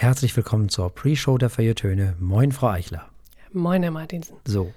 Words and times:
Herzlich 0.00 0.36
willkommen 0.36 0.68
zur 0.68 0.90
Pre-Show 0.94 1.38
der 1.38 1.50
Feiertöne. 1.50 2.14
Moin, 2.20 2.52
Frau 2.52 2.68
Eichler. 2.68 3.08
Moin, 3.52 3.82
Herr 3.82 3.90
Martinsen. 3.90 4.36
So, 4.46 4.72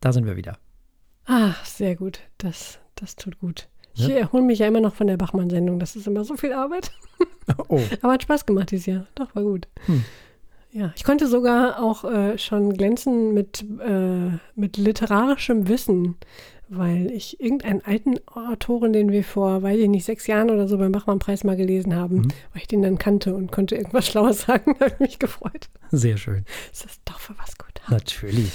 da 0.00 0.12
sind 0.12 0.26
wir 0.26 0.36
wieder. 0.36 0.58
Ah, 1.24 1.54
sehr 1.64 1.96
gut. 1.96 2.20
Das, 2.36 2.78
das 2.94 3.16
tut 3.16 3.38
gut. 3.38 3.66
Ich 3.94 4.06
Ja. 4.08 4.16
erhole 4.16 4.42
mich 4.42 4.58
ja 4.58 4.66
immer 4.66 4.82
noch 4.82 4.94
von 4.94 5.06
der 5.06 5.16
Bachmann-Sendung. 5.16 5.78
Das 5.78 5.96
ist 5.96 6.06
immer 6.06 6.22
so 6.22 6.36
viel 6.36 6.52
Arbeit. 6.52 6.90
Oh, 7.68 7.80
Aber 8.02 8.12
hat 8.12 8.22
Spaß 8.24 8.44
gemacht 8.44 8.70
dieses 8.72 8.84
Jahr. 8.84 9.06
Doch, 9.14 9.34
war 9.34 9.42
gut. 9.42 9.68
Hm. 9.86 10.04
Ja, 10.70 10.92
ich 10.94 11.02
konnte 11.02 11.26
sogar 11.26 11.82
auch 11.82 12.04
äh, 12.04 12.36
schon 12.36 12.74
glänzen 12.74 13.32
mit, 13.32 13.64
äh, 13.80 14.32
mit 14.54 14.76
literarischem 14.76 15.66
Wissen, 15.66 16.16
weil 16.70 17.10
ich 17.10 17.40
irgendeinen 17.40 17.80
alten 17.84 18.16
Autoren, 18.26 18.92
den 18.92 19.10
wir 19.10 19.24
vor, 19.24 19.62
weiß 19.62 19.78
ich 19.78 19.88
nicht, 19.88 20.04
sechs 20.04 20.26
Jahren 20.26 20.50
oder 20.50 20.68
so 20.68 20.76
beim 20.78 20.92
Bachmann-Preis 20.92 21.44
mal 21.44 21.56
gelesen 21.56 21.94
haben, 21.94 22.16
Mhm. 22.16 22.28
weil 22.52 22.62
ich 22.62 22.66
den 22.68 22.82
dann 22.82 22.98
kannte 22.98 23.34
und 23.34 23.50
konnte 23.52 23.76
irgendwas 23.76 24.06
Schlaues 24.08 24.42
sagen, 24.42 24.74
habe 24.80 24.92
ich 24.94 24.98
mich 25.00 25.18
gefreut. 25.18 25.68
sehr 25.90 26.16
schön. 26.16 26.44
Das 26.70 26.84
ist 26.84 27.00
doch 27.04 27.18
für 27.20 27.34
was 27.38 27.56
gut. 27.58 27.80
Natürlich. 27.88 28.52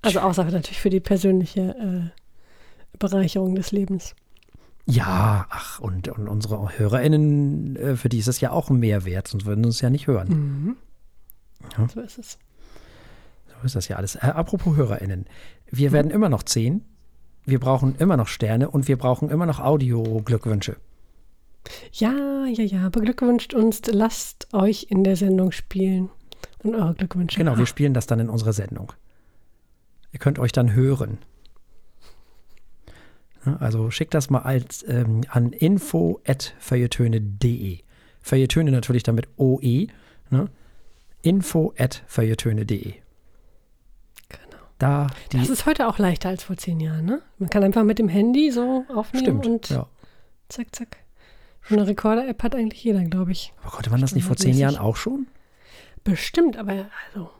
Also 0.00 0.20
außer 0.20 0.44
natürlich 0.44 0.80
für 0.80 0.90
die 0.90 1.00
persönliche 1.00 2.10
äh, 2.12 2.98
Bereicherung 2.98 3.54
des 3.54 3.72
Lebens. 3.72 4.14
Ja, 4.86 5.46
ach, 5.50 5.78
und, 5.78 6.08
und 6.08 6.26
unsere 6.28 6.76
HörerInnen, 6.78 7.76
äh, 7.76 7.96
für 7.96 8.08
die 8.08 8.18
ist 8.18 8.26
es 8.26 8.40
ja 8.40 8.50
auch 8.50 8.68
ein 8.70 8.78
Mehrwert, 8.80 9.28
sonst 9.28 9.44
würden 9.46 9.62
sie 9.62 9.68
uns 9.68 9.80
ja 9.80 9.90
nicht 9.90 10.06
hören. 10.08 10.28
Mhm. 10.28 10.76
Ja. 11.78 11.86
So 11.88 12.00
ist 12.00 12.18
es. 12.18 12.38
So 13.46 13.54
ist 13.66 13.76
das 13.76 13.86
ja 13.86 13.96
alles. 13.96 14.16
Äh, 14.16 14.20
apropos 14.34 14.74
HörerInnen. 14.76 15.26
Wir 15.72 15.90
werden 15.90 16.10
immer 16.10 16.28
noch 16.28 16.42
zehn. 16.42 16.84
Wir 17.44 17.58
brauchen 17.58 17.96
immer 17.96 18.18
noch 18.18 18.28
Sterne 18.28 18.70
und 18.70 18.86
wir 18.86 18.96
brauchen 18.96 19.30
immer 19.30 19.46
noch 19.46 19.58
Audio-Glückwünsche. 19.58 20.76
Ja, 21.92 22.44
ja, 22.46 22.62
ja. 22.62 22.88
Beglückwünscht 22.90 23.54
uns, 23.54 23.80
lasst 23.86 24.52
euch 24.52 24.88
in 24.90 25.02
der 25.02 25.16
Sendung 25.16 25.50
spielen. 25.50 26.10
Und 26.62 26.74
eure 26.74 26.94
Glückwünsche. 26.94 27.38
Genau, 27.38 27.56
wir 27.56 27.64
spielen 27.66 27.94
das 27.94 28.06
dann 28.06 28.20
in 28.20 28.28
unserer 28.28 28.52
Sendung. 28.52 28.92
Ihr 30.12 30.20
könnt 30.20 30.38
euch 30.38 30.52
dann 30.52 30.74
hören. 30.74 31.18
Also 33.58 33.90
schickt 33.90 34.14
das 34.14 34.30
mal 34.30 34.42
als, 34.42 34.84
ähm, 34.86 35.22
an 35.28 35.52
info.feuilletöne.de. 35.52 37.78
Feuilletöne 38.20 38.70
natürlich 38.70 39.02
damit 39.02 39.26
OE. 39.36 39.88
Ne? 40.30 40.48
info.feuilletöne.de. 41.22 43.01
Da 44.82 45.06
die. 45.30 45.38
Das 45.38 45.48
ist 45.48 45.64
heute 45.66 45.86
auch 45.86 45.98
leichter 45.98 46.28
als 46.28 46.42
vor 46.42 46.56
zehn 46.56 46.80
Jahren, 46.80 47.04
ne? 47.04 47.22
Man 47.38 47.48
kann 47.50 47.62
einfach 47.62 47.84
mit 47.84 48.00
dem 48.00 48.08
Handy 48.08 48.50
so 48.50 48.84
aufnehmen 48.92 49.40
stimmt. 49.42 49.46
und 49.46 49.68
Ja. 49.70 49.86
zack, 50.48 50.74
zack. 50.74 50.96
So 51.68 51.76
eine 51.76 51.86
Rekorder-App 51.86 52.42
hat 52.42 52.56
eigentlich 52.56 52.82
jeder, 52.82 53.04
glaube 53.04 53.30
ich. 53.30 53.52
Aber 53.62 53.70
konnte 53.70 53.90
man 53.90 54.00
das 54.00 54.12
nicht 54.16 54.24
vor 54.24 54.34
zehn. 54.36 54.56
Jahren 54.58 54.76
auch 54.76 54.96
schon? 54.96 55.28
Bestimmt, 56.02 56.56
aber 56.56 56.86
also, 57.06 57.30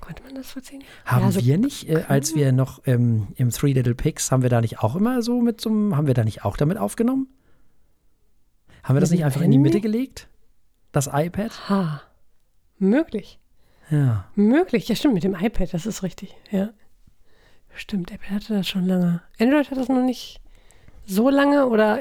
konnte 0.00 0.24
man 0.24 0.34
das 0.34 0.50
vor 0.50 0.62
zehn 0.62 0.80
Jahren? 0.80 0.90
Haben 1.04 1.24
Ja, 1.26 1.30
so- 1.30 1.44
wir 1.44 1.58
nicht, 1.58 1.88
äh, 1.88 2.02
als 2.08 2.34
wir 2.34 2.50
noch 2.50 2.80
ähm, 2.86 3.28
im 3.36 3.50
Three 3.50 3.72
Little 3.72 3.94
Pigs, 3.94 4.32
haben 4.32 4.42
wir 4.42 4.50
da 4.50 4.60
nicht 4.60 4.80
auch 4.80 4.96
immer 4.96 5.22
so 5.22 5.40
mit 5.40 5.60
so 5.60 5.70
einem, 5.70 5.96
haben 5.96 6.08
wir 6.08 6.14
da 6.14 6.24
nicht 6.24 6.44
auch 6.44 6.56
damit 6.56 6.76
aufgenommen? 6.78 7.28
Haben 8.82 8.96
wir 8.96 9.00
das 9.00 9.12
nicht 9.12 9.24
einfach 9.24 9.42
in 9.42 9.52
die 9.52 9.58
Mitte 9.58 9.76
Handy? 9.76 9.88
gelegt? 9.92 10.28
Das 10.90 11.06
iPad? 11.12 11.52
Ha. 11.70 12.02
Möglich. 12.78 13.38
Ja. 13.90 14.24
Möglich. 14.34 14.88
Ja, 14.88 14.96
stimmt, 14.96 15.14
mit 15.14 15.22
dem 15.22 15.36
iPad, 15.36 15.72
das 15.72 15.86
ist 15.86 16.02
richtig. 16.02 16.34
Ja. 16.50 16.70
Stimmt, 17.74 18.10
Apple 18.12 18.30
hatte 18.30 18.54
das 18.54 18.68
schon 18.68 18.86
lange. 18.86 19.22
Android 19.38 19.70
hat 19.70 19.78
das 19.78 19.88
noch 19.88 20.02
nicht 20.02 20.40
so 21.06 21.30
lange 21.30 21.66
oder, 21.66 21.98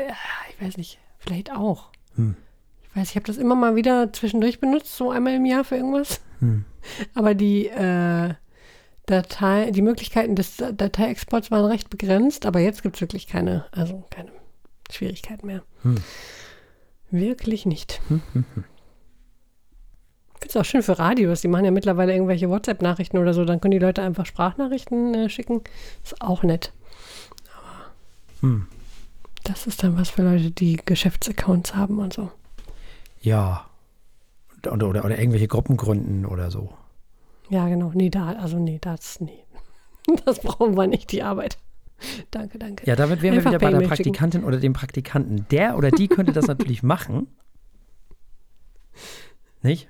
ich 0.50 0.62
weiß 0.62 0.78
nicht, 0.78 1.00
vielleicht 1.18 1.52
auch. 1.52 1.92
Hm. 2.16 2.36
Ich 2.84 2.96
weiß, 2.96 3.10
ich 3.12 3.16
habe 3.16 3.26
das 3.26 3.38
immer 3.38 3.56
mal 3.56 3.76
wieder 3.76 4.12
zwischendurch 4.14 4.60
benutzt, 4.60 4.96
so 4.96 5.12
einmal 5.12 5.36
im 5.36 5.46
Jahr 5.46 5.64
für 5.64 5.78
irgendwas. 5.78 6.22
Hm. 6.40 6.66
Aber 7.14 7.34
die 7.36 7.68
äh, 7.68 8.34
Datei, 9.06 9.72
die 9.72 9.82
Möglichkeiten 9.82 10.36
des 10.36 10.58
Dateiexports 10.58 11.50
waren 11.50 11.66
recht 11.66 11.90
begrenzt, 11.90 12.46
aber 12.46 12.60
jetzt 12.60 12.84
gibt 12.84 12.96
es 12.96 13.02
wirklich 13.02 13.26
keine, 13.26 13.66
also 13.72 14.06
keine 14.12 14.32
Schwierigkeiten 14.92 15.48
mehr. 15.48 15.64
Hm. 15.82 15.96
Wirklich 17.10 17.66
nicht. 17.66 18.02
Hm, 18.08 18.22
hm, 18.34 18.46
hm. 18.54 18.64
Ich 20.36 20.39
finde 20.50 20.60
es 20.60 20.68
auch 20.68 20.70
schön 20.70 20.84
für 20.84 21.00
Radios. 21.00 21.42
Die 21.42 21.48
machen 21.48 21.66
ja 21.66 21.72
mittlerweile 21.72 22.14
irgendwelche 22.14 22.50
WhatsApp-Nachrichten 22.50 23.18
oder 23.18 23.34
so. 23.34 23.46
Dann 23.46 23.62
können 23.62 23.72
die 23.72 23.80
Leute 23.80 24.02
einfach 24.02 24.26
Sprachnachrichten 24.26 25.14
äh, 25.14 25.30
schicken. 25.30 25.62
Ist 26.04 26.22
auch 26.22 26.44
nett. 26.44 26.74
Hm. 28.42 28.68
Das 29.44 29.68
ist 29.68 29.84
dann 29.84 29.98
was 29.98 30.10
für 30.10 30.24
Leute, 30.24 30.52
die 30.52 30.78
Geschäftsaccounts 30.84 31.76
haben 31.76 32.00
und 32.00 32.14
so. 32.14 32.32
Ja. 33.22 33.66
Oder, 34.66 34.90
oder, 34.90 35.06
oder 35.06 35.20
irgendwelche 35.20 35.48
Gruppen 35.48 35.78
gründen 35.78 36.26
oder 36.26 36.52
so. 36.52 36.74
Ja, 37.50 37.68
genau. 37.68 37.92
Nee, 37.94 38.10
da, 38.10 38.34
also 38.34 38.58
nee, 38.58 38.80
das, 38.82 39.20
nee. 39.20 39.44
Das 40.26 40.40
brauchen 40.40 40.76
wir 40.76 40.88
nicht, 40.88 41.12
die 41.12 41.24
Arbeit. 41.24 41.58
Danke, 42.32 42.58
danke. 42.58 42.86
Ja, 42.86 42.96
damit 42.96 43.22
wären 43.22 43.36
Einfach 43.36 43.52
wir 43.52 43.60
wieder 43.60 43.66
bei 43.66 43.72
der 43.72 43.80
E-Mail 43.82 43.96
schicken. 43.96 44.12
Praktikantin 44.14 44.44
oder 44.44 44.58
dem 44.58 44.74
Praktikanten. 44.74 45.46
Der 45.52 45.78
oder 45.78 45.92
die 45.92 46.08
könnte 46.08 46.32
das 46.32 46.48
natürlich 46.48 46.82
machen. 46.82 47.28
Nicht? 49.62 49.90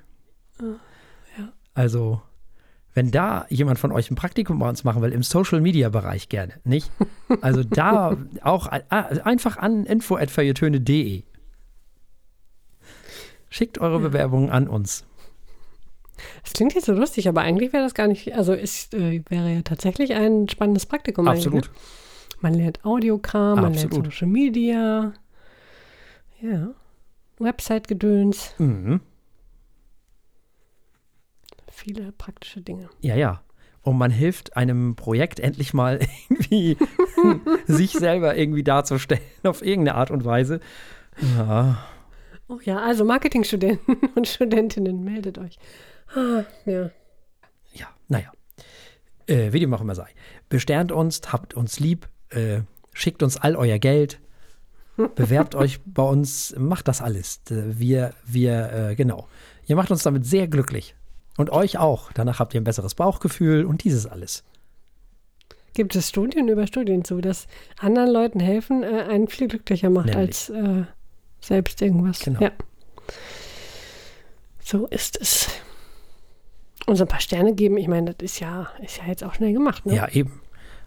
Ja. 0.62 1.50
Also, 1.74 2.22
wenn 2.94 3.12
da 3.12 3.46
jemand 3.50 3.80
von 3.80 3.92
euch 3.92 4.10
ein 4.12 4.16
Praktikum 4.16 4.60
bei 4.60 4.68
uns 4.68 4.84
machen 4.84 5.02
will, 5.02 5.14
im 5.14 5.24
Social 5.24 5.62
Media 5.62 5.90
Bereich 5.90 6.30
gerne, 6.30 6.54
nicht? 6.64 6.92
Also 7.42 7.64
da 7.64 8.18
auch 8.42 8.68
ah, 8.68 8.82
einfach 9.24 9.58
an 9.58 9.86
info.feuilletöne.de. 9.86 11.24
Schickt 13.50 13.80
eure 13.80 14.00
Bewerbungen 14.00 14.50
an 14.50 14.68
uns. 14.68 15.06
Das 16.44 16.54
klingt 16.54 16.74
jetzt 16.74 16.86
so 16.86 16.94
lustig, 16.94 17.28
aber 17.30 17.42
eigentlich 17.42 17.74
wäre 17.74 17.84
das 17.84 17.94
gar 17.94 18.08
nicht, 18.08 18.36
also 18.36 18.54
es 18.54 18.92
äh, 18.94 19.24
wäre 19.30 19.54
ja 19.54 19.62
tatsächlich 19.62 20.14
ein 20.14 20.50
spannendes 20.50 20.86
Praktikum. 20.86 21.28
Absolut. 21.28 21.66
Ne? 21.66 21.72
Man 22.42 22.54
lernt 22.54 22.84
Audiokram, 22.86 23.62
man 23.62 23.74
lernt 23.74 23.94
Social 23.94 24.28
Media, 24.28 25.14
ja, 26.42 26.70
Website-Gedöns, 27.38 28.54
Mhm. 28.58 29.02
Viele 31.80 32.12
praktische 32.12 32.62
Dinge. 32.62 32.90
Ja, 33.02 33.16
ja. 33.16 33.42
Und 33.82 33.98
man 33.98 34.12
hilft 34.12 34.58
einem 34.58 34.96
Projekt 34.96 35.40
endlich 35.40 35.74
mal 35.74 36.00
irgendwie 36.30 36.78
sich 37.68 37.94
selber 37.94 38.36
irgendwie 38.38 38.64
darzustellen 38.64 39.22
auf 39.44 39.62
irgendeine 39.64 39.98
Art 39.98 40.12
und 40.12 40.26
Weise. 40.26 40.60
Ja. 41.38 41.84
Oh 42.48 42.60
ja, 42.64 42.80
also 42.80 43.06
Marketingstudenten 43.06 43.98
und 44.16 44.28
Studentinnen, 44.28 45.04
meldet 45.04 45.38
euch. 45.38 45.58
Ah, 46.16 46.44
ja. 46.66 46.90
Ja, 47.74 47.88
naja. 48.08 48.32
Äh, 49.28 49.54
wie 49.54 49.60
dem 49.60 49.74
auch 49.74 49.82
immer 49.82 49.96
sei. 49.96 50.08
Besternt 50.50 50.92
uns, 50.92 51.22
habt 51.32 51.54
uns 51.54 51.80
lieb, 51.80 52.10
äh, 52.30 52.62
schickt 52.94 53.22
uns 53.22 53.38
all 53.38 53.56
euer 53.56 53.78
Geld, 53.78 54.20
bewerbt 55.16 55.54
euch 55.56 55.80
bei 55.86 56.04
uns, 56.04 56.56
macht 56.58 56.88
das 56.88 57.02
alles. 57.02 57.42
Äh, 57.52 57.80
Wir, 57.80 58.14
wir, 58.26 58.74
äh, 58.74 58.96
genau. 58.96 59.28
Ihr 59.68 59.76
macht 59.76 59.92
uns 59.92 60.02
damit 60.02 60.26
sehr 60.26 60.48
glücklich. 60.48 60.96
Und 61.40 61.52
euch 61.52 61.78
auch. 61.78 62.12
Danach 62.12 62.40
habt 62.40 62.54
ihr 62.54 62.60
ein 62.60 62.66
besseres 62.66 62.96
Bauchgefühl 62.96 63.64
und 63.64 63.86
dieses 63.86 64.06
alles. 64.06 64.44
Gibt 65.74 65.96
es 65.96 66.10
Studien 66.10 66.50
über 66.50 66.68
Studien 66.68 67.06
zu, 67.06 67.22
dass 67.22 67.48
anderen 67.80 68.12
Leuten 68.12 68.42
helfen 68.42 68.84
äh, 68.84 69.06
einen 69.10 69.30
viel 69.30 69.48
glücklicher 69.48 69.90
macht 69.90 70.08
Nämlich. 70.08 70.28
als 70.28 70.50
äh, 70.50 70.84
selbst 71.40 71.82
irgendwas. 71.82 72.20
Genau. 72.20 72.42
Ja. 72.42 72.52
So 74.62 74.86
ist 74.88 75.18
es. 75.22 75.48
Und 76.86 76.98
so 76.98 77.06
ein 77.06 77.08
paar 77.08 77.22
Sterne 77.22 77.56
geben, 77.56 77.78
ich 77.78 77.88
meine, 77.88 78.14
das 78.14 78.34
ist 78.34 78.42
ja, 78.42 78.68
ist 78.84 78.98
ja 78.98 79.06
jetzt 79.06 79.24
auch 79.24 79.34
schnell 79.34 79.54
gemacht. 79.54 79.86
Ne? 79.86 79.96
Ja, 79.96 80.10
eben. 80.10 80.42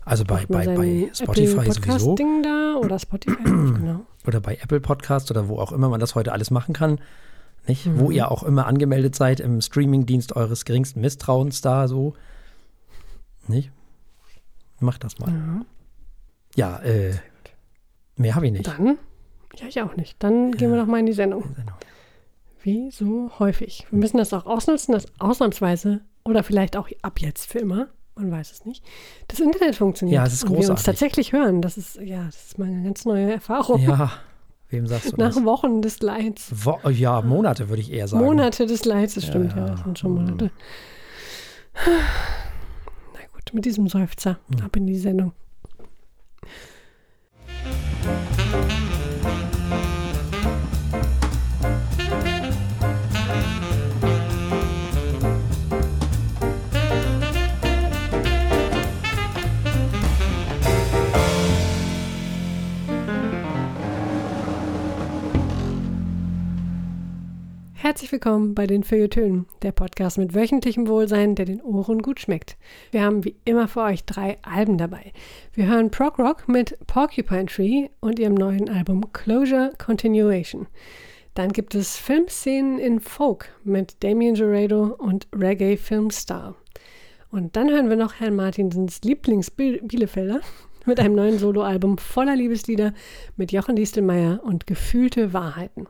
Also 0.05 0.27
bei, 0.27 0.45
bei, 0.45 0.67
bei 0.67 1.11
Spotify 1.15 1.47
sowieso. 1.47 1.73
Podcast-Ding 1.81 2.43
da 2.43 2.75
oder 2.77 2.99
Spotify, 2.99 3.43
genau. 3.45 4.05
oder 4.27 4.41
bei 4.43 4.57
Apple 4.57 4.81
Podcast 4.81 5.31
oder 5.31 5.49
wo 5.49 5.59
auch 5.59 5.73
immer 5.73 5.89
man 5.89 6.01
das 6.01 6.15
heute 6.15 6.33
alles 6.33 6.51
machen 6.51 6.75
kann. 6.75 7.01
Nicht? 7.67 7.87
Mhm. 7.87 8.01
Wo 8.01 8.11
ihr 8.11 8.31
auch 8.31 8.43
immer 8.43 8.67
angemeldet 8.67 9.15
seid 9.15 9.41
im 9.41 9.61
Streamingdienst 9.61 10.35
eures 10.35 10.65
geringsten 10.65 11.01
Misstrauens 11.01 11.61
da 11.61 11.89
so. 11.89 12.15
Nicht? 13.47 13.71
Macht 14.81 15.05
das 15.05 15.19
mal. 15.19 15.31
Ja. 15.31 15.65
Ja, 16.55 16.79
äh, 16.83 17.15
mehr 18.17 18.35
habe 18.35 18.47
ich 18.47 18.53
nicht. 18.53 18.67
Dann, 18.67 18.99
ja, 19.57 19.67
ich 19.69 19.81
auch 19.81 19.97
nicht. 19.97 20.23
Dann 20.23 20.53
gehen 20.53 20.71
wir 20.71 20.79
doch 20.79 20.87
mal 20.87 20.99
in 20.99 21.07
die 21.07 21.13
Sendung. 21.13 21.45
Sendung. 21.55 21.77
Wie 22.63 22.91
so 22.91 23.31
häufig. 23.39 23.87
Wir 23.91 23.99
müssen 23.99 24.19
das 24.19 24.33
auch 24.33 24.47
ausnutzen, 24.47 24.93
dass 24.93 25.07
ausnahmsweise 25.19 26.03
oder 26.25 26.43
vielleicht 26.43 26.77
auch 26.77 26.89
ab 27.03 27.21
jetzt 27.21 27.51
für 27.51 27.59
immer, 27.59 27.89
man 28.15 28.31
weiß 28.31 28.53
es 28.53 28.65
nicht, 28.65 28.85
das 29.29 29.41
Internet 29.41 29.77
funktioniert. 29.77 30.17
Ja, 30.17 30.27
es 30.27 30.35
ist 30.35 30.45
und 30.45 30.51
wir 30.51 30.59
uns 30.59 30.67
großartig. 30.69 30.85
tatsächlich 30.85 31.33
hören. 31.33 31.63
Das 31.63 31.77
ist, 31.77 31.97
ja, 31.97 32.25
das 32.25 32.47
ist 32.47 32.59
mal 32.59 32.69
eine 32.69 32.83
ganz 32.85 33.05
neue 33.05 33.33
Erfahrung. 33.33 33.81
Ja, 33.83 34.13
wem 34.73 34.87
sagst 34.87 35.13
du 35.13 35.17
Nach 35.17 35.35
das? 35.35 35.45
Wochen 35.45 35.83
des 35.83 36.01
Leids. 36.01 36.51
Wo 36.53 36.79
ja, 36.89 37.21
Monate 37.23 37.69
würde 37.69 37.83
ich 37.83 37.93
eher 37.93 38.09
sagen. 38.09 38.25
Monate 38.25 38.67
des 38.67 38.85
Leids, 38.85 39.15
das 39.15 39.27
stimmt, 39.27 39.53
ja, 39.53 39.59
Ja. 39.59 39.67
das 39.67 39.81
sind 39.83 39.99
schon 39.99 40.15
Monate. 40.15 40.51
Na 43.15 43.21
gut, 43.33 43.53
mit 43.55 43.65
diesem 43.65 43.89
Seufzer 43.89 44.39
ab 44.65 44.77
in 44.77 44.87
die 44.87 44.97
Sendung. 44.99 45.33
Willkommen 68.01 68.55
bei 68.55 68.67
den 68.67 68.85
Feuilletönen, 68.85 69.47
der 69.61 69.71
Podcast 69.71 70.17
mit 70.17 70.35
wöchentlichem 70.35 70.89
Wohlsein, 70.89 71.35
der 71.35 71.45
den 71.45 71.61
Ohren 71.61 72.01
gut 72.01 72.21
schmeckt. 72.21 72.57
Wir 72.91 73.03
haben 73.03 73.23
wie 73.23 73.37
immer 73.45 73.69
für 73.69 73.83
euch 73.83 74.05
drei 74.05 74.39
Alben 74.41 74.79
dabei. 74.79 75.13
Wir 75.53 75.67
hören 75.67 75.91
Prog 75.91 76.19
Rock 76.19 76.49
mit 76.49 76.79
Porcupine 76.87 77.47
Tree 77.47 77.89
und 78.01 78.19
ihrem 78.19 78.35
neuen 78.35 78.71
Album 78.71 79.13
Closure 79.13 79.73
Continuation. 79.77 80.67
Dann 81.35 81.53
gibt 81.53 81.75
es 81.75 81.99
Filmszenen 81.99 82.79
in 82.79 82.99
Folk 82.99 83.51
mit 83.63 84.03
Damien 84.03 84.35
Gerardo 84.35 84.97
und 84.99 85.29
Reggae 85.33 85.77
Filmstar. 85.77 86.57
Und 87.31 87.57
dann 87.57 87.71
hören 87.71 87.91
wir 87.91 87.97
noch 87.97 88.15
Herrn 88.15 88.35
Martinsens 88.35 89.03
Lieblings-Bielefelder 89.03 90.41
mit 90.87 90.99
einem 90.99 91.15
neuen 91.15 91.39
Soloalbum 91.39 91.99
voller 91.99 92.37
Liebeslieder 92.37 92.95
mit 93.37 93.53
Jochen 93.53 93.77
Distelmeier 93.77 94.41
und 94.43 94.67
gefühlte 94.67 95.35
Wahrheiten. 95.35 95.87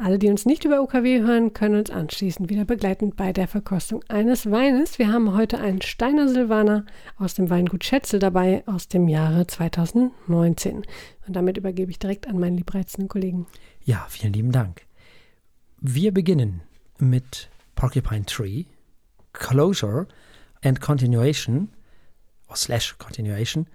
Alle, 0.00 0.20
die 0.20 0.28
uns 0.28 0.46
nicht 0.46 0.64
über 0.64 0.80
UKW 0.80 1.22
hören, 1.22 1.52
können 1.52 1.74
uns 1.74 1.90
anschließend 1.90 2.48
wieder 2.48 2.64
begleiten 2.64 3.16
bei 3.16 3.32
der 3.32 3.48
Verkostung 3.48 4.04
eines 4.06 4.48
Weines. 4.48 5.00
Wir 5.00 5.12
haben 5.12 5.34
heute 5.34 5.58
einen 5.58 5.82
Steiner 5.82 6.28
Silvaner 6.28 6.86
aus 7.16 7.34
dem 7.34 7.50
Weingut 7.50 7.82
Schätzel 7.82 8.20
dabei 8.20 8.62
aus 8.66 8.86
dem 8.86 9.08
Jahre 9.08 9.48
2019. 9.48 10.84
Und 11.26 11.34
damit 11.34 11.56
übergebe 11.56 11.90
ich 11.90 11.98
direkt 11.98 12.28
an 12.28 12.38
meinen 12.38 12.56
liebreizenden 12.56 13.08
Kollegen. 13.08 13.48
Ja, 13.82 14.06
vielen 14.08 14.32
lieben 14.32 14.52
Dank. 14.52 14.86
Wir 15.80 16.14
beginnen 16.14 16.60
mit 16.98 17.50
Porcupine 17.74 18.24
Tree, 18.24 18.66
Closure 19.32 20.06
and 20.62 20.80
Continuation, 20.80 21.70
or 22.48 22.54
slash 22.54 22.96
Continuation. 22.98 23.66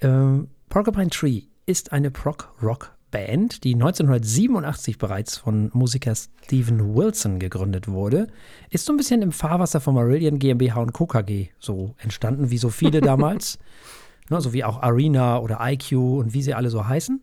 Ähm, 0.00 0.48
Porcupine 0.70 1.10
Tree 1.10 1.42
ist 1.66 1.92
eine 1.92 2.10
Prog-Rock 2.10 2.95
Band, 3.16 3.64
die 3.64 3.72
1987 3.72 4.98
bereits 4.98 5.38
von 5.38 5.70
Musiker 5.72 6.14
Steven 6.14 6.94
Wilson 6.94 7.38
gegründet 7.38 7.88
wurde, 7.88 8.26
ist 8.68 8.84
so 8.84 8.92
ein 8.92 8.98
bisschen 8.98 9.22
im 9.22 9.32
Fahrwasser 9.32 9.80
von 9.80 9.94
Marillion 9.94 10.38
GmbH 10.38 10.82
und 10.82 10.92
Co. 10.92 11.06
KG 11.06 11.48
so 11.58 11.94
entstanden, 11.96 12.50
wie 12.50 12.58
so 12.58 12.68
viele 12.68 13.00
damals. 13.12 13.58
ne, 14.28 14.38
so 14.42 14.52
wie 14.52 14.64
auch 14.64 14.82
Arena 14.82 15.38
oder 15.38 15.60
IQ 15.62 15.92
und 15.92 16.34
wie 16.34 16.42
sie 16.42 16.52
alle 16.52 16.68
so 16.68 16.86
heißen. 16.86 17.22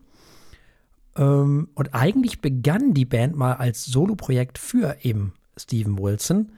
Ähm, 1.16 1.68
und 1.76 1.94
eigentlich 1.94 2.42
begann 2.42 2.96
die 2.96 3.06
Band 3.06 3.36
mal 3.36 3.54
als 3.54 3.86
Soloprojekt 3.86 4.58
für 4.58 4.98
eben 5.04 5.34
Steven 5.60 6.00
Wilson, 6.00 6.54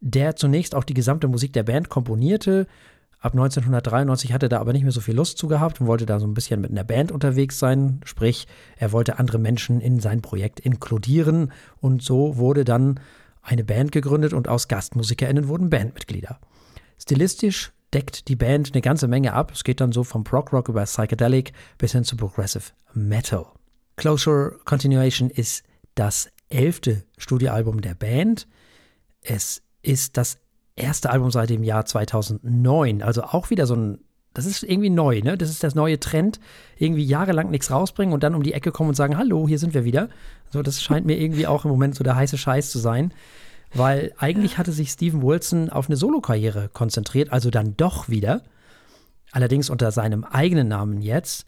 der 0.00 0.36
zunächst 0.36 0.74
auch 0.74 0.84
die 0.84 0.92
gesamte 0.92 1.28
Musik 1.28 1.54
der 1.54 1.62
Band 1.62 1.88
komponierte 1.88 2.66
Ab 3.24 3.32
1993 3.32 4.34
hatte 4.34 4.46
er 4.46 4.48
da 4.50 4.60
aber 4.60 4.74
nicht 4.74 4.82
mehr 4.82 4.92
so 4.92 5.00
viel 5.00 5.16
Lust 5.16 5.38
zu 5.38 5.48
gehabt 5.48 5.80
und 5.80 5.86
wollte 5.86 6.04
da 6.04 6.20
so 6.20 6.26
ein 6.26 6.34
bisschen 6.34 6.60
mit 6.60 6.70
einer 6.70 6.84
Band 6.84 7.10
unterwegs 7.10 7.58
sein. 7.58 8.02
Sprich, 8.04 8.46
er 8.76 8.92
wollte 8.92 9.18
andere 9.18 9.38
Menschen 9.38 9.80
in 9.80 9.98
sein 9.98 10.20
Projekt 10.20 10.60
inkludieren 10.60 11.50
und 11.80 12.02
so 12.02 12.36
wurde 12.36 12.66
dann 12.66 13.00
eine 13.40 13.64
Band 13.64 13.92
gegründet 13.92 14.34
und 14.34 14.46
aus 14.46 14.68
GastmusikerInnen 14.68 15.48
wurden 15.48 15.70
Bandmitglieder. 15.70 16.38
Stilistisch 16.98 17.72
deckt 17.94 18.28
die 18.28 18.36
Band 18.36 18.74
eine 18.74 18.82
ganze 18.82 19.08
Menge 19.08 19.32
ab. 19.32 19.52
Es 19.54 19.64
geht 19.64 19.80
dann 19.80 19.92
so 19.92 20.04
vom 20.04 20.22
Prog 20.22 20.52
Rock 20.52 20.68
über 20.68 20.84
Psychedelic 20.84 21.54
bis 21.78 21.92
hin 21.92 22.04
zu 22.04 22.18
Progressive 22.18 22.72
Metal. 22.92 23.46
Closure 23.96 24.58
Continuation 24.66 25.30
ist 25.30 25.64
das 25.94 26.28
elfte 26.50 27.04
Studioalbum 27.16 27.80
der 27.80 27.94
Band. 27.94 28.46
Es 29.22 29.62
ist 29.80 30.18
das 30.18 30.36
erste 30.76 31.10
Album 31.10 31.30
seit 31.30 31.50
dem 31.50 31.62
Jahr 31.62 31.84
2009. 31.84 33.02
Also 33.02 33.22
auch 33.22 33.50
wieder 33.50 33.66
so 33.66 33.74
ein, 33.74 33.98
das 34.32 34.46
ist 34.46 34.64
irgendwie 34.64 34.90
neu, 34.90 35.20
ne? 35.20 35.38
Das 35.38 35.48
ist 35.48 35.62
das 35.62 35.74
neue 35.74 36.00
Trend. 36.00 36.40
Irgendwie 36.76 37.04
jahrelang 37.04 37.50
nichts 37.50 37.70
rausbringen 37.70 38.12
und 38.12 38.22
dann 38.22 38.34
um 38.34 38.42
die 38.42 38.52
Ecke 38.52 38.72
kommen 38.72 38.90
und 38.90 38.96
sagen, 38.96 39.16
hallo, 39.16 39.46
hier 39.46 39.58
sind 39.58 39.74
wir 39.74 39.84
wieder. 39.84 40.08
So, 40.50 40.62
das 40.62 40.82
scheint 40.82 41.06
mir 41.06 41.18
irgendwie 41.18 41.46
auch 41.46 41.64
im 41.64 41.70
Moment 41.70 41.94
so 41.94 42.02
der 42.02 42.16
heiße 42.16 42.36
Scheiß 42.36 42.70
zu 42.70 42.78
sein. 42.78 43.14
Weil 43.72 44.12
eigentlich 44.18 44.58
hatte 44.58 44.72
sich 44.72 44.90
Steven 44.90 45.22
Wilson 45.22 45.70
auf 45.70 45.88
eine 45.88 45.96
Solokarriere 45.96 46.68
konzentriert, 46.68 47.32
also 47.32 47.50
dann 47.50 47.76
doch 47.76 48.08
wieder. 48.08 48.42
Allerdings 49.32 49.70
unter 49.70 49.90
seinem 49.90 50.24
eigenen 50.24 50.68
Namen 50.68 51.00
jetzt. 51.00 51.46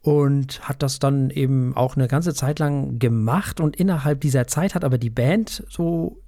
Und 0.00 0.66
hat 0.66 0.82
das 0.82 1.00
dann 1.00 1.28
eben 1.30 1.76
auch 1.76 1.96
eine 1.96 2.08
ganze 2.08 2.32
Zeit 2.32 2.58
lang 2.58 2.98
gemacht. 2.98 3.60
Und 3.60 3.76
innerhalb 3.76 4.20
dieser 4.20 4.46
Zeit 4.46 4.74
hat 4.74 4.84
aber 4.84 4.96
die 4.96 5.10
Band 5.10 5.64
so 5.68 6.22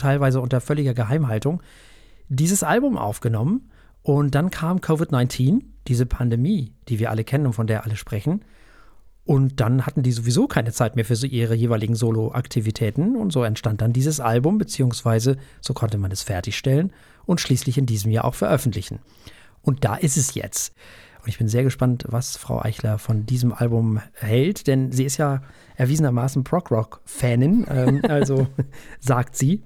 teilweise 0.00 0.40
unter 0.40 0.60
völliger 0.60 0.94
Geheimhaltung, 0.94 1.62
dieses 2.28 2.62
Album 2.62 2.96
aufgenommen. 2.96 3.70
Und 4.02 4.34
dann 4.34 4.50
kam 4.50 4.78
Covid-19, 4.78 5.60
diese 5.86 6.06
Pandemie, 6.06 6.72
die 6.88 6.98
wir 6.98 7.10
alle 7.10 7.24
kennen 7.24 7.46
und 7.46 7.52
von 7.52 7.66
der 7.66 7.84
alle 7.84 7.96
sprechen. 7.96 8.42
Und 9.24 9.60
dann 9.60 9.86
hatten 9.86 10.02
die 10.02 10.12
sowieso 10.12 10.48
keine 10.48 10.72
Zeit 10.72 10.96
mehr 10.96 11.04
für 11.04 11.14
ihre 11.26 11.54
jeweiligen 11.54 11.94
Solo-Aktivitäten. 11.94 13.14
Und 13.16 13.32
so 13.32 13.44
entstand 13.44 13.80
dann 13.82 13.92
dieses 13.92 14.18
Album, 14.18 14.58
beziehungsweise 14.58 15.36
so 15.60 15.74
konnte 15.74 15.98
man 15.98 16.10
es 16.10 16.22
fertigstellen 16.22 16.92
und 17.26 17.40
schließlich 17.40 17.78
in 17.78 17.86
diesem 17.86 18.10
Jahr 18.10 18.24
auch 18.24 18.34
veröffentlichen. 18.34 19.00
Und 19.62 19.84
da 19.84 19.96
ist 19.96 20.16
es 20.16 20.34
jetzt. 20.34 20.74
Und 21.22 21.28
ich 21.28 21.38
bin 21.38 21.48
sehr 21.48 21.62
gespannt, 21.62 22.04
was 22.08 22.36
Frau 22.36 22.62
Eichler 22.62 22.98
von 22.98 23.26
diesem 23.26 23.52
Album 23.52 24.00
hält, 24.14 24.66
denn 24.66 24.90
sie 24.90 25.04
ist 25.04 25.18
ja 25.18 25.42
erwiesenermaßen 25.76 26.44
Prog-Rock-Fanin. 26.44 27.66
Ähm, 27.68 28.00
also 28.08 28.46
sagt 29.00 29.36
sie. 29.36 29.62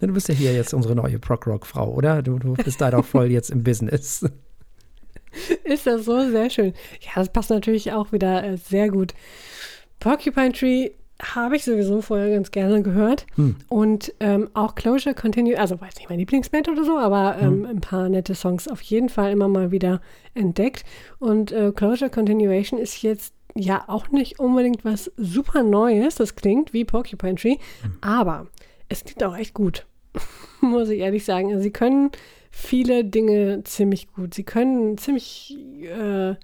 Du 0.00 0.12
bist 0.12 0.28
ja 0.28 0.34
hier 0.34 0.52
jetzt 0.52 0.74
unsere 0.74 0.94
neue 0.94 1.18
Prog-Rock-Frau, 1.18 1.92
oder? 1.92 2.22
Du, 2.22 2.38
du 2.38 2.54
bist 2.54 2.80
da 2.80 2.90
doch 2.90 3.04
voll 3.04 3.30
jetzt 3.30 3.50
im 3.50 3.62
Business. 3.62 4.24
Ist 5.64 5.86
das 5.86 6.04
so 6.04 6.30
sehr 6.30 6.50
schön. 6.50 6.74
Ja, 7.00 7.12
das 7.16 7.30
passt 7.30 7.50
natürlich 7.50 7.92
auch 7.92 8.12
wieder 8.12 8.44
äh, 8.44 8.56
sehr 8.56 8.90
gut. 8.90 9.14
Porcupine 9.98 10.52
Tree 10.52 10.90
habe 11.22 11.56
ich 11.56 11.64
sowieso 11.64 12.02
vorher 12.02 12.30
ganz 12.30 12.50
gerne 12.50 12.82
gehört. 12.82 13.26
Hm. 13.36 13.56
Und 13.68 14.12
ähm, 14.20 14.50
auch 14.54 14.74
Closure 14.74 15.14
Continue, 15.14 15.58
also 15.58 15.80
weiß 15.80 15.96
nicht 15.96 16.10
mein 16.10 16.18
Lieblingsband 16.18 16.68
oder 16.68 16.84
so, 16.84 16.98
aber 16.98 17.36
ähm, 17.40 17.62
hm. 17.62 17.66
ein 17.66 17.80
paar 17.80 18.08
nette 18.08 18.34
Songs 18.34 18.68
auf 18.68 18.80
jeden 18.82 19.08
Fall 19.08 19.30
immer 19.30 19.48
mal 19.48 19.70
wieder 19.70 20.00
entdeckt. 20.34 20.84
Und 21.18 21.52
äh, 21.52 21.72
Closure 21.72 22.10
Continuation 22.10 22.78
ist 22.78 23.02
jetzt 23.02 23.34
ja 23.54 23.84
auch 23.86 24.08
nicht 24.08 24.40
unbedingt 24.40 24.84
was 24.84 25.12
super 25.16 25.62
Neues. 25.62 26.16
Das 26.16 26.34
klingt 26.34 26.72
wie 26.72 26.84
Porcupine 26.84 27.36
Tree, 27.36 27.56
hm. 27.82 27.92
aber 28.00 28.48
es 28.92 29.04
klingt 29.04 29.24
auch 29.24 29.36
echt 29.36 29.54
gut, 29.54 29.86
muss 30.60 30.88
ich 30.88 31.00
ehrlich 31.00 31.24
sagen. 31.24 31.48
Also 31.50 31.62
sie 31.62 31.70
können 31.70 32.10
viele 32.50 33.04
Dinge 33.04 33.64
ziemlich 33.64 34.12
gut. 34.12 34.34
Sie 34.34 34.44
können 34.44 34.98
ziemlich 34.98 35.56
äh, 35.82 36.34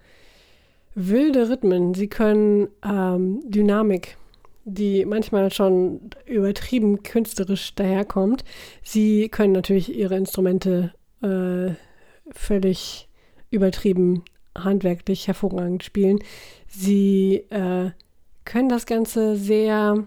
wilde 0.94 1.48
Rhythmen, 1.48 1.94
sie 1.94 2.08
können 2.08 2.68
ähm, 2.84 3.40
Dynamik 3.44 4.16
die 4.68 5.04
manchmal 5.06 5.50
schon 5.52 6.10
übertrieben 6.26 7.02
künstlerisch 7.02 7.74
daherkommt. 7.74 8.44
Sie 8.82 9.28
können 9.28 9.52
natürlich 9.52 9.94
ihre 9.94 10.16
Instrumente 10.16 10.92
äh, 11.22 11.72
völlig 12.30 13.08
übertrieben 13.50 14.24
handwerklich 14.56 15.26
hervorragend 15.26 15.84
spielen. 15.84 16.18
Sie 16.66 17.46
äh, 17.50 17.90
können 18.44 18.68
das 18.68 18.86
Ganze 18.86 19.36
sehr, 19.36 20.04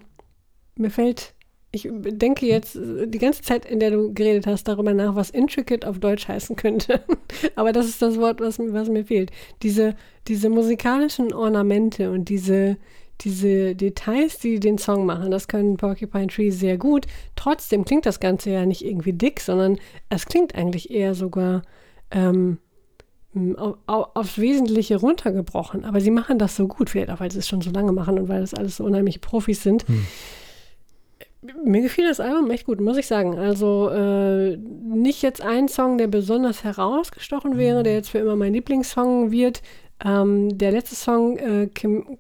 mir 0.76 0.92
fällt, 0.92 1.34
ich 1.74 1.88
denke 1.90 2.46
jetzt 2.46 2.76
die 2.76 3.18
ganze 3.18 3.44
Zeit, 3.44 3.66
in 3.66 3.80
der 3.80 3.92
du 3.92 4.14
geredet 4.14 4.46
hast, 4.46 4.68
darüber 4.68 4.94
nach, 4.94 5.16
was 5.16 5.30
intricate 5.30 5.86
auf 5.86 6.00
Deutsch 6.00 6.28
heißen 6.28 6.58
könnte. 6.58 7.02
Aber 7.56 7.72
das 7.72 7.88
ist 7.88 8.02
das 8.02 8.18
Wort, 8.18 8.42
was, 8.42 8.60
was 8.60 8.90
mir 8.90 9.06
fehlt. 9.06 9.32
Diese, 9.64 9.96
diese 10.28 10.50
musikalischen 10.50 11.34
Ornamente 11.34 12.12
und 12.12 12.28
diese, 12.28 12.76
diese 13.22 13.74
Details, 13.76 14.40
die 14.40 14.60
den 14.60 14.80
Song 14.80 15.06
machen, 15.06 15.32
das 15.32 15.48
können 15.48 15.78
Porcupine 15.78 16.28
Tree 16.28 16.52
sehr 16.52 16.78
gut. 16.78 17.06
Trotzdem 17.38 17.86
klingt 17.86 18.06
das 18.06 18.20
Ganze 18.20 18.52
ja 18.52 18.66
nicht 18.66 18.84
irgendwie 18.84 19.14
dick, 19.14 19.40
sondern 19.40 19.80
es 20.10 20.26
klingt 20.26 20.56
eigentlich 20.56 20.92
eher 20.92 21.16
sogar 21.16 21.62
ähm, 22.12 22.58
auf, 23.56 23.78
aufs 24.14 24.38
Wesentliche 24.40 24.98
runtergebrochen. 24.98 25.86
Aber 25.86 26.02
sie 26.02 26.12
machen 26.12 26.38
das 26.38 26.56
so 26.56 26.68
gut, 26.68 26.90
vielleicht 26.90 27.10
auch, 27.10 27.22
weil 27.22 27.32
sie 27.32 27.40
es 27.40 27.48
schon 27.48 27.62
so 27.62 27.72
lange 27.72 27.94
machen 27.94 28.20
und 28.20 28.28
weil 28.28 28.42
das 28.42 28.54
alles 28.54 28.78
so 28.78 28.84
unheimliche 28.84 29.20
Profis 29.20 29.64
sind. 29.64 29.88
Hm. 29.88 30.06
Mir 31.64 31.82
gefiel 31.82 32.08
das 32.08 32.20
Album 32.20 32.50
echt 32.50 32.66
gut, 32.66 32.82
muss 32.82 32.98
ich 32.98 33.08
sagen. 33.08 33.38
Also 33.38 33.90
äh, 33.90 34.58
nicht 34.58 35.22
jetzt 35.22 35.42
ein 35.42 35.68
Song, 35.68 35.98
der 35.98 36.08
besonders 36.08 36.64
herausgestochen 36.64 37.58
wäre, 37.58 37.84
der 37.84 37.94
hm. 37.94 37.98
jetzt 37.98 38.10
für 38.10 38.20
immer 38.20 38.36
mein 38.36 38.54
Lieblingssong 38.54 39.32
wird, 39.32 39.62
ähm, 40.04 40.58
der 40.58 40.72
letzte 40.72 40.96
Song, 40.96 41.38
äh, 41.38 41.70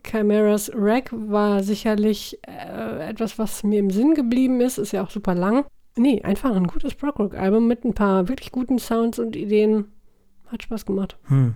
Chimeras 0.05 0.71
Rack, 0.74 1.10
war 1.12 1.63
sicherlich 1.63 2.39
äh, 2.48 3.10
etwas, 3.10 3.39
was 3.39 3.63
mir 3.63 3.79
im 3.79 3.89
Sinn 3.89 4.13
geblieben 4.13 4.62
ist. 4.62 4.77
Ist 4.77 4.91
ja 4.91 5.03
auch 5.03 5.10
super 5.10 5.33
lang. 5.33 5.65
Nee, 5.95 6.21
einfach 6.21 6.55
ein 6.55 6.67
gutes 6.67 6.95
Prog-Rock-Album 6.95 7.67
mit 7.67 7.83
ein 7.83 7.93
paar 7.93 8.27
wirklich 8.29 8.51
guten 8.51 8.79
Sounds 8.79 9.19
und 9.19 9.36
Ideen. 9.36 9.91
Hat 10.48 10.63
Spaß 10.63 10.86
gemacht. 10.86 11.17
Hm. 11.25 11.55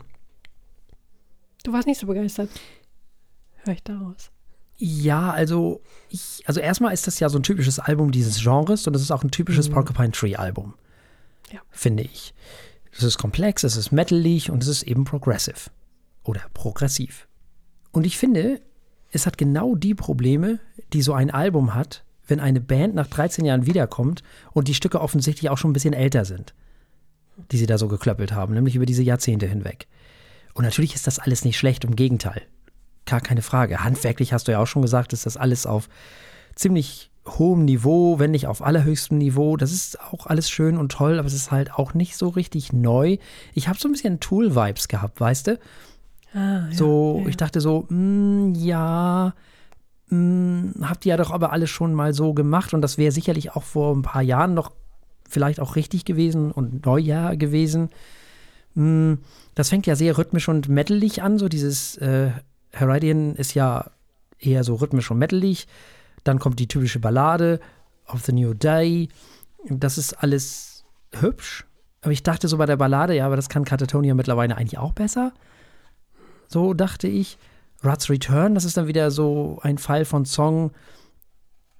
Du 1.63 1.73
warst 1.73 1.87
nicht 1.87 1.99
so 1.99 2.07
begeistert. 2.07 2.49
Hör 3.63 3.73
ich 3.73 3.83
daraus. 3.83 4.31
Ja, 4.77 5.31
also 5.31 5.81
ich, 6.09 6.43
also 6.45 6.59
erstmal 6.59 6.93
ist 6.93 7.07
das 7.07 7.19
ja 7.19 7.29
so 7.29 7.39
ein 7.39 7.43
typisches 7.43 7.79
Album 7.79 8.11
dieses 8.11 8.41
Genres 8.41 8.87
und 8.87 8.95
es 8.95 9.01
ist 9.01 9.11
auch 9.11 9.23
ein 9.23 9.31
typisches 9.31 9.69
mhm. 9.69 9.73
Porcupine 9.73 10.11
Tree 10.11 10.35
Album. 10.35 10.73
Ja. 11.51 11.61
Finde 11.71 12.03
ich. 12.03 12.33
Es 12.91 13.03
ist 13.03 13.17
komplex, 13.17 13.63
es 13.63 13.77
ist 13.77 13.91
metalig 13.91 14.49
und 14.49 14.63
es 14.63 14.69
ist 14.69 14.83
eben 14.83 15.03
progressive 15.03 15.69
oder 16.23 16.41
progressiv. 16.53 17.27
Und 17.91 18.05
ich 18.05 18.17
finde, 18.17 18.61
es 19.11 19.25
hat 19.25 19.37
genau 19.37 19.75
die 19.75 19.95
Probleme, 19.95 20.59
die 20.91 21.01
so 21.01 21.13
ein 21.13 21.31
Album 21.31 21.73
hat, 21.73 22.03
wenn 22.27 22.39
eine 22.39 22.59
Band 22.59 22.95
nach 22.95 23.07
13 23.07 23.45
Jahren 23.45 23.65
wiederkommt 23.65 24.23
und 24.51 24.67
die 24.67 24.73
Stücke 24.73 24.99
offensichtlich 24.99 25.49
auch 25.49 25.57
schon 25.57 25.71
ein 25.71 25.73
bisschen 25.73 25.93
älter 25.93 26.25
sind, 26.25 26.53
die 27.51 27.57
sie 27.57 27.67
da 27.67 27.77
so 27.77 27.87
geklöppelt 27.87 28.33
haben, 28.33 28.53
nämlich 28.53 28.75
über 28.75 28.85
diese 28.85 29.03
Jahrzehnte 29.03 29.45
hinweg. 29.45 29.87
Und 30.53 30.63
natürlich 30.63 30.95
ist 30.95 31.07
das 31.07 31.19
alles 31.19 31.45
nicht 31.45 31.57
schlecht, 31.57 31.83
im 31.83 31.95
Gegenteil. 31.95 32.41
Gar 33.05 33.21
keine 33.21 33.41
Frage. 33.41 33.83
Handwerklich 33.83 34.33
hast 34.33 34.47
du 34.47 34.51
ja 34.51 34.59
auch 34.59 34.67
schon 34.67 34.81
gesagt, 34.81 35.13
ist 35.13 35.25
das 35.25 35.37
alles 35.37 35.65
auf 35.65 35.89
ziemlich 36.55 37.11
hohem 37.27 37.65
Niveau, 37.65 38.19
wenn 38.19 38.31
nicht 38.31 38.47
auf 38.47 38.61
allerhöchstem 38.61 39.17
Niveau. 39.17 39.57
Das 39.57 39.71
ist 39.71 39.99
auch 40.01 40.27
alles 40.27 40.49
schön 40.49 40.77
und 40.77 40.91
toll, 40.91 41.17
aber 41.17 41.27
es 41.27 41.33
ist 41.33 41.51
halt 41.51 41.73
auch 41.73 41.93
nicht 41.93 42.17
so 42.17 42.29
richtig 42.29 42.71
neu. 42.71 43.17
Ich 43.53 43.67
habe 43.67 43.79
so 43.79 43.87
ein 43.87 43.91
bisschen 43.91 44.19
Tool-Vibes 44.19 44.87
gehabt, 44.87 45.19
weißt 45.19 45.47
du? 45.47 45.59
Ah, 46.33 46.67
ja, 46.67 46.71
So, 46.71 47.21
ja. 47.23 47.29
ich 47.29 47.37
dachte 47.37 47.61
so, 47.61 47.85
mm, 47.89 48.53
ja, 48.55 49.33
mm, 50.09 50.83
habt 50.83 51.05
ihr 51.05 51.11
ja 51.11 51.17
doch 51.17 51.31
aber 51.31 51.51
alles 51.51 51.69
schon 51.69 51.93
mal 51.93 52.13
so 52.13 52.33
gemacht 52.33 52.73
und 52.73 52.81
das 52.81 52.97
wäre 52.97 53.11
sicherlich 53.11 53.55
auch 53.55 53.63
vor 53.63 53.95
ein 53.95 54.01
paar 54.03 54.21
Jahren 54.21 54.53
noch 54.53 54.71
vielleicht 55.27 55.59
auch 55.59 55.75
richtig 55.75 56.05
gewesen 56.05 56.51
und 56.51 56.85
Neujahr 56.85 57.35
gewesen. 57.37 57.89
Mm, 58.75 59.15
das 59.55 59.69
fängt 59.69 59.87
ja 59.87 59.95
sehr 59.95 60.17
rhythmisch 60.17 60.47
und 60.47 60.69
metalig 60.69 61.23
an, 61.23 61.39
so 61.39 61.47
dieses 61.49 61.97
äh, 61.97 62.31
Heradian 62.75 63.35
ist 63.35 63.53
ja 63.53 63.91
eher 64.39 64.63
so 64.63 64.75
rhythmisch 64.75 65.09
und 65.11 65.17
metalig. 65.17 65.67
Dann 66.23 66.39
kommt 66.39 66.59
die 66.59 66.67
typische 66.67 66.99
Ballade 66.99 67.59
of 68.07 68.23
the 68.25 68.33
New 68.33 68.53
Day. 68.53 69.09
Das 69.69 69.97
ist 69.97 70.13
alles 70.13 70.83
hübsch. 71.13 71.65
Aber 72.01 72.11
ich 72.11 72.23
dachte 72.23 72.47
so 72.47 72.57
bei 72.57 72.65
der 72.65 72.77
Ballade, 72.77 73.15
ja, 73.15 73.25
aber 73.25 73.35
das 73.35 73.49
kann 73.49 73.65
Catatonia 73.65 74.13
mittlerweile 74.13 74.55
eigentlich 74.55 74.77
auch 74.77 74.93
besser. 74.93 75.33
So 76.47 76.73
dachte 76.73 77.07
ich. 77.07 77.37
Ruts 77.83 78.09
Return, 78.09 78.55
das 78.55 78.65
ist 78.65 78.77
dann 78.77 78.87
wieder 78.87 79.11
so 79.11 79.59
ein 79.61 79.77
Fall 79.77 80.05
von 80.05 80.25
Song, 80.25 80.71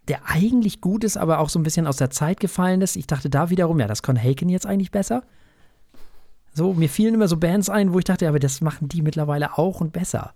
der 0.08 0.20
eigentlich 0.28 0.82
gut 0.82 1.04
ist, 1.04 1.18
aber 1.18 1.40
auch 1.40 1.50
so 1.50 1.58
ein 1.58 1.64
bisschen 1.64 1.88
aus 1.88 1.98
der 1.98 2.12
Zeit 2.12 2.40
gefallen 2.40 2.82
ist. 2.82 2.96
Ich 2.96 3.08
dachte 3.08 3.30
da 3.30 3.50
wiederum, 3.50 3.80
ja, 3.80 3.88
das 3.88 4.04
kann 4.04 4.22
Haken 4.22 4.50
jetzt 4.50 4.68
eigentlich 4.68 4.92
besser. 4.92 5.24
So, 6.54 6.74
mir 6.74 6.90
fielen 6.90 7.16
immer 7.16 7.28
so 7.28 7.38
Bands 7.38 7.70
ein, 7.70 7.92
wo 7.92 8.00
ich 8.00 8.06
dachte, 8.06 8.28
aber 8.28 8.40
das 8.40 8.62
machen 8.62 8.88
die 8.88 9.02
mittlerweile 9.02 9.58
auch 9.58 9.82
und 9.82 9.94
besser. 9.94 10.34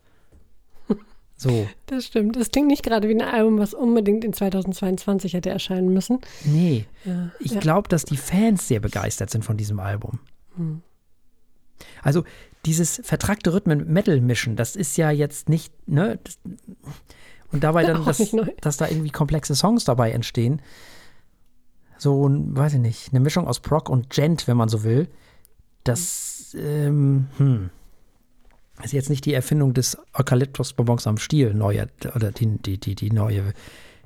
So, 1.39 1.69
Das 1.85 2.05
stimmt. 2.05 2.35
Das 2.35 2.51
klingt 2.51 2.67
nicht 2.67 2.83
gerade 2.83 3.07
wie 3.07 3.13
ein 3.13 3.21
Album, 3.21 3.59
was 3.59 3.73
unbedingt 3.73 4.25
in 4.25 4.33
2022 4.33 5.33
hätte 5.33 5.49
erscheinen 5.49 5.93
müssen. 5.93 6.19
nee. 6.43 6.85
Ja, 7.05 7.31
Ich 7.39 7.51
ja. 7.51 7.61
glaube, 7.61 7.87
dass 7.87 8.03
die 8.03 8.17
Fans 8.17 8.67
sehr 8.67 8.81
begeistert 8.81 9.29
sind 9.29 9.45
von 9.45 9.55
diesem 9.55 9.79
Album. 9.79 10.19
Hm. 10.57 10.81
Also 12.03 12.25
dieses 12.65 12.99
vertrackte 13.05 13.53
Rhythmen 13.53 13.77
mit 13.77 13.87
Metal 13.87 14.19
mischen, 14.19 14.57
das 14.57 14.75
ist 14.75 14.97
ja 14.97 15.11
jetzt 15.11 15.47
nicht, 15.47 15.73
ne? 15.87 16.19
Das, 16.25 16.37
und 17.53 17.63
dabei 17.63 17.83
dann, 17.87 18.03
dass, 18.03 18.35
dass 18.59 18.75
da 18.75 18.89
irgendwie 18.89 19.11
komplexe 19.11 19.55
Songs 19.55 19.85
dabei 19.85 20.11
entstehen. 20.11 20.61
So, 21.97 22.29
weiß 22.29 22.73
ich 22.73 22.79
nicht, 22.81 23.13
eine 23.13 23.21
Mischung 23.21 23.47
aus 23.47 23.61
Proc 23.61 23.87
und 23.87 24.09
Gent, 24.09 24.45
wenn 24.49 24.57
man 24.57 24.67
so 24.67 24.83
will. 24.83 25.07
Das, 25.85 26.53
ähm, 26.59 27.27
hm. 27.37 27.69
Ist 28.83 28.93
jetzt 28.93 29.09
nicht 29.09 29.25
die 29.25 29.33
Erfindung 29.33 29.73
des 29.73 29.97
Eukalyptusbonbons 30.13 31.05
am 31.05 31.17
Stiel, 31.17 31.53
neue, 31.53 31.87
oder 32.15 32.31
die, 32.31 32.57
die, 32.57 32.77
die, 32.77 32.95
die 32.95 33.11
neue, 33.11 33.53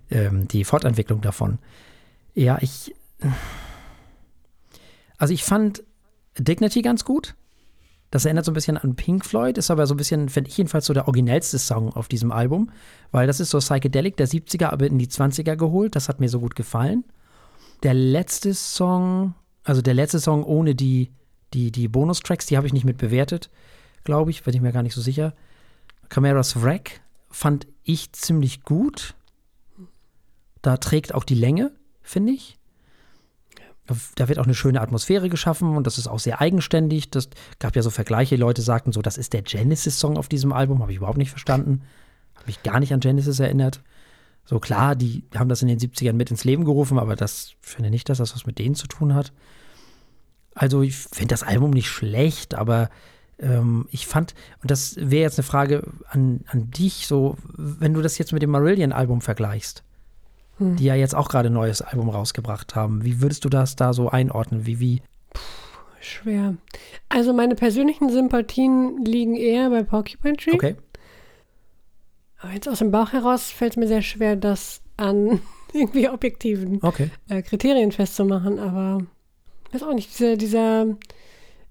ähm, 0.10 0.48
die 0.48 0.64
Fortentwicklung 0.64 1.22
davon. 1.22 1.60
Ja, 2.34 2.58
ich. 2.62 2.96
Also 5.18 5.34
ich 5.34 5.44
fand 5.44 5.84
Dignity 6.38 6.82
ganz 6.82 7.06
gut. 7.06 7.36
Das 8.10 8.26
erinnert 8.26 8.46
so 8.46 8.52
ein 8.52 8.56
bisschen 8.56 8.78
an 8.78 8.96
Pink 8.96 9.26
Floyd, 9.26 9.58
ist 9.58 9.72
aber 9.72 9.88
so 9.88 9.96
ein 9.96 9.98
bisschen, 9.98 10.30
finde 10.30 10.50
ich 10.50 10.58
jedenfalls 10.58 10.86
so 10.86 10.94
der 10.94 11.08
originellste 11.08 11.58
Song 11.58 11.92
auf 11.94 12.08
diesem 12.08 12.32
Album, 12.32 12.70
weil 13.12 13.26
das 13.26 13.40
ist 13.40 13.50
so 13.50 13.58
Psychedelic 13.58 14.18
der 14.18 14.28
70er, 14.28 14.68
aber 14.68 14.86
in 14.86 15.00
die 15.00 15.08
20er 15.08 15.56
geholt. 15.56 15.96
Das 15.96 16.10
hat 16.10 16.20
mir 16.20 16.30
so 16.30 16.40
gut 16.40 16.56
gefallen. 16.56 17.04
Der 17.82 17.96
letzte 17.96 18.54
Song, 18.54 19.34
also 19.64 19.82
der 19.82 19.96
letzte 19.96 20.20
Song 20.20 20.44
ohne 20.44 20.76
die, 20.76 21.12
die, 21.54 21.72
die 21.72 21.88
Bonustracks, 21.88 22.46
die 22.46 22.56
habe 22.56 22.68
ich 22.68 22.74
nicht 22.74 22.86
mit 22.86 22.98
bewertet, 22.98 23.50
glaube 24.04 24.32
ich, 24.32 24.44
bin 24.44 24.54
ich 24.54 24.62
mir 24.62 24.72
gar 24.72 24.84
nicht 24.84 24.96
so 24.96 25.02
sicher. 25.02 25.34
Chimeras 26.12 26.62
Wreck 26.62 27.02
fand 27.30 27.68
ich 27.84 28.14
ziemlich 28.14 28.64
gut. 28.64 29.16
Da 30.62 30.78
trägt 30.78 31.14
auch 31.14 31.24
die 31.24 31.36
Länge, 31.36 31.72
finde 32.02 32.34
ich. 32.34 32.58
Da 34.16 34.30
wird 34.30 34.40
auch 34.40 34.46
eine 34.46 34.56
schöne 34.56 34.80
Atmosphäre 34.80 35.28
geschaffen 35.28 35.76
und 35.76 35.86
das 35.86 35.98
ist 35.98 36.08
auch 36.08 36.20
sehr 36.20 36.40
eigenständig. 36.40 37.10
Das 37.10 37.30
gab 37.60 37.76
ja 37.76 37.82
so 37.82 37.90
Vergleiche, 37.90 38.38
Leute 38.38 38.62
sagten 38.62 38.94
so, 38.94 39.02
das 39.02 39.18
ist 39.18 39.34
der 39.34 39.42
Genesis-Song 39.42 40.18
auf 40.18 40.30
diesem 40.30 40.54
Album, 40.54 40.82
habe 40.82 40.92
ich 40.92 41.00
überhaupt 41.00 41.18
nicht 41.18 41.32
verstanden. 41.32 41.82
Habe 42.36 42.46
mich 42.46 42.64
gar 42.64 42.80
nicht 42.80 42.94
an 42.94 43.02
Genesis 43.02 43.40
erinnert. 43.40 43.82
So 44.46 44.60
klar, 44.60 44.96
die 44.96 45.26
haben 45.36 45.50
das 45.50 45.62
in 45.62 45.68
den 45.68 45.80
70ern 45.80 46.14
mit 46.14 46.32
ins 46.32 46.46
Leben 46.46 46.64
gerufen, 46.64 46.98
aber 46.98 47.18
das 47.18 47.56
finde 47.62 47.90
nicht, 47.90 48.08
dass 48.08 48.20
das 48.20 48.36
was 48.36 48.46
mit 48.46 48.58
denen 48.58 48.76
zu 48.76 48.88
tun 48.88 49.14
hat. 49.16 49.34
Also 50.56 50.82
ich 50.82 50.96
finde 50.96 51.34
das 51.34 51.44
Album 51.44 51.72
nicht 51.72 51.90
schlecht, 51.90 52.56
aber 52.56 52.90
ähm, 53.40 53.88
ich 53.92 54.08
fand, 54.08 54.34
und 54.62 54.72
das 54.72 54.96
wäre 54.98 55.24
jetzt 55.24 55.40
eine 55.40 55.44
Frage 55.44 55.84
an, 56.10 56.42
an 56.48 56.72
dich, 56.72 57.08
so, 57.08 57.38
wenn 57.56 57.94
du 57.94 58.02
das 58.02 58.18
jetzt 58.18 58.34
mit 58.34 58.42
dem 58.42 58.52
Marillion-Album 58.52 59.22
vergleichst, 59.22 59.84
die 60.60 60.86
ja 60.86 60.96
jetzt 60.96 61.16
auch 61.16 61.30
gerade 61.30 61.50
ein 61.50 61.54
neues 61.54 61.82
Album 61.82 62.10
rausgebracht 62.10 62.76
haben, 62.76 63.04
wie 63.04 63.22
würdest 63.22 63.44
du 63.44 63.50
das 63.50 63.76
da 63.76 63.92
so 63.92 64.10
einordnen? 64.10 64.66
Wie, 64.66 64.80
wie? 64.80 65.02
Schwer. 66.00 66.56
Also 67.10 67.34
meine 67.34 67.56
persönlichen 67.56 68.10
Sympathien 68.10 69.04
liegen 69.04 69.36
eher 69.36 69.70
bei 69.72 69.84
Porcupine 69.84 70.38
Tree. 70.38 70.54
Okay. 70.54 70.76
Aber 72.40 72.54
jetzt 72.54 72.70
aus 72.70 72.80
dem 72.80 72.92
Bauch 72.92 73.14
heraus 73.14 73.52
fällt 73.52 73.74
es 73.74 73.78
mir 73.78 73.88
sehr 73.88 74.02
schwer, 74.02 74.36
das 74.36 74.82
an 74.96 75.42
irgendwie 75.74 76.08
objektiven 76.08 76.80
Okay. 76.82 77.10
äh, 77.30 77.42
Kriterien 77.42 77.92
festzumachen. 77.92 78.60
Aber 78.60 79.02
ich 79.68 79.74
weiß 79.74 79.84
auch 79.84 79.94
nicht, 79.94 80.12
dieser, 80.12 80.38
dieser 80.38 80.86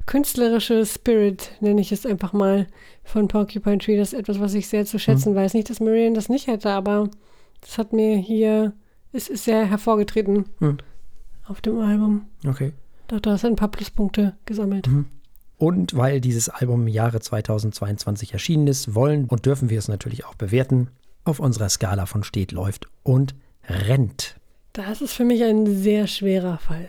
künstlerische 0.06 0.84
Spirit, 0.86 1.52
nenne 1.60 1.80
ich 1.80 1.92
es 1.92 2.06
einfach 2.06 2.32
mal, 2.32 2.66
von 3.04 3.28
Porcupine 3.28 3.78
Tree, 3.78 3.96
das 3.96 4.12
ist 4.12 4.18
etwas, 4.18 4.40
was 4.40 4.54
ich 4.54 4.68
sehr 4.68 4.86
zu 4.86 4.98
schätzen 4.98 5.34
weiß. 5.34 5.54
Nicht, 5.54 5.70
dass 5.70 5.80
Marion 5.80 6.14
das 6.14 6.28
nicht 6.28 6.46
hätte, 6.46 6.70
aber 6.70 7.08
das 7.60 7.78
hat 7.78 7.92
mir 7.92 8.16
hier, 8.16 8.72
es 9.12 9.28
ist 9.28 9.44
sehr 9.44 9.64
hervorgetreten 9.66 10.46
Hm. 10.58 10.78
auf 11.46 11.60
dem 11.60 11.80
Album. 11.80 12.26
Okay. 12.46 12.72
Doch, 13.08 13.20
da 13.20 13.32
hast 13.32 13.44
du 13.44 13.48
ein 13.48 13.56
paar 13.56 13.70
Pluspunkte 13.70 14.34
gesammelt. 14.46 14.88
Und 15.58 15.96
weil 15.96 16.20
dieses 16.20 16.48
Album 16.48 16.82
im 16.82 16.88
Jahre 16.88 17.20
2022 17.20 18.32
erschienen 18.32 18.66
ist, 18.66 18.94
wollen 18.94 19.26
und 19.26 19.46
dürfen 19.46 19.70
wir 19.70 19.78
es 19.78 19.88
natürlich 19.88 20.24
auch 20.24 20.34
bewerten 20.34 20.88
auf 21.24 21.38
unserer 21.38 21.68
Skala 21.68 22.06
von 22.06 22.24
steht, 22.24 22.52
läuft 22.52 22.88
und 23.02 23.34
rennt. 23.68 24.36
Das 24.72 25.02
ist 25.02 25.12
für 25.12 25.24
mich 25.24 25.44
ein 25.44 25.66
sehr 25.66 26.06
schwerer 26.06 26.58
Fall. 26.58 26.88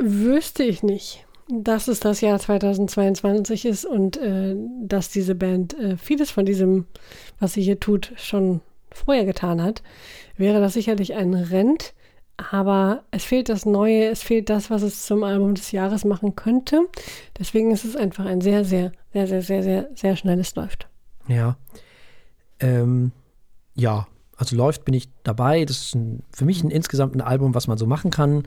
Wüsste 0.00 0.62
ich 0.62 0.82
nicht, 0.82 1.25
dass 1.48 1.88
es 1.88 2.00
das 2.00 2.20
Jahr 2.20 2.38
2022 2.38 3.66
ist 3.66 3.84
und 3.84 4.16
äh, 4.16 4.56
dass 4.80 5.10
diese 5.10 5.34
Band 5.34 5.78
äh, 5.78 5.96
vieles 5.96 6.30
von 6.30 6.44
diesem, 6.44 6.86
was 7.38 7.52
sie 7.52 7.62
hier 7.62 7.78
tut, 7.78 8.12
schon 8.16 8.60
vorher 8.90 9.24
getan 9.24 9.62
hat, 9.62 9.82
wäre 10.36 10.60
das 10.60 10.74
sicherlich 10.74 11.14
ein 11.14 11.34
Rent. 11.34 11.94
Aber 12.38 13.04
es 13.12 13.24
fehlt 13.24 13.48
das 13.48 13.64
Neue, 13.64 14.08
es 14.08 14.22
fehlt 14.22 14.50
das, 14.50 14.68
was 14.68 14.82
es 14.82 15.06
zum 15.06 15.24
Album 15.24 15.54
des 15.54 15.72
Jahres 15.72 16.04
machen 16.04 16.36
könnte. 16.36 16.86
Deswegen 17.38 17.70
ist 17.70 17.84
es 17.84 17.96
einfach 17.96 18.26
ein 18.26 18.42
sehr, 18.42 18.64
sehr, 18.64 18.92
sehr, 19.14 19.26
sehr, 19.26 19.42
sehr, 19.42 19.62
sehr, 19.62 19.88
sehr 19.94 20.16
schnelles 20.16 20.54
Läuft. 20.54 20.86
Ja. 21.28 21.56
Ähm, 22.60 23.12
ja, 23.74 24.06
also 24.36 24.54
läuft 24.54 24.84
bin 24.84 24.92
ich 24.92 25.08
dabei. 25.22 25.64
Das 25.64 25.78
ist 25.78 25.94
ein, 25.94 26.24
für 26.30 26.44
mich 26.44 26.62
ein 26.62 26.70
insgesamt 26.70 27.14
ein 27.14 27.22
Album, 27.22 27.54
was 27.54 27.68
man 27.68 27.78
so 27.78 27.86
machen 27.86 28.10
kann, 28.10 28.46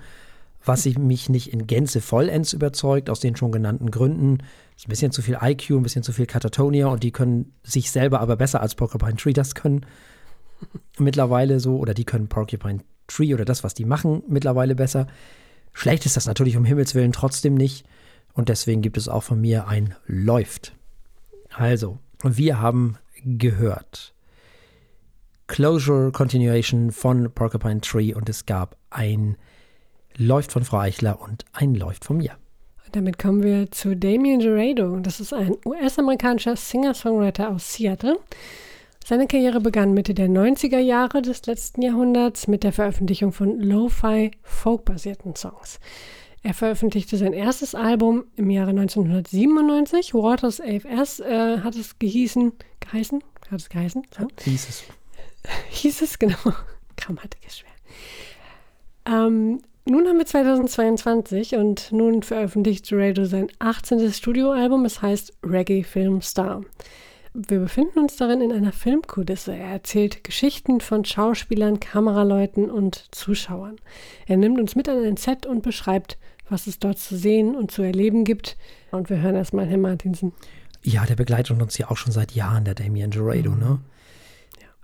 was 0.63 0.85
ich 0.85 0.97
mich 0.97 1.29
nicht 1.29 1.51
in 1.51 1.67
Gänze 1.67 2.01
vollends 2.01 2.53
überzeugt, 2.53 3.09
aus 3.09 3.19
den 3.19 3.35
schon 3.35 3.51
genannten 3.51 3.91
Gründen. 3.91 4.39
Ist 4.75 4.87
ein 4.87 4.89
bisschen 4.89 5.11
zu 5.11 5.21
viel 5.21 5.37
IQ, 5.41 5.71
ein 5.71 5.83
bisschen 5.83 6.03
zu 6.03 6.11
viel 6.11 6.25
Katatonia 6.25 6.87
und 6.87 7.03
die 7.03 7.11
können 7.11 7.53
sich 7.63 7.91
selber 7.91 8.19
aber 8.19 8.35
besser 8.35 8.61
als 8.61 8.75
Porcupine 8.75 9.15
Tree 9.15 9.33
das 9.33 9.55
können. 9.55 9.85
Mittlerweile 10.97 11.59
so, 11.59 11.77
oder 11.77 11.93
die 11.93 12.05
können 12.05 12.27
Porcupine 12.27 12.79
Tree 13.07 13.33
oder 13.33 13.45
das, 13.45 13.63
was 13.63 13.73
die 13.73 13.85
machen, 13.85 14.23
mittlerweile 14.27 14.75
besser. 14.75 15.07
Schlecht 15.73 16.05
ist 16.05 16.17
das 16.17 16.25
natürlich 16.25 16.57
um 16.57 16.65
Himmels 16.65 16.95
Willen 16.95 17.11
trotzdem 17.11 17.55
nicht. 17.55 17.85
Und 18.33 18.49
deswegen 18.49 18.81
gibt 18.81 18.97
es 18.97 19.07
auch 19.07 19.23
von 19.23 19.41
mir 19.41 19.67
ein 19.67 19.95
Läuft. 20.05 20.75
Also, 21.51 21.97
wir 22.23 22.59
haben 22.59 22.97
gehört 23.25 24.13
Closure 25.47 26.11
Continuation 26.11 26.91
von 26.91 27.31
Porcupine 27.31 27.81
Tree 27.81 28.13
und 28.13 28.29
es 28.29 28.45
gab 28.45 28.77
ein 28.91 29.35
Läuft 30.21 30.51
von 30.51 30.65
Frau 30.65 30.79
Eichler 30.79 31.21
und 31.21 31.45
ein 31.53 31.73
Läuft 31.75 32.03
von 32.03 32.17
mir. 32.17 32.31
Damit 32.91 33.17
kommen 33.17 33.41
wir 33.41 33.71
zu 33.71 33.95
Damien 33.95 34.41
Gerardo. 34.41 34.99
Das 34.99 35.21
ist 35.21 35.31
ein 35.31 35.55
US-amerikanischer 35.65 36.57
Singer-Songwriter 36.57 37.49
aus 37.49 37.73
Seattle. 37.73 38.19
Seine 39.05 39.27
Karriere 39.27 39.61
begann 39.61 39.93
Mitte 39.93 40.13
der 40.13 40.27
90er 40.27 40.79
Jahre 40.79 41.21
des 41.21 41.45
letzten 41.45 41.81
Jahrhunderts 41.83 42.49
mit 42.49 42.63
der 42.63 42.73
Veröffentlichung 42.73 43.31
von 43.31 43.61
Lo-Fi 43.61 44.31
Folk-basierten 44.43 45.37
Songs. 45.37 45.79
Er 46.43 46.53
veröffentlichte 46.53 47.15
sein 47.15 47.31
erstes 47.31 47.73
Album 47.73 48.25
im 48.35 48.49
Jahre 48.49 48.71
1997. 48.71 50.13
Waters 50.13 50.59
AFS 50.59 51.21
äh, 51.21 51.59
hat 51.59 51.75
es 51.75 51.97
gehießen, 51.97 52.51
geheißen, 52.81 53.23
hat 53.49 53.61
es 53.61 53.69
geheißen, 53.69 54.03
so. 54.17 54.27
Hieß 54.43 54.67
es. 54.67 54.83
hieß 55.69 56.01
es, 56.01 56.19
genau. 56.19 56.35
Grammatik 56.97 57.39
ist 57.47 57.59
schwer. 57.59 57.69
Ähm, 59.05 59.61
nun 59.89 60.07
haben 60.07 60.17
wir 60.17 60.25
2022 60.25 61.55
und 61.55 61.91
nun 61.91 62.21
veröffentlicht 62.21 62.91
Dorado 62.91 63.25
sein 63.25 63.47
18. 63.59 64.11
Studioalbum. 64.13 64.85
Es 64.85 65.01
heißt 65.01 65.33
Reggae 65.43 65.83
Film 65.83 66.21
Star. 66.21 66.61
Wir 67.33 67.59
befinden 67.59 67.99
uns 67.99 68.15
darin 68.15 68.41
in 68.41 68.51
einer 68.51 68.71
Filmkulisse. 68.71 69.53
Er 69.53 69.71
erzählt 69.71 70.23
Geschichten 70.23 70.81
von 70.81 71.05
Schauspielern, 71.05 71.79
Kameraleuten 71.79 72.69
und 72.69 73.05
Zuschauern. 73.11 73.77
Er 74.27 74.37
nimmt 74.37 74.59
uns 74.59 74.75
mit 74.75 74.89
an 74.89 75.03
ein 75.03 75.17
Set 75.17 75.45
und 75.45 75.61
beschreibt, 75.61 76.17
was 76.49 76.67
es 76.67 76.79
dort 76.79 76.99
zu 76.99 77.15
sehen 77.15 77.55
und 77.55 77.71
zu 77.71 77.81
erleben 77.81 78.23
gibt. 78.23 78.57
Und 78.91 79.09
wir 79.09 79.21
hören 79.21 79.35
erstmal 79.35 79.65
Herrn 79.65 79.81
Martinsen. 79.81 80.33
Ja, 80.81 81.05
der 81.05 81.15
begleitet 81.15 81.59
uns 81.61 81.77
ja 81.77 81.89
auch 81.89 81.97
schon 81.97 82.11
seit 82.11 82.31
Jahren, 82.31 82.65
der 82.65 82.75
Damien 82.75 83.11
Gerardo, 83.11 83.51
mhm. 83.51 83.59
ne? 83.59 83.79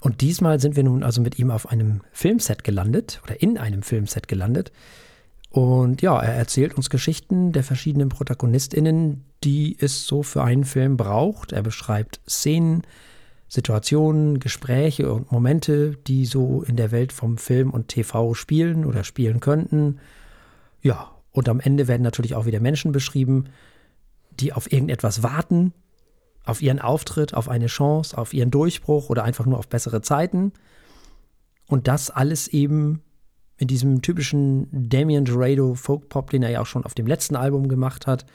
Und 0.05 0.21
diesmal 0.21 0.59
sind 0.59 0.75
wir 0.75 0.83
nun 0.83 1.01
also 1.01 1.19
mit 1.19 1.39
ihm 1.39 1.49
auf 1.49 1.67
einem 1.67 2.01
Filmset 2.11 2.63
gelandet 2.63 3.21
oder 3.23 3.41
in 3.41 3.57
einem 3.57 3.81
Filmset 3.81 4.27
gelandet. 4.27 4.71
Und 5.49 6.03
ja, 6.03 6.21
er 6.21 6.35
erzählt 6.35 6.75
uns 6.75 6.91
Geschichten 6.91 7.53
der 7.53 7.63
verschiedenen 7.63 8.09
ProtagonistInnen, 8.09 9.25
die 9.43 9.75
es 9.79 10.05
so 10.05 10.21
für 10.21 10.43
einen 10.43 10.63
Film 10.63 10.95
braucht. 10.95 11.53
Er 11.53 11.63
beschreibt 11.63 12.19
Szenen, 12.29 12.83
Situationen, 13.47 14.39
Gespräche 14.39 15.11
und 15.11 15.31
Momente, 15.31 15.97
die 16.05 16.27
so 16.27 16.61
in 16.61 16.75
der 16.75 16.91
Welt 16.91 17.11
vom 17.11 17.39
Film 17.39 17.71
und 17.71 17.87
TV 17.87 18.35
spielen 18.35 18.85
oder 18.85 19.03
spielen 19.03 19.39
könnten. 19.39 19.97
Ja, 20.83 21.13
und 21.31 21.49
am 21.49 21.59
Ende 21.59 21.87
werden 21.87 22.03
natürlich 22.03 22.35
auch 22.35 22.45
wieder 22.45 22.59
Menschen 22.59 22.91
beschrieben, 22.91 23.45
die 24.39 24.53
auf 24.53 24.71
irgendetwas 24.71 25.23
warten, 25.23 25.73
auf 26.45 26.61
ihren 26.61 26.79
Auftritt, 26.79 27.33
auf 27.33 27.49
eine 27.49 27.67
Chance, 27.67 28.17
auf 28.17 28.33
ihren 28.33 28.51
Durchbruch 28.51 29.09
oder 29.09 29.23
einfach 29.23 29.45
nur 29.45 29.57
auf 29.57 29.67
bessere 29.67 30.01
Zeiten. 30.01 30.53
Und 31.67 31.87
das 31.87 32.09
alles 32.11 32.47
eben 32.47 33.01
in 33.57 33.67
diesem 33.67 34.01
typischen 34.01 34.67
Damien 34.71 35.25
Gerardo 35.25 35.75
Folk 35.75 36.09
Pop, 36.09 36.29
den 36.29 36.43
er 36.43 36.51
ja 36.51 36.61
auch 36.61 36.65
schon 36.65 36.85
auf 36.85 36.93
dem 36.93 37.07
letzten 37.07 37.35
Album 37.35 37.67
gemacht 37.67 38.05
hat 38.05 38.25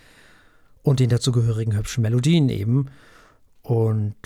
und 0.83 1.01
den 1.01 1.11
dazugehörigen 1.11 1.77
hübschen 1.77 2.03
Melodien 2.03 2.49
eben. 2.49 2.87
Und 3.63 4.17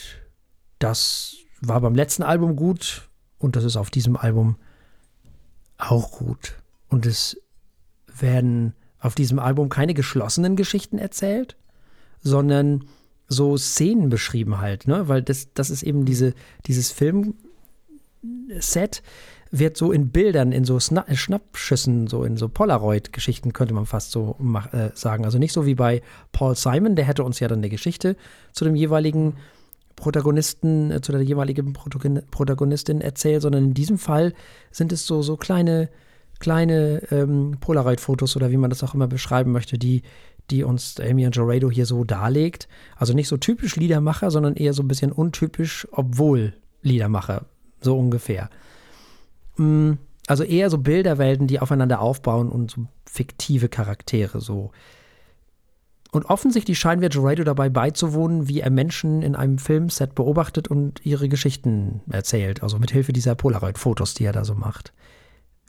das 0.78 1.36
war 1.60 1.80
beim 1.80 1.94
letzten 1.94 2.22
Album 2.22 2.56
gut 2.56 3.08
und 3.38 3.56
das 3.56 3.64
ist 3.64 3.76
auf 3.76 3.90
diesem 3.90 4.16
Album 4.16 4.56
auch 5.76 6.12
gut. 6.12 6.54
Und 6.88 7.06
es 7.06 7.36
werden 8.06 8.74
auf 9.00 9.14
diesem 9.14 9.38
Album 9.38 9.68
keine 9.68 9.94
geschlossenen 9.94 10.56
Geschichten 10.56 10.98
erzählt, 10.98 11.56
sondern 12.22 12.84
so 13.28 13.56
Szenen 13.56 14.08
beschrieben 14.10 14.60
halt, 14.60 14.86
ne? 14.86 15.08
Weil 15.08 15.22
das, 15.22 15.52
das 15.54 15.70
ist 15.70 15.82
eben 15.82 16.04
diese, 16.04 16.34
dieses 16.66 16.90
Filmset 16.90 17.34
wird 19.58 19.76
so 19.76 19.92
in 19.92 20.10
Bildern, 20.10 20.50
in 20.52 20.64
so 20.64 20.80
Sna 20.80 21.04
Schnappschüssen, 21.12 22.08
so 22.08 22.24
in 22.24 22.36
so 22.36 22.48
Polaroid-Geschichten, 22.48 23.52
könnte 23.52 23.72
man 23.72 23.86
fast 23.86 24.10
so 24.10 24.36
äh, 24.72 24.88
sagen. 24.94 25.24
Also 25.24 25.38
nicht 25.38 25.52
so 25.52 25.64
wie 25.64 25.76
bei 25.76 26.02
Paul 26.32 26.56
Simon, 26.56 26.96
der 26.96 27.04
hätte 27.04 27.22
uns 27.22 27.38
ja 27.40 27.48
dann 27.48 27.58
eine 27.58 27.68
Geschichte 27.68 28.16
zu 28.52 28.64
dem 28.64 28.74
jeweiligen 28.74 29.34
Protagonisten, 29.96 30.90
äh, 30.90 31.00
zu 31.00 31.12
der 31.12 31.22
jeweiligen 31.22 31.72
Protagonistin 31.72 33.00
erzählt, 33.00 33.42
sondern 33.42 33.66
in 33.66 33.74
diesem 33.74 33.98
Fall 33.98 34.34
sind 34.72 34.92
es 34.92 35.06
so, 35.06 35.22
so 35.22 35.36
kleine, 35.36 35.88
kleine 36.40 37.02
ähm, 37.12 37.56
Polaroid-Fotos 37.60 38.36
oder 38.36 38.50
wie 38.50 38.56
man 38.56 38.70
das 38.70 38.82
auch 38.82 38.94
immer 38.94 39.06
beschreiben 39.06 39.52
möchte, 39.52 39.78
die 39.78 40.02
die 40.50 40.64
uns 40.64 41.00
Amy 41.00 41.26
und 41.26 41.36
hier 41.70 41.86
so 41.86 42.04
darlegt. 42.04 42.68
Also 42.96 43.14
nicht 43.14 43.28
so 43.28 43.36
typisch 43.36 43.76
Liedermacher, 43.76 44.30
sondern 44.30 44.54
eher 44.56 44.72
so 44.72 44.82
ein 44.82 44.88
bisschen 44.88 45.12
untypisch, 45.12 45.86
obwohl 45.90 46.54
Liedermacher, 46.82 47.46
so 47.80 47.98
ungefähr. 47.98 48.50
Mm, 49.56 49.92
also 50.26 50.42
eher 50.42 50.70
so 50.70 50.78
Bilderwelten, 50.78 51.46
die 51.46 51.60
aufeinander 51.60 52.00
aufbauen 52.00 52.48
und 52.48 52.70
so 52.70 52.86
fiktive 53.06 53.68
Charaktere 53.68 54.40
so. 54.40 54.70
Und 56.12 56.26
offensichtlich 56.26 56.78
scheinen 56.78 57.02
wir 57.02 57.08
Gerardo 57.08 57.42
dabei 57.42 57.68
beizuwohnen, 57.68 58.48
wie 58.48 58.60
er 58.60 58.70
Menschen 58.70 59.22
in 59.22 59.34
einem 59.34 59.58
Filmset 59.58 60.14
beobachtet 60.14 60.68
und 60.68 61.04
ihre 61.04 61.28
Geschichten 61.28 62.02
erzählt. 62.08 62.62
Also 62.62 62.78
mit 62.78 62.92
Hilfe 62.92 63.12
dieser 63.12 63.34
Polaroid-Fotos, 63.34 64.14
die 64.14 64.24
er 64.24 64.32
da 64.32 64.44
so 64.44 64.54
macht. 64.54 64.92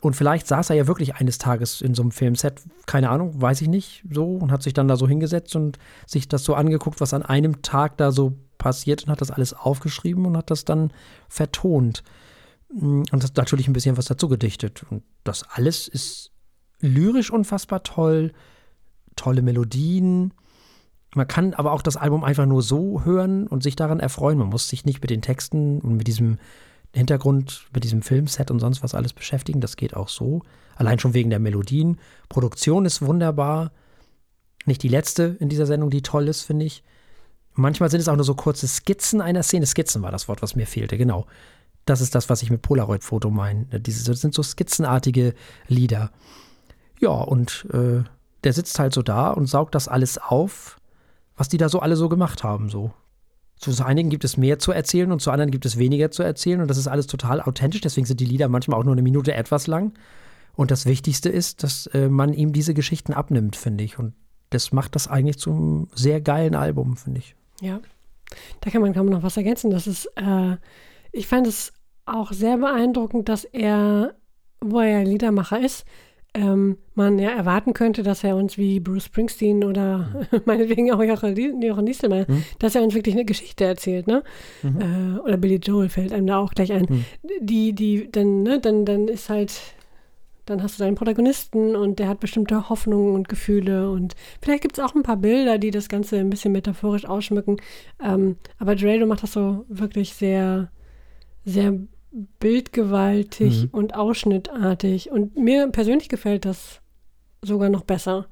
Und 0.06 0.15
vielleicht 0.15 0.46
saß 0.46 0.70
er 0.70 0.76
ja 0.76 0.86
wirklich 0.86 1.15
eines 1.15 1.39
Tages 1.39 1.82
in 1.82 1.96
so 1.96 2.04
einem 2.04 2.12
Filmset, 2.12 2.62
keine 2.86 3.10
Ahnung, 3.10 3.41
weiß 3.41 3.62
ich 3.62 3.68
nicht, 3.68 4.04
so, 4.08 4.36
und 4.36 4.52
hat 4.52 4.62
sich 4.62 4.76
dann 4.76 4.88
da 4.88 4.98
so 4.98 5.08
hingesetzt 5.08 5.56
und 5.56 5.80
sich 6.06 6.28
das 6.28 6.44
so 6.44 6.54
angeguckt, 6.54 7.02
was 7.02 7.15
an 7.15 7.24
einem 7.24 7.63
Tag 7.63 7.98
da 7.98 8.12
so 8.12 8.38
passiert 8.60 9.04
und 9.04 9.10
hat 9.10 9.22
das 9.22 9.32
alles 9.32 9.56
aufgeschrieben 9.56 10.28
und 10.28 10.38
hat 10.38 10.52
das 10.52 10.63
dann 10.63 10.94
vertont. 11.28 12.04
Mm, 12.72 13.02
und 13.12 13.24
hat 13.24 13.36
natürlich 13.36 13.68
ein 13.68 13.74
bisschen 13.74 13.98
was 13.98 14.06
dazu 14.06 14.30
gedichtet. 14.30 14.86
Und 14.91 15.02
das 15.24 15.41
alles 15.50 15.88
ist 15.88 16.30
lyrisch 16.82 17.32
unfassbar 17.32 17.82
toll, 17.82 18.32
tolle 19.15 19.41
Melodien. 19.41 20.36
Man 21.15 21.28
kann 21.28 21.56
aber 21.56 21.72
auch 21.72 21.82
das 21.82 21.98
Album 21.98 22.24
einfach 22.24 22.46
nur 22.46 22.62
so 22.62 23.04
hören 23.04 23.48
und 23.48 23.63
sich 23.63 23.76
daran 23.76 24.00
erfreuen. 24.00 24.38
Man 24.38 24.50
muss 24.50 24.70
sich 24.70 24.86
nicht 24.86 25.02
mit 25.02 25.10
den 25.10 25.24
Texten 25.24 25.80
und 25.82 25.98
mit 25.98 26.06
diesem 26.06 26.38
Hintergrund 26.96 27.68
mit 27.74 27.84
diesem 27.84 28.02
Filmset 28.02 28.52
und 28.52 28.60
sonst 28.60 28.84
was 28.84 28.96
alles 28.96 29.14
beschäftigen. 29.14 29.62
Das 29.62 29.76
geht 29.76 29.96
auch 29.96 30.10
so. 30.10 30.42
Allein 30.76 31.00
schon 31.00 31.14
wegen 31.14 31.30
der 31.30 31.40
Melodien. 31.40 32.00
Produktion 32.30 32.86
ist 32.86 33.02
wunderbar. 33.02 33.72
Nicht 34.66 34.84
die 34.84 34.88
letzte 34.88 35.38
in 35.40 35.50
dieser 35.50 35.66
Sendung, 35.66 35.90
die 35.90 36.02
toll 36.02 36.28
ist, 36.28 36.44
finde 36.44 36.66
ich. 36.66 36.84
Manchmal 37.54 37.90
sind 37.90 38.02
es 38.02 38.08
auch 38.08 38.16
nur 38.16 38.26
so 38.26 38.36
kurze 38.36 38.68
Skizzen 38.68 39.22
einer 39.22 39.44
Szene. 39.44 39.66
Skizzen 39.66 40.02
war 40.02 40.12
das 40.12 40.28
Wort, 40.28 40.42
was 40.42 40.56
mir 40.56 40.68
fehlte, 40.68 40.98
genau. 40.98 41.26
Das 41.86 42.02
ist 42.02 42.16
das, 42.16 42.30
was 42.30 42.42
ich 42.42 42.50
mit 42.50 42.62
Polaroid-Foto 42.62 43.30
meine. 43.30 43.66
Das 43.66 44.04
sind 44.04 44.34
so 44.34 44.44
skizzenartige 44.44 45.34
Lieder. 45.68 46.12
Ja, 47.00 47.12
und 47.12 47.68
äh, 47.72 48.04
der 48.44 48.54
sitzt 48.54 48.80
halt 48.80 48.94
so 48.94 49.02
da 49.02 49.30
und 49.30 49.48
saugt 49.48 49.76
das 49.76 49.88
alles 49.88 50.18
auf, 50.18 50.80
was 51.38 51.48
die 51.48 51.58
da 51.58 51.70
so 51.70 51.80
alle 51.80 51.96
so 51.96 52.10
gemacht 52.10 52.44
haben, 52.44 52.70
so. 52.70 52.92
Zu 53.58 53.86
einigen 53.86 54.10
gibt 54.10 54.26
es 54.26 54.38
mehr 54.38 54.60
zu 54.60 54.72
erzählen 54.72 55.12
und 55.12 55.22
zu 55.22 55.32
anderen 55.32 55.52
gibt 55.52 55.65
es 55.65 55.78
weniger 55.78 56.12
zu 56.12 56.24
erzählen 56.24 56.62
und 56.62 56.68
das 56.68 56.78
ist 56.78 56.88
alles 56.88 57.08
total 57.08 57.41
authentisch. 57.41 57.82
Deswegen 57.82 58.06
sind 58.06 58.20
die 58.20 58.26
Lieder 58.26 58.50
manchmal 58.50 58.80
auch 58.80 58.84
nur 58.84 58.94
eine 58.94 59.02
Minute 59.02 59.34
etwas 59.34 59.68
lang. 59.68 59.94
Und 60.56 60.72
das 60.72 60.86
Wichtigste 60.86 61.30
ist, 61.30 61.63
dass 61.63 61.88
äh, 61.88 62.10
man 62.10 62.34
ihm 62.34 62.54
diese 62.54 62.74
Geschichten 62.74 63.13
abnimmt, 63.13 63.56
finde 63.56 63.84
ich. 63.84 64.00
Und 64.00 64.13
das 64.50 64.72
macht 64.72 64.96
das 64.96 65.08
eigentlich 65.08 65.38
zum 65.38 65.88
sehr 65.94 66.22
geilen 66.22 66.56
Album, 66.56 66.98
finde 66.98 67.20
ich. 67.20 67.36
Ja, 67.62 67.80
da 68.62 68.70
kann 68.70 68.82
man 68.82 68.94
kaum 68.94 69.08
noch 69.08 69.24
was 69.24 69.38
ergänzen. 69.38 69.72
Das 69.72 69.88
ist, 69.88 70.06
äh, 70.15 70.58
ich 71.12 71.28
fand 71.28 71.48
es 71.48 71.74
auch 72.06 72.32
sehr 72.32 72.58
beeindruckend, 72.58 73.30
dass 73.30 73.44
er, 73.46 74.15
wo 74.62 74.80
er 74.80 75.04
Liedermacher 75.04 75.60
ist, 75.60 75.86
ähm, 76.36 76.78
man 76.95 77.17
ja 77.17 77.30
erwarten 77.30 77.74
könnte, 77.74 78.04
dass 78.04 78.24
er 78.24 78.36
uns 78.36 78.58
wie 78.58 78.80
Bruce 78.80 79.06
Springsteen 79.06 79.63
oder 79.63 80.10
mhm. 80.32 80.41
meinetwegen 80.45 80.91
auch 80.91 81.02
Jochen 81.02 81.34
Dieselmann, 81.34 82.26
mhm. 82.28 82.43
dass 82.60 82.76
er 82.76 82.84
uns 82.84 82.93
wirklich 82.93 83.15
eine 83.15 83.26
Geschichte 83.26 83.63
erzählt, 83.63 84.08
ne? 84.08 84.21
Mhm. 84.62 84.82
Äh, 84.82 85.19
oder 85.19 85.38
Billy 85.38 85.56
Joel 85.56 85.89
fällt 85.89 86.12
einem 86.12 86.28
da 86.28 86.38
auch 86.38 86.54
gleich 86.54 86.71
ein. 86.74 86.86
Mhm. 86.89 87.06
Die, 87.39 87.74
die, 87.74 88.12
dann, 88.12 88.43
ne, 88.43 88.60
dann, 88.60 88.86
dann 88.86 89.08
ist 89.08 89.30
halt, 89.30 89.54
dann 90.45 90.62
hast 90.62 90.78
du 90.78 90.84
deinen 90.84 90.95
Protagonisten 90.95 91.76
und 91.76 92.00
der 92.00 92.10
hat 92.10 92.19
bestimmte 92.19 92.69
Hoffnungen 92.69 93.15
und 93.15 93.30
Gefühle 93.30 93.89
und 93.89 94.13
vielleicht 94.41 94.62
gibt 94.62 94.78
es 94.78 94.84
auch 94.84 94.93
ein 94.93 95.04
paar 95.04 95.17
Bilder, 95.17 95.58
die 95.58 95.71
das 95.71 95.89
Ganze 95.89 96.17
ein 96.17 96.30
bisschen 96.30 96.52
metaphorisch 96.52 97.06
ausschmücken. 97.06 97.58
Ähm, 98.04 98.36
aber 98.60 98.76
Drado 98.76 99.06
macht 99.06 99.24
das 99.24 99.32
so 99.32 99.65
wirklich 99.69 100.13
sehr, 100.13 100.69
sehr 101.45 101.80
bildgewaltig 102.39 103.63
mhm. 103.63 103.69
und 103.71 103.95
ausschnittartig. 103.95 105.12
Und 105.12 105.38
mir 105.38 105.67
persönlich 105.69 106.10
gefällt 106.10 106.45
das 106.45 106.82
sogar 107.41 107.69
noch 107.69 107.84
besser. 107.84 108.28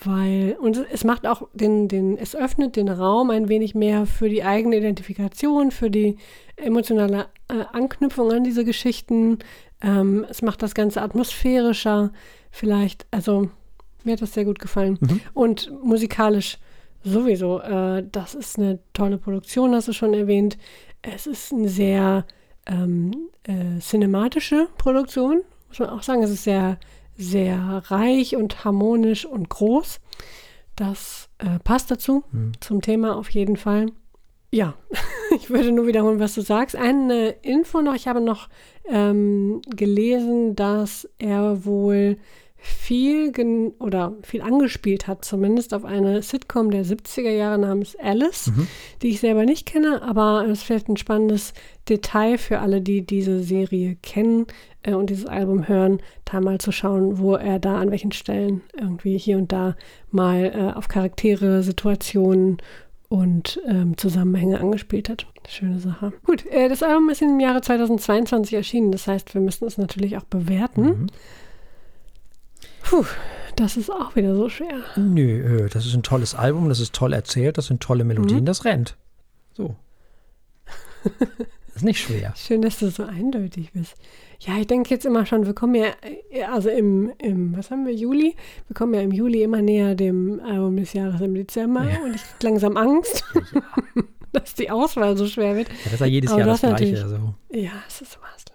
Weil, 0.00 0.56
und 0.60 0.76
es 0.92 1.02
macht 1.02 1.26
auch 1.26 1.48
den, 1.52 1.88
den, 1.88 2.16
es 2.16 2.36
öffnet 2.36 2.76
den 2.76 2.88
Raum 2.88 3.30
ein 3.30 3.48
wenig 3.48 3.74
mehr 3.74 4.06
für 4.06 4.28
die 4.28 4.44
eigene 4.44 4.76
Identifikation, 4.76 5.72
für 5.72 5.90
die 5.90 6.18
emotionale 6.54 7.26
äh, 7.48 7.64
Anknüpfung 7.72 8.30
an 8.30 8.44
diese 8.44 8.64
Geschichten. 8.64 9.40
Ähm, 9.82 10.24
es 10.28 10.40
macht 10.40 10.62
das 10.62 10.76
Ganze 10.76 11.02
atmosphärischer, 11.02 12.12
vielleicht, 12.52 13.06
also 13.10 13.50
mir 14.04 14.12
hat 14.12 14.22
das 14.22 14.34
sehr 14.34 14.44
gut 14.44 14.60
gefallen. 14.60 14.98
Mhm. 15.00 15.20
Und 15.34 15.72
musikalisch 15.82 16.58
sowieso. 17.02 17.60
Äh, 17.60 18.04
das 18.10 18.36
ist 18.36 18.56
eine 18.56 18.78
tolle 18.92 19.18
Produktion, 19.18 19.74
hast 19.74 19.88
du 19.88 19.92
schon 19.92 20.14
erwähnt. 20.14 20.58
Es 21.02 21.26
ist 21.26 21.50
ein 21.52 21.66
sehr 21.66 22.24
ähm, 22.68 23.28
äh, 23.44 23.80
cinematische 23.80 24.68
Produktion, 24.78 25.42
muss 25.68 25.78
man 25.78 25.90
auch 25.90 26.02
sagen. 26.02 26.22
Es 26.22 26.30
ist 26.30 26.44
sehr, 26.44 26.78
sehr 27.16 27.82
reich 27.86 28.36
und 28.36 28.64
harmonisch 28.64 29.26
und 29.26 29.48
groß. 29.48 30.00
Das 30.76 31.28
äh, 31.38 31.58
passt 31.64 31.90
dazu, 31.90 32.22
mhm. 32.30 32.52
zum 32.60 32.82
Thema 32.82 33.16
auf 33.16 33.30
jeden 33.30 33.56
Fall. 33.56 33.86
Ja, 34.50 34.74
ich 35.34 35.50
würde 35.50 35.72
nur 35.72 35.86
wiederholen, 35.86 36.20
was 36.20 36.34
du 36.34 36.40
sagst. 36.40 36.76
Eine 36.76 37.30
Info 37.42 37.80
noch, 37.80 37.94
ich 37.94 38.06
habe 38.06 38.20
noch 38.20 38.48
ähm, 38.86 39.60
gelesen, 39.68 40.54
dass 40.56 41.08
er 41.18 41.64
wohl 41.64 42.16
viel 42.58 43.32
oder 43.78 44.14
viel 44.22 44.42
angespielt 44.42 45.06
hat, 45.06 45.24
zumindest 45.24 45.72
auf 45.72 45.84
eine 45.84 46.22
Sitcom 46.22 46.70
der 46.70 46.84
70er 46.84 47.30
Jahre 47.30 47.58
namens 47.58 47.96
Alice, 47.96 48.48
mhm. 48.48 48.66
die 49.00 49.08
ich 49.10 49.20
selber 49.20 49.44
nicht 49.44 49.66
kenne, 49.66 50.02
aber 50.02 50.44
es 50.44 50.58
ist 50.58 50.64
vielleicht 50.64 50.88
ein 50.88 50.96
spannendes 50.96 51.52
Detail 51.88 52.36
für 52.36 52.58
alle, 52.58 52.80
die 52.80 53.06
diese 53.06 53.42
Serie 53.42 53.96
kennen 54.02 54.46
äh, 54.82 54.94
und 54.94 55.10
dieses 55.10 55.26
Album 55.26 55.68
hören, 55.68 56.00
da 56.24 56.40
mal 56.40 56.58
zu 56.58 56.72
schauen, 56.72 57.18
wo 57.18 57.36
er 57.36 57.60
da 57.60 57.78
an 57.78 57.90
welchen 57.90 58.12
Stellen 58.12 58.62
irgendwie 58.76 59.16
hier 59.16 59.38
und 59.38 59.52
da 59.52 59.76
mal 60.10 60.52
äh, 60.52 60.76
auf 60.76 60.88
Charaktere, 60.88 61.62
Situationen 61.62 62.58
und 63.08 63.60
ähm, 63.66 63.96
Zusammenhänge 63.96 64.60
angespielt 64.60 65.08
hat. 65.08 65.26
Schöne 65.48 65.78
Sache. 65.78 66.12
Gut, 66.24 66.44
äh, 66.46 66.68
das 66.68 66.82
Album 66.82 67.08
ist 67.08 67.22
im 67.22 67.40
Jahre 67.40 67.60
2022 67.60 68.54
erschienen, 68.54 68.92
das 68.92 69.06
heißt, 69.06 69.32
wir 69.34 69.40
müssen 69.40 69.66
es 69.66 69.78
natürlich 69.78 70.16
auch 70.16 70.24
bewerten. 70.24 70.82
Mhm. 70.82 71.06
Puh, 72.88 73.04
das 73.54 73.76
ist 73.76 73.90
auch 73.90 74.16
wieder 74.16 74.34
so 74.34 74.48
schwer. 74.48 74.82
Nö, 74.96 75.64
äh, 75.64 75.68
das 75.68 75.84
ist 75.84 75.94
ein 75.94 76.02
tolles 76.02 76.34
Album, 76.34 76.70
das 76.70 76.80
ist 76.80 76.94
toll 76.94 77.12
erzählt, 77.12 77.58
das 77.58 77.66
sind 77.66 77.82
tolle 77.82 78.02
Melodien, 78.02 78.40
mhm. 78.40 78.44
das 78.46 78.64
rennt. 78.64 78.96
So. 79.52 79.76
ist 81.74 81.84
nicht 81.84 82.00
schwer. 82.00 82.32
Schön, 82.34 82.62
dass 82.62 82.78
du 82.78 82.90
so 82.90 83.02
eindeutig 83.02 83.72
bist. 83.72 83.94
Ja, 84.40 84.56
ich 84.56 84.68
denke 84.68 84.88
jetzt 84.88 85.04
immer 85.04 85.26
schon, 85.26 85.44
wir 85.44 85.52
kommen 85.52 85.74
ja, 85.74 85.88
äh, 86.30 86.44
also 86.44 86.70
im, 86.70 87.12
im, 87.18 87.54
was 87.54 87.70
haben 87.70 87.84
wir, 87.84 87.92
Juli? 87.92 88.34
Wir 88.68 88.74
kommen 88.74 88.94
ja 88.94 89.02
im 89.02 89.12
Juli 89.12 89.42
immer 89.42 89.60
näher 89.60 89.94
dem 89.94 90.40
Album 90.40 90.78
des 90.78 90.94
Jahres 90.94 91.20
im 91.20 91.34
Dezember 91.34 91.84
ja. 91.84 91.98
und 92.02 92.14
ich 92.14 92.22
kriege 92.22 92.46
langsam 92.46 92.78
Angst, 92.78 93.22
ja. 93.34 93.62
dass 94.32 94.54
die 94.54 94.70
Auswahl 94.70 95.14
so 95.18 95.26
schwer 95.26 95.56
wird. 95.56 95.68
Ja, 95.68 95.74
das 95.84 95.92
ist 95.94 96.00
ja 96.00 96.06
jedes 96.06 96.30
Aber 96.30 96.40
Jahr 96.40 96.48
das, 96.48 96.60
das 96.62 96.76
Gleiche. 96.76 97.02
Also. 97.02 97.34
Ja, 97.50 97.72
es 97.86 98.00
ist 98.00 98.18
was 98.22 98.48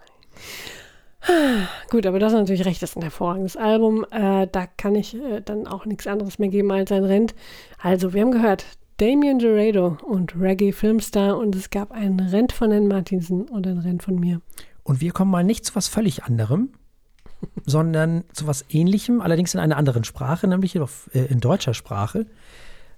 Gut, 1.90 2.06
aber 2.06 2.20
das 2.20 2.34
ist 2.34 2.40
natürlich 2.40 2.66
recht, 2.66 2.82
das 2.82 2.92
ist 2.92 2.96
ein 2.98 3.04
hervorragendes 3.04 3.56
Album. 3.56 4.06
Äh, 4.12 4.48
da 4.52 4.68
kann 4.78 4.96
ich 4.96 5.16
äh, 5.16 5.42
dann 5.42 5.68
auch 5.68 5.86
nichts 5.86 6.08
anderes 6.08 6.40
mehr 6.40 6.50
geben 6.50 6.72
als 6.72 6.92
ein 6.92 7.06
Rent. 7.06 7.34
Also, 7.82 8.14
wir 8.14 8.22
haben 8.22 8.32
gehört, 8.32 8.66
Damien 8.98 9.40
Gerardo 9.40 9.98
und 10.06 10.40
Reggae 10.40 10.72
Filmstar 10.72 11.38
und 11.38 11.56
es 11.56 11.70
gab 11.70 11.92
einen 11.92 12.20
Rent 12.20 12.52
von 12.52 12.72
Herrn 12.72 12.88
Martinsen 12.88 13.44
und 13.44 13.66
ein 13.66 13.80
Rent 13.80 14.04
von 14.04 14.20
mir. 14.20 14.42
Und 14.84 15.02
wir 15.02 15.12
kommen 15.12 15.32
mal 15.32 15.44
nicht 15.44 15.66
zu 15.66 15.76
was 15.76 15.88
völlig 15.88 16.24
anderem, 16.24 16.70
sondern 17.66 18.24
zu 18.34 18.46
was 18.46 18.66
ähnlichem, 18.70 19.22
allerdings 19.22 19.54
in 19.54 19.60
einer 19.60 19.78
anderen 19.78 20.04
Sprache, 20.04 20.48
nämlich 20.48 20.76
äh, 20.76 20.86
in 21.30 21.40
deutscher 21.40 21.74
Sprache. 21.74 22.26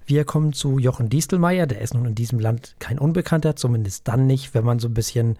Wir 0.04 0.24
kommen 0.24 0.52
zu 0.52 0.78
Jochen 0.78 1.08
Diestelmeier, 1.08 1.66
der 1.66 1.80
ist 1.80 1.94
nun 1.94 2.06
in 2.06 2.14
diesem 2.14 2.38
Land 2.38 2.76
kein 2.78 2.98
Unbekannter, 2.98 3.56
zumindest 3.56 4.06
dann 4.06 4.26
nicht, 4.26 4.54
wenn 4.54 4.64
man 4.64 4.78
so 4.78 4.88
ein 4.88 4.94
bisschen, 4.94 5.36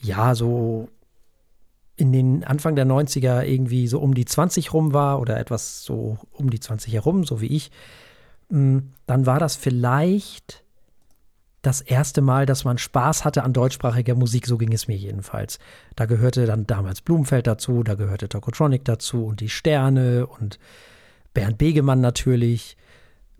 ja, 0.00 0.34
so 0.34 0.88
in 1.96 2.12
den 2.12 2.44
Anfang 2.44 2.76
der 2.76 2.86
90er 2.86 3.42
irgendwie 3.42 3.88
so 3.88 4.00
um 4.00 4.14
die 4.14 4.26
20 4.26 4.72
rum 4.72 4.92
war 4.92 5.20
oder 5.20 5.38
etwas 5.38 5.82
so 5.82 6.18
um 6.32 6.50
die 6.50 6.60
20 6.60 6.92
herum, 6.92 7.24
so 7.24 7.40
wie 7.40 7.46
ich, 7.46 7.70
mm, 8.50 8.78
dann 9.06 9.26
war 9.26 9.38
das 9.38 9.56
vielleicht 9.56 10.62
das 11.62 11.80
erste 11.80 12.20
Mal, 12.20 12.46
dass 12.46 12.64
man 12.64 12.78
Spaß 12.78 13.24
hatte 13.24 13.42
an 13.42 13.52
deutschsprachiger 13.52 14.14
Musik, 14.14 14.46
so 14.46 14.56
ging 14.56 14.72
es 14.72 14.86
mir 14.86 14.96
jedenfalls. 14.96 15.58
Da 15.96 16.04
gehörte 16.04 16.46
dann 16.46 16.66
damals 16.66 17.00
Blumenfeld 17.00 17.46
dazu, 17.46 17.82
da 17.82 17.94
gehörte 17.94 18.28
Tokotronic 18.28 18.84
dazu 18.84 19.24
und 19.24 19.40
die 19.40 19.48
Sterne 19.48 20.26
und 20.26 20.60
Bernd 21.34 21.58
Begemann 21.58 22.00
natürlich, 22.00 22.76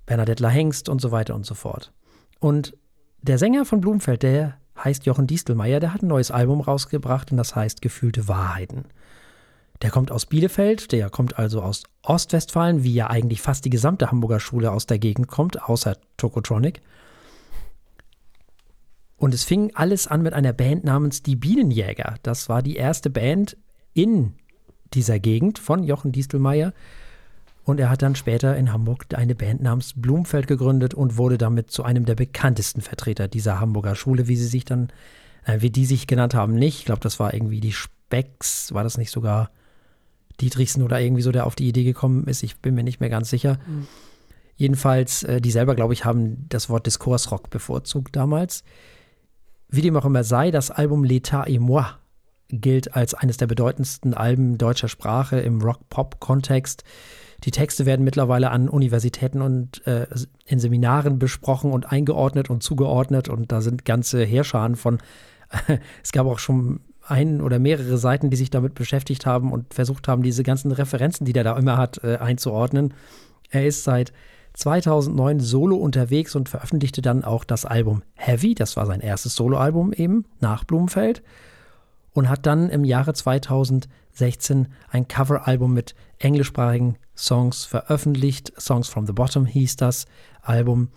Bernadette 0.06 0.48
Hengst 0.48 0.88
und 0.88 1.00
so 1.00 1.12
weiter 1.12 1.34
und 1.34 1.46
so 1.46 1.54
fort. 1.54 1.92
Und 2.40 2.76
der 3.22 3.38
Sänger 3.38 3.64
von 3.64 3.80
Blumenfeld, 3.80 4.22
der 4.22 4.58
heißt 4.82 5.06
Jochen 5.06 5.26
Distelmeier, 5.26 5.80
der 5.80 5.92
hat 5.94 6.02
ein 6.02 6.08
neues 6.08 6.30
Album 6.30 6.60
rausgebracht 6.60 7.30
und 7.30 7.36
das 7.36 7.54
heißt 7.54 7.82
Gefühlte 7.82 8.28
Wahrheiten. 8.28 8.84
Der 9.82 9.90
kommt 9.90 10.10
aus 10.10 10.26
Bielefeld, 10.26 10.92
der 10.92 11.10
kommt 11.10 11.38
also 11.38 11.62
aus 11.62 11.82
Ostwestfalen, 12.02 12.82
wie 12.82 12.94
ja 12.94 13.08
eigentlich 13.08 13.42
fast 13.42 13.64
die 13.64 13.70
gesamte 13.70 14.10
Hamburger 14.10 14.40
Schule 14.40 14.72
aus 14.72 14.86
der 14.86 14.98
Gegend 14.98 15.28
kommt, 15.28 15.62
außer 15.62 15.96
Tokotronic. 16.16 16.80
Und 19.18 19.34
es 19.34 19.44
fing 19.44 19.72
alles 19.74 20.06
an 20.06 20.22
mit 20.22 20.32
einer 20.32 20.52
Band 20.52 20.84
namens 20.84 21.22
Die 21.22 21.36
Bienenjäger. 21.36 22.16
Das 22.22 22.48
war 22.48 22.62
die 22.62 22.76
erste 22.76 23.10
Band 23.10 23.56
in 23.92 24.34
dieser 24.94 25.18
Gegend 25.18 25.58
von 25.58 25.82
Jochen 25.82 26.12
Distelmeier. 26.12 26.72
Und 27.66 27.80
er 27.80 27.90
hat 27.90 28.00
dann 28.00 28.14
später 28.14 28.56
in 28.56 28.72
Hamburg 28.72 29.06
eine 29.12 29.34
Band 29.34 29.60
namens 29.60 29.92
Blumfeld 29.96 30.46
gegründet 30.46 30.94
und 30.94 31.16
wurde 31.16 31.36
damit 31.36 31.72
zu 31.72 31.82
einem 31.82 32.04
der 32.04 32.14
bekanntesten 32.14 32.80
Vertreter 32.80 33.26
dieser 33.26 33.58
Hamburger 33.58 33.96
Schule, 33.96 34.28
wie 34.28 34.36
sie 34.36 34.46
sich 34.46 34.64
dann, 34.64 34.88
äh, 35.44 35.60
wie 35.62 35.70
die 35.70 35.84
sich 35.84 36.06
genannt 36.06 36.32
haben, 36.32 36.54
nicht. 36.54 36.78
Ich 36.78 36.84
glaube, 36.84 37.00
das 37.00 37.18
war 37.18 37.34
irgendwie 37.34 37.58
die 37.58 37.72
Specks, 37.72 38.72
war 38.72 38.84
das 38.84 38.98
nicht 38.98 39.10
sogar 39.10 39.50
Dietrichsen 40.40 40.84
oder 40.84 41.00
irgendwie 41.00 41.22
so, 41.22 41.32
der 41.32 41.44
auf 41.44 41.56
die 41.56 41.66
Idee 41.66 41.82
gekommen 41.82 42.28
ist. 42.28 42.44
Ich 42.44 42.56
bin 42.58 42.76
mir 42.76 42.84
nicht 42.84 43.00
mehr 43.00 43.10
ganz 43.10 43.30
sicher. 43.30 43.58
Mhm. 43.66 43.88
Jedenfalls, 44.54 45.24
äh, 45.24 45.40
die 45.40 45.50
selber, 45.50 45.74
glaube 45.74 45.92
ich, 45.92 46.04
haben 46.04 46.46
das 46.48 46.70
Wort 46.70 46.86
Diskursrock 46.86 47.50
bevorzugt 47.50 48.14
damals. 48.14 48.62
Wie 49.68 49.82
dem 49.82 49.96
auch 49.96 50.04
immer 50.04 50.22
sei, 50.22 50.52
das 50.52 50.70
Album 50.70 51.02
L'État 51.02 51.48
et 51.48 51.58
moi 51.58 51.84
gilt 52.48 52.94
als 52.94 53.14
eines 53.14 53.38
der 53.38 53.48
bedeutendsten 53.48 54.14
Alben 54.14 54.56
deutscher 54.56 54.86
Sprache 54.86 55.40
im 55.40 55.60
Rock-Pop-Kontext. 55.60 56.84
Die 57.46 57.52
Texte 57.52 57.86
werden 57.86 58.04
mittlerweile 58.04 58.50
an 58.50 58.68
Universitäten 58.68 59.40
und 59.40 59.86
äh, 59.86 60.08
in 60.46 60.58
Seminaren 60.58 61.20
besprochen 61.20 61.70
und 61.70 61.92
eingeordnet 61.92 62.50
und 62.50 62.64
zugeordnet 62.64 63.28
und 63.28 63.52
da 63.52 63.60
sind 63.60 63.84
ganze 63.84 64.24
Heerscharen 64.24 64.74
von. 64.74 64.98
es 66.02 66.10
gab 66.10 66.26
auch 66.26 66.40
schon 66.40 66.80
ein 67.06 67.40
oder 67.40 67.60
mehrere 67.60 67.98
Seiten, 67.98 68.30
die 68.30 68.36
sich 68.36 68.50
damit 68.50 68.74
beschäftigt 68.74 69.26
haben 69.26 69.52
und 69.52 69.72
versucht 69.72 70.08
haben, 70.08 70.24
diese 70.24 70.42
ganzen 70.42 70.72
Referenzen, 70.72 71.24
die 71.24 71.32
der 71.32 71.44
da 71.44 71.56
immer 71.56 71.76
hat, 71.76 72.02
äh, 72.02 72.16
einzuordnen. 72.16 72.94
Er 73.50 73.64
ist 73.64 73.84
seit 73.84 74.12
2009 74.54 75.38
solo 75.38 75.76
unterwegs 75.76 76.34
und 76.34 76.48
veröffentlichte 76.48 77.00
dann 77.00 77.22
auch 77.22 77.44
das 77.44 77.64
Album 77.64 78.02
Heavy, 78.14 78.56
das 78.56 78.76
war 78.76 78.86
sein 78.86 79.00
erstes 79.00 79.36
Soloalbum 79.36 79.92
eben 79.92 80.24
nach 80.40 80.64
Blumenfeld 80.64 81.22
und 82.12 82.28
hat 82.28 82.44
dann 82.44 82.70
im 82.70 82.84
Jahre 82.84 83.14
2016 83.14 84.66
ein 84.90 85.06
Coveralbum 85.06 85.72
mit 85.72 85.94
englischsprachigen 86.18 86.96
Songs 87.16 87.64
veröffentlicht. 87.64 88.52
Songs 88.60 88.88
from 88.88 89.06
the 89.06 89.12
Bottom 89.12 89.46
hieß 89.46 89.76
das 89.76 90.06
Album. 90.42 90.90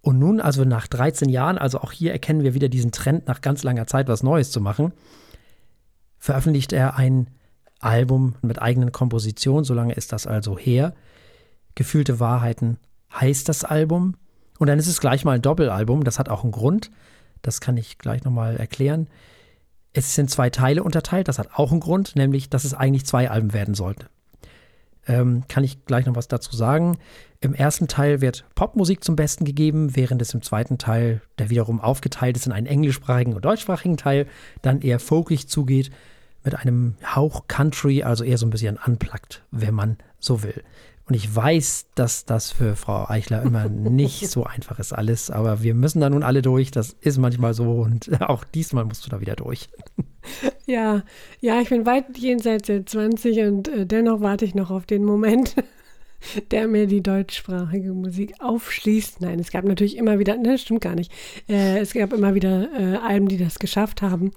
Und 0.00 0.18
nun, 0.18 0.40
also 0.40 0.64
nach 0.64 0.86
13 0.86 1.28
Jahren, 1.28 1.58
also 1.58 1.80
auch 1.80 1.90
hier 1.90 2.12
erkennen 2.12 2.44
wir 2.44 2.54
wieder 2.54 2.68
diesen 2.68 2.92
Trend, 2.92 3.26
nach 3.26 3.40
ganz 3.40 3.64
langer 3.64 3.86
Zeit 3.86 4.06
was 4.06 4.22
Neues 4.22 4.50
zu 4.52 4.60
machen, 4.60 4.92
veröffentlicht 6.18 6.72
er 6.72 6.96
ein 6.96 7.28
Album 7.80 8.36
mit 8.42 8.62
eigenen 8.62 8.92
Kompositionen, 8.92 9.64
solange 9.64 9.94
ist 9.94 10.12
das 10.12 10.26
also 10.26 10.58
her. 10.58 10.94
Gefühlte 11.74 12.20
Wahrheiten 12.20 12.78
heißt 13.12 13.48
das 13.48 13.64
Album. 13.64 14.14
Und 14.58 14.68
dann 14.68 14.78
ist 14.78 14.86
es 14.86 15.00
gleich 15.00 15.24
mal 15.24 15.32
ein 15.32 15.42
Doppelalbum, 15.42 16.04
das 16.04 16.18
hat 16.18 16.28
auch 16.28 16.42
einen 16.42 16.52
Grund. 16.52 16.90
Das 17.42 17.60
kann 17.60 17.76
ich 17.76 17.98
gleich 17.98 18.24
nochmal 18.24 18.56
erklären. 18.56 19.08
Es 19.92 20.14
sind 20.14 20.30
zwei 20.30 20.50
Teile 20.50 20.82
unterteilt, 20.82 21.28
das 21.28 21.38
hat 21.38 21.50
auch 21.54 21.70
einen 21.70 21.80
Grund, 21.80 22.16
nämlich, 22.16 22.48
dass 22.48 22.64
es 22.64 22.74
eigentlich 22.74 23.06
zwei 23.06 23.30
Alben 23.30 23.52
werden 23.52 23.74
sollten. 23.74 24.06
Ähm, 25.08 25.44
kann 25.48 25.64
ich 25.64 25.84
gleich 25.84 26.06
noch 26.06 26.16
was 26.16 26.28
dazu 26.28 26.54
sagen. 26.56 26.98
Im 27.40 27.54
ersten 27.54 27.86
Teil 27.86 28.20
wird 28.20 28.44
Popmusik 28.54 29.04
zum 29.04 29.14
Besten 29.14 29.44
gegeben, 29.44 29.94
während 29.94 30.20
es 30.22 30.34
im 30.34 30.42
zweiten 30.42 30.78
Teil, 30.78 31.20
der 31.38 31.50
wiederum 31.50 31.80
aufgeteilt 31.80 32.36
ist 32.36 32.46
in 32.46 32.52
einen 32.52 32.66
englischsprachigen 32.66 33.34
und 33.34 33.44
deutschsprachigen 33.44 33.96
Teil, 33.96 34.26
dann 34.62 34.80
eher 34.80 34.98
folkig 34.98 35.48
zugeht, 35.48 35.90
mit 36.44 36.54
einem 36.54 36.94
Hauch 37.04 37.48
Country, 37.48 38.02
also 38.02 38.24
eher 38.24 38.38
so 38.38 38.46
ein 38.46 38.50
bisschen 38.50 38.78
unplugged, 38.84 39.42
wenn 39.50 39.74
man 39.74 39.98
so 40.18 40.42
will. 40.42 40.62
Und 41.08 41.14
ich 41.14 41.34
weiß, 41.34 41.86
dass 41.94 42.24
das 42.24 42.50
für 42.50 42.74
Frau 42.74 43.08
Eichler 43.08 43.42
immer 43.42 43.68
nicht 43.68 44.28
so 44.28 44.44
einfach 44.44 44.78
ist 44.78 44.92
alles, 44.92 45.30
aber 45.30 45.62
wir 45.62 45.74
müssen 45.74 46.00
da 46.00 46.10
nun 46.10 46.24
alle 46.24 46.42
durch. 46.42 46.70
Das 46.72 46.96
ist 47.00 47.18
manchmal 47.18 47.54
so 47.54 47.82
und 47.82 48.20
auch 48.22 48.44
diesmal 48.44 48.84
musst 48.84 49.06
du 49.06 49.10
da 49.10 49.20
wieder 49.20 49.36
durch. 49.36 49.68
Ja, 50.66 51.04
ja, 51.40 51.60
ich 51.60 51.68
bin 51.68 51.86
weit 51.86 52.18
jenseits 52.18 52.66
der 52.66 52.84
20 52.84 53.38
und 53.42 53.68
äh, 53.68 53.86
dennoch 53.86 54.22
warte 54.22 54.44
ich 54.44 54.56
noch 54.56 54.72
auf 54.72 54.84
den 54.84 55.04
Moment, 55.04 55.54
der 56.50 56.66
mir 56.66 56.88
die 56.88 57.00
deutschsprachige 57.00 57.92
Musik 57.92 58.34
aufschließt. 58.40 59.20
Nein, 59.20 59.38
es 59.38 59.52
gab 59.52 59.64
natürlich 59.64 59.96
immer 59.96 60.18
wieder, 60.18 60.36
ne, 60.36 60.58
stimmt 60.58 60.80
gar 60.80 60.96
nicht. 60.96 61.12
Äh, 61.48 61.78
es 61.78 61.92
gab 61.92 62.12
immer 62.12 62.34
wieder 62.34 62.68
äh, 62.76 62.96
Alben, 62.96 63.28
die 63.28 63.38
das 63.38 63.60
geschafft 63.60 64.02
haben. 64.02 64.32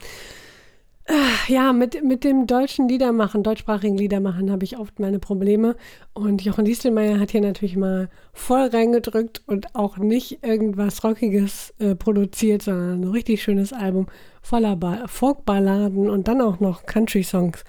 Ja, 1.48 1.74
mit, 1.74 2.04
mit 2.04 2.24
dem 2.24 2.46
deutschen 2.46 2.88
Liedermachen, 2.88 3.42
deutschsprachigen 3.42 3.98
Liedermachen 3.98 4.52
habe 4.52 4.64
ich 4.64 4.78
oft 4.78 5.00
meine 5.00 5.18
Probleme. 5.18 5.76
Und 6.14 6.44
Jochen 6.44 6.66
Diestelmeier 6.66 7.20
hat 7.20 7.32
hier 7.32 7.42
natürlich 7.42 7.76
mal 7.76 8.10
voll 8.34 8.68
reingedrückt 8.68 9.42
und 9.48 9.76
auch 9.76 9.98
nicht 9.98 10.44
irgendwas 10.46 11.04
Rockiges 11.04 11.74
äh, 11.80 11.96
produziert, 11.96 12.62
sondern 12.62 13.02
ein 13.02 13.10
richtig 13.10 13.42
schönes 13.42 13.74
Album 13.74 14.06
voller 14.44 14.76
ba 14.76 15.08
Folkballaden 15.08 16.10
und 16.10 16.28
dann 16.28 16.42
auch 16.42 16.60
noch 16.60 16.86
Country-Songs. 16.86 17.64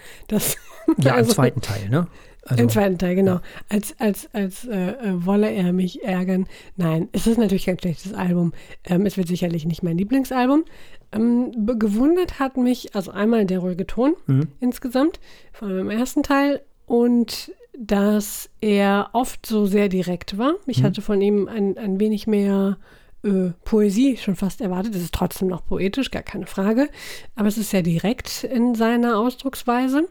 ja, 0.98 1.14
also, 1.14 1.30
im 1.30 1.34
zweiten 1.34 1.60
Teil, 1.62 1.88
ne? 1.88 2.08
Also, 2.42 2.62
Im 2.62 2.68
zweiten 2.70 2.98
Teil, 2.98 3.14
genau. 3.14 3.34
Ja. 3.34 3.42
Als, 3.68 3.94
als, 3.98 4.28
als 4.32 4.64
äh, 4.66 4.92
äh, 4.92 5.24
wolle 5.26 5.50
er 5.50 5.72
mich 5.72 6.02
ärgern. 6.02 6.46
Nein, 6.76 7.08
es 7.12 7.26
ist 7.26 7.38
natürlich 7.38 7.66
kein 7.66 7.78
schlechtes 7.78 8.14
Album. 8.14 8.52
Ähm, 8.84 9.04
es 9.06 9.16
wird 9.16 9.28
sicherlich 9.28 9.66
nicht 9.66 9.82
mein 9.82 9.98
Lieblingsalbum. 9.98 10.64
Ähm, 11.12 11.52
gewundert 11.78 12.38
hat 12.38 12.56
mich, 12.56 12.94
also 12.94 13.10
einmal 13.10 13.44
der 13.44 13.58
ruhige 13.58 13.86
Ton 13.86 14.14
mhm. 14.26 14.48
insgesamt, 14.60 15.20
vor 15.52 15.68
allem 15.68 15.80
im 15.80 15.90
ersten 15.90 16.22
Teil, 16.22 16.62
und 16.86 17.52
dass 17.78 18.50
er 18.60 19.10
oft 19.12 19.46
so 19.46 19.66
sehr 19.66 19.88
direkt 19.88 20.38
war. 20.38 20.54
Ich 20.66 20.80
Mhm. 20.80 20.84
hatte 20.84 21.02
von 21.02 21.20
ihm 21.20 21.48
ein, 21.48 21.78
ein 21.78 22.00
wenig 22.00 22.26
mehr 22.26 22.78
äh, 23.22 23.50
Poesie 23.64 24.16
schon 24.16 24.36
fast 24.36 24.60
erwartet. 24.60 24.94
Es 24.94 25.02
ist 25.02 25.14
trotzdem 25.14 25.48
noch 25.48 25.64
poetisch, 25.64 26.10
gar 26.10 26.22
keine 26.22 26.46
Frage. 26.46 26.88
Aber 27.36 27.48
es 27.48 27.58
ist 27.58 27.70
sehr 27.70 27.82
direkt 27.82 28.44
in 28.44 28.74
seiner 28.74 29.18
Ausdrucksweise. 29.18 30.08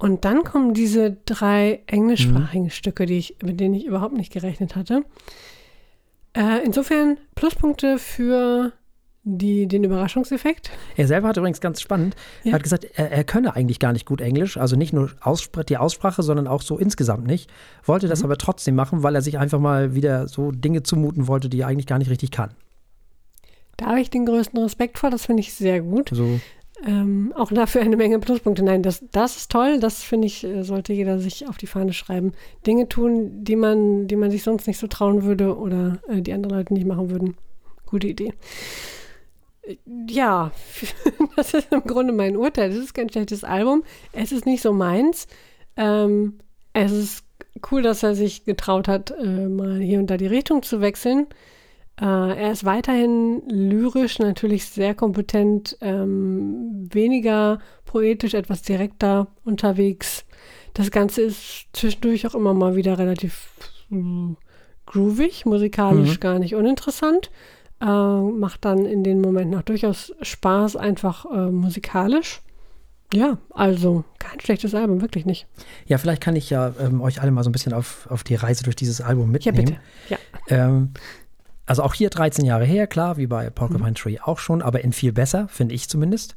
Und 0.00 0.24
dann 0.24 0.44
kommen 0.44 0.72
diese 0.74 1.16
drei 1.26 1.82
englischsprachigen 1.86 2.70
Stücke, 2.70 3.04
die 3.06 3.18
ich, 3.18 3.36
mit 3.44 3.60
denen 3.60 3.74
ich 3.74 3.84
überhaupt 3.84 4.14
nicht 4.16 4.32
gerechnet 4.32 4.74
hatte. 4.74 5.04
Äh, 6.34 6.64
insofern 6.64 7.18
Pluspunkte 7.34 7.98
für 7.98 8.72
die, 9.24 9.68
den 9.68 9.84
Überraschungseffekt. 9.84 10.70
Er 10.96 11.06
selber 11.06 11.28
hat 11.28 11.36
übrigens 11.36 11.60
ganz 11.60 11.82
spannend, 11.82 12.16
Ja. 12.42 12.52
er 12.52 12.54
hat 12.54 12.62
gesagt, 12.62 12.86
er, 12.94 13.12
er 13.12 13.24
könne 13.24 13.54
eigentlich 13.54 13.78
gar 13.78 13.92
nicht 13.92 14.06
gut 14.06 14.22
Englisch, 14.22 14.56
also 14.56 14.74
nicht 14.76 14.94
nur 14.94 15.10
Ausspr 15.20 15.62
die 15.64 15.76
Aussprache, 15.76 16.22
sondern 16.22 16.46
auch 16.46 16.62
so 16.62 16.78
insgesamt 16.78 17.26
nicht. 17.26 17.50
Wollte 17.84 18.06
Mhm. 18.06 18.10
das 18.10 18.24
aber 18.24 18.38
trotzdem 18.38 18.76
machen, 18.76 19.02
weil 19.02 19.14
er 19.14 19.20
sich 19.20 19.38
einfach 19.38 19.58
mal 19.60 19.94
wieder 19.94 20.26
so 20.28 20.50
Dinge 20.50 20.82
zumuten 20.82 21.28
wollte, 21.28 21.50
die 21.50 21.60
er 21.60 21.66
eigentlich 21.66 21.86
gar 21.86 21.98
nicht 21.98 22.10
richtig 22.10 22.30
kann. 22.30 22.54
Da 23.76 23.86
habe 23.86 24.00
ich 24.00 24.08
den 24.08 24.24
größten 24.24 24.58
Respekt 24.62 24.98
vor, 24.98 25.10
das 25.10 25.26
finde 25.26 25.40
ich 25.42 25.52
sehr 25.52 25.82
gut. 25.82 26.10
Also, 26.12 26.40
Ähm, 26.86 27.32
auch 27.36 27.52
dafür 27.52 27.82
eine 27.82 27.96
Menge 27.96 28.18
Pluspunkte. 28.18 28.62
Nein, 28.62 28.82
das, 28.82 29.04
das 29.12 29.36
ist 29.36 29.50
toll. 29.50 29.80
Das 29.80 30.02
finde 30.02 30.26
ich, 30.26 30.44
äh, 30.44 30.62
sollte 30.62 30.92
jeder 30.92 31.18
sich 31.18 31.46
auf 31.48 31.58
die 31.58 31.66
Fahne 31.66 31.92
schreiben. 31.92 32.32
Dinge 32.66 32.88
tun, 32.88 33.44
die 33.44 33.56
man, 33.56 34.06
die 34.06 34.16
man 34.16 34.30
sich 34.30 34.42
sonst 34.42 34.66
nicht 34.66 34.78
so 34.78 34.86
trauen 34.86 35.22
würde 35.24 35.56
oder 35.56 35.98
äh, 36.08 36.22
die 36.22 36.32
andere 36.32 36.54
Leute 36.54 36.72
nicht 36.72 36.86
machen 36.86 37.10
würden. 37.10 37.36
Gute 37.86 38.06
Idee. 38.08 38.32
Äh, 39.62 39.76
Ja, 40.08 40.52
das 41.36 41.52
ist 41.54 41.70
im 41.70 41.82
Grunde 41.82 42.12
mein 42.14 42.36
Urteil. 42.36 42.70
Das 42.70 42.78
ist 42.78 42.94
kein 42.94 43.10
schlechtes 43.10 43.44
Album. 43.44 43.82
Es 44.12 44.32
ist 44.32 44.46
nicht 44.46 44.62
so 44.62 44.72
meins. 44.72 45.26
Ähm, 45.76 46.38
es 46.72 46.92
ist 46.92 47.24
cool, 47.70 47.82
dass 47.82 48.02
er 48.02 48.14
sich 48.14 48.44
getraut 48.44 48.88
hat, 48.88 49.10
äh, 49.10 49.48
mal 49.48 49.80
hier 49.80 49.98
und 49.98 50.08
da 50.08 50.16
die 50.16 50.26
Richtung 50.26 50.62
zu 50.62 50.80
wechseln. 50.80 51.26
Äh, 52.00 52.04
er 52.04 52.52
ist 52.52 52.64
weiterhin 52.64 53.42
lyrisch, 53.48 54.18
natürlich 54.18 54.64
sehr 54.66 54.94
kompetent, 54.94 55.76
ähm, 55.80 56.88
weniger 56.92 57.58
poetisch, 57.84 58.34
etwas 58.34 58.62
direkter 58.62 59.26
unterwegs. 59.44 60.24
Das 60.74 60.90
Ganze 60.90 61.22
ist 61.22 61.66
zwischendurch 61.72 62.26
auch 62.26 62.34
immer 62.34 62.54
mal 62.54 62.74
wieder 62.76 62.98
relativ 62.98 63.50
mm, 63.90 64.32
groovig, 64.86 65.44
musikalisch 65.44 66.16
Mhm. 66.16 66.20
gar 66.20 66.38
nicht 66.38 66.54
uninteressant. 66.54 67.30
Äh, 67.82 67.84
macht 67.86 68.64
dann 68.64 68.84
in 68.86 69.02
den 69.04 69.20
Momenten 69.20 69.54
auch 69.58 69.62
durchaus 69.62 70.12
Spaß, 70.22 70.76
einfach 70.76 71.24
äh, 71.30 71.50
musikalisch. 71.50 72.40
Ja, 73.12 73.38
also 73.50 74.04
kein 74.20 74.38
schlechtes 74.38 74.72
Album, 74.74 75.00
wirklich 75.00 75.26
nicht. 75.26 75.48
ja, 75.86 75.98
vielleicht 75.98 76.22
kann 76.22 76.36
ich 76.36 76.48
ja 76.48 76.72
ähm, 76.78 77.00
euch 77.00 77.20
alle 77.20 77.32
mal 77.32 77.42
so 77.42 77.50
ein 77.50 77.52
bisschen 77.52 77.72
auf, 77.72 78.06
auf 78.08 78.22
die 78.22 78.36
Reise 78.36 78.62
durch 78.62 78.76
dieses 78.76 79.00
Album 79.00 79.34
Ja, 79.40 79.50
mitnehmen. 79.50 79.56
bitte. 79.56 79.76
Ja. 80.08 80.18
Ähm, 80.46 80.90
also 81.70 81.84
auch 81.84 81.94
hier 81.94 82.10
13 82.10 82.44
Jahre 82.44 82.64
her, 82.64 82.88
klar, 82.88 83.16
wie 83.16 83.28
bei 83.28 83.48
Mhm. 83.48 83.52
Porcupine 83.54 83.94
Tree 83.94 84.18
auch 84.18 84.40
schon, 84.40 84.60
aber 84.60 84.82
in 84.82 84.92
viel 84.92 85.12
besser, 85.12 85.46
finde 85.46 85.72
ich 85.76 85.88
zumindest, 85.88 86.34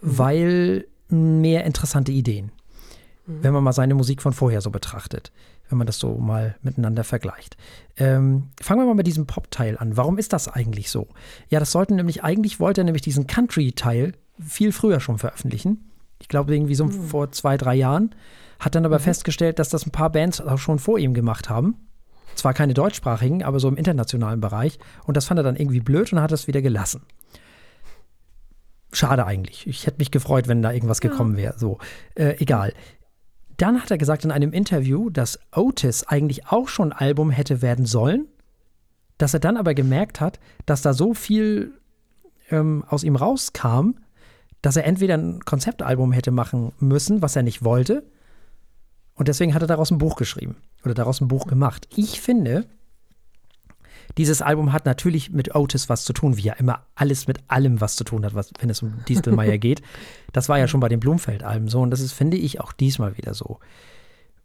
weil 0.00 0.86
mehr 1.10 1.64
interessante 1.64 2.12
Ideen. 2.12 2.50
Mhm. 3.26 3.42
Wenn 3.42 3.52
man 3.52 3.62
mal 3.62 3.74
seine 3.74 3.94
Musik 3.94 4.22
von 4.22 4.32
vorher 4.32 4.62
so 4.62 4.70
betrachtet, 4.70 5.32
wenn 5.68 5.76
man 5.76 5.86
das 5.86 5.98
so 5.98 6.16
mal 6.16 6.56
miteinander 6.62 7.04
vergleicht. 7.04 7.58
Ähm, 7.98 8.44
fangen 8.58 8.80
wir 8.80 8.86
mal 8.86 8.94
mit 8.94 9.06
diesem 9.06 9.26
Pop-Teil 9.26 9.76
an. 9.76 9.98
Warum 9.98 10.16
ist 10.16 10.32
das 10.32 10.48
eigentlich 10.48 10.88
so? 10.88 11.08
Ja, 11.50 11.60
das 11.60 11.72
sollten 11.72 11.96
nämlich, 11.96 12.24
eigentlich 12.24 12.58
wollte 12.58 12.80
er 12.80 12.84
nämlich 12.84 13.02
diesen 13.02 13.26
Country-Teil 13.26 14.14
viel 14.42 14.72
früher 14.72 15.00
schon 15.00 15.18
veröffentlichen. 15.18 15.90
Ich 16.20 16.28
glaube, 16.28 16.54
irgendwie 16.54 16.74
so 16.74 16.88
vor 16.88 17.32
zwei, 17.32 17.58
drei 17.58 17.74
Jahren. 17.74 18.14
Hat 18.58 18.74
dann 18.74 18.86
aber 18.86 18.98
festgestellt, 18.98 19.58
dass 19.58 19.68
das 19.68 19.86
ein 19.86 19.92
paar 19.92 20.10
Bands 20.10 20.40
auch 20.40 20.56
schon 20.58 20.78
vor 20.78 20.98
ihm 20.98 21.12
gemacht 21.12 21.50
haben. 21.50 21.76
Zwar 22.34 22.54
keine 22.54 22.74
deutschsprachigen, 22.74 23.42
aber 23.42 23.60
so 23.60 23.68
im 23.68 23.76
internationalen 23.76 24.40
Bereich. 24.40 24.78
Und 25.04 25.16
das 25.16 25.26
fand 25.26 25.38
er 25.38 25.44
dann 25.44 25.56
irgendwie 25.56 25.80
blöd 25.80 26.12
und 26.12 26.20
hat 26.20 26.32
das 26.32 26.46
wieder 26.46 26.62
gelassen. 26.62 27.02
Schade 28.92 29.26
eigentlich. 29.26 29.66
Ich 29.66 29.86
hätte 29.86 29.98
mich 29.98 30.10
gefreut, 30.10 30.48
wenn 30.48 30.62
da 30.62 30.72
irgendwas 30.72 31.00
gekommen 31.00 31.36
wäre. 31.36 31.58
So, 31.58 31.78
äh, 32.14 32.36
egal. 32.38 32.72
Dann 33.56 33.80
hat 33.82 33.90
er 33.90 33.98
gesagt 33.98 34.24
in 34.24 34.30
einem 34.30 34.52
Interview, 34.52 35.10
dass 35.10 35.38
Otis 35.54 36.04
eigentlich 36.08 36.46
auch 36.48 36.68
schon 36.68 36.92
Album 36.92 37.30
hätte 37.30 37.62
werden 37.62 37.84
sollen, 37.84 38.26
dass 39.18 39.34
er 39.34 39.40
dann 39.40 39.58
aber 39.58 39.74
gemerkt 39.74 40.20
hat, 40.20 40.40
dass 40.66 40.82
da 40.82 40.94
so 40.94 41.14
viel 41.14 41.74
ähm, 42.50 42.84
aus 42.88 43.04
ihm 43.04 43.16
rauskam, 43.16 43.96
dass 44.62 44.76
er 44.76 44.84
entweder 44.84 45.14
ein 45.16 45.40
Konzeptalbum 45.40 46.12
hätte 46.12 46.30
machen 46.30 46.72
müssen, 46.78 47.22
was 47.22 47.36
er 47.36 47.42
nicht 47.42 47.62
wollte, 47.62 48.02
und 49.20 49.28
deswegen 49.28 49.52
hat 49.52 49.60
er 49.60 49.68
daraus 49.68 49.90
ein 49.90 49.98
Buch 49.98 50.16
geschrieben 50.16 50.56
oder 50.82 50.94
daraus 50.94 51.20
ein 51.20 51.28
Buch 51.28 51.46
gemacht. 51.46 51.86
Ich 51.94 52.22
finde, 52.22 52.64
dieses 54.16 54.40
Album 54.40 54.72
hat 54.72 54.86
natürlich 54.86 55.30
mit 55.30 55.54
Otis 55.54 55.90
was 55.90 56.06
zu 56.06 56.14
tun, 56.14 56.38
wie 56.38 56.44
ja 56.44 56.54
immer 56.54 56.86
alles 56.94 57.26
mit 57.26 57.38
allem 57.46 57.82
was 57.82 57.96
zu 57.96 58.04
tun 58.04 58.24
hat, 58.24 58.34
was, 58.34 58.50
wenn 58.60 58.70
es 58.70 58.80
um 58.80 59.04
Distelmeier 59.06 59.58
geht. 59.58 59.82
Das 60.32 60.48
war 60.48 60.58
ja 60.58 60.66
schon 60.66 60.80
bei 60.80 60.88
den 60.88 61.00
Blumfeld-Alben 61.00 61.68
so 61.68 61.82
und 61.82 61.90
das 61.90 62.00
ist, 62.00 62.14
finde 62.14 62.38
ich, 62.38 62.60
auch 62.62 62.72
diesmal 62.72 63.18
wieder 63.18 63.34
so. 63.34 63.58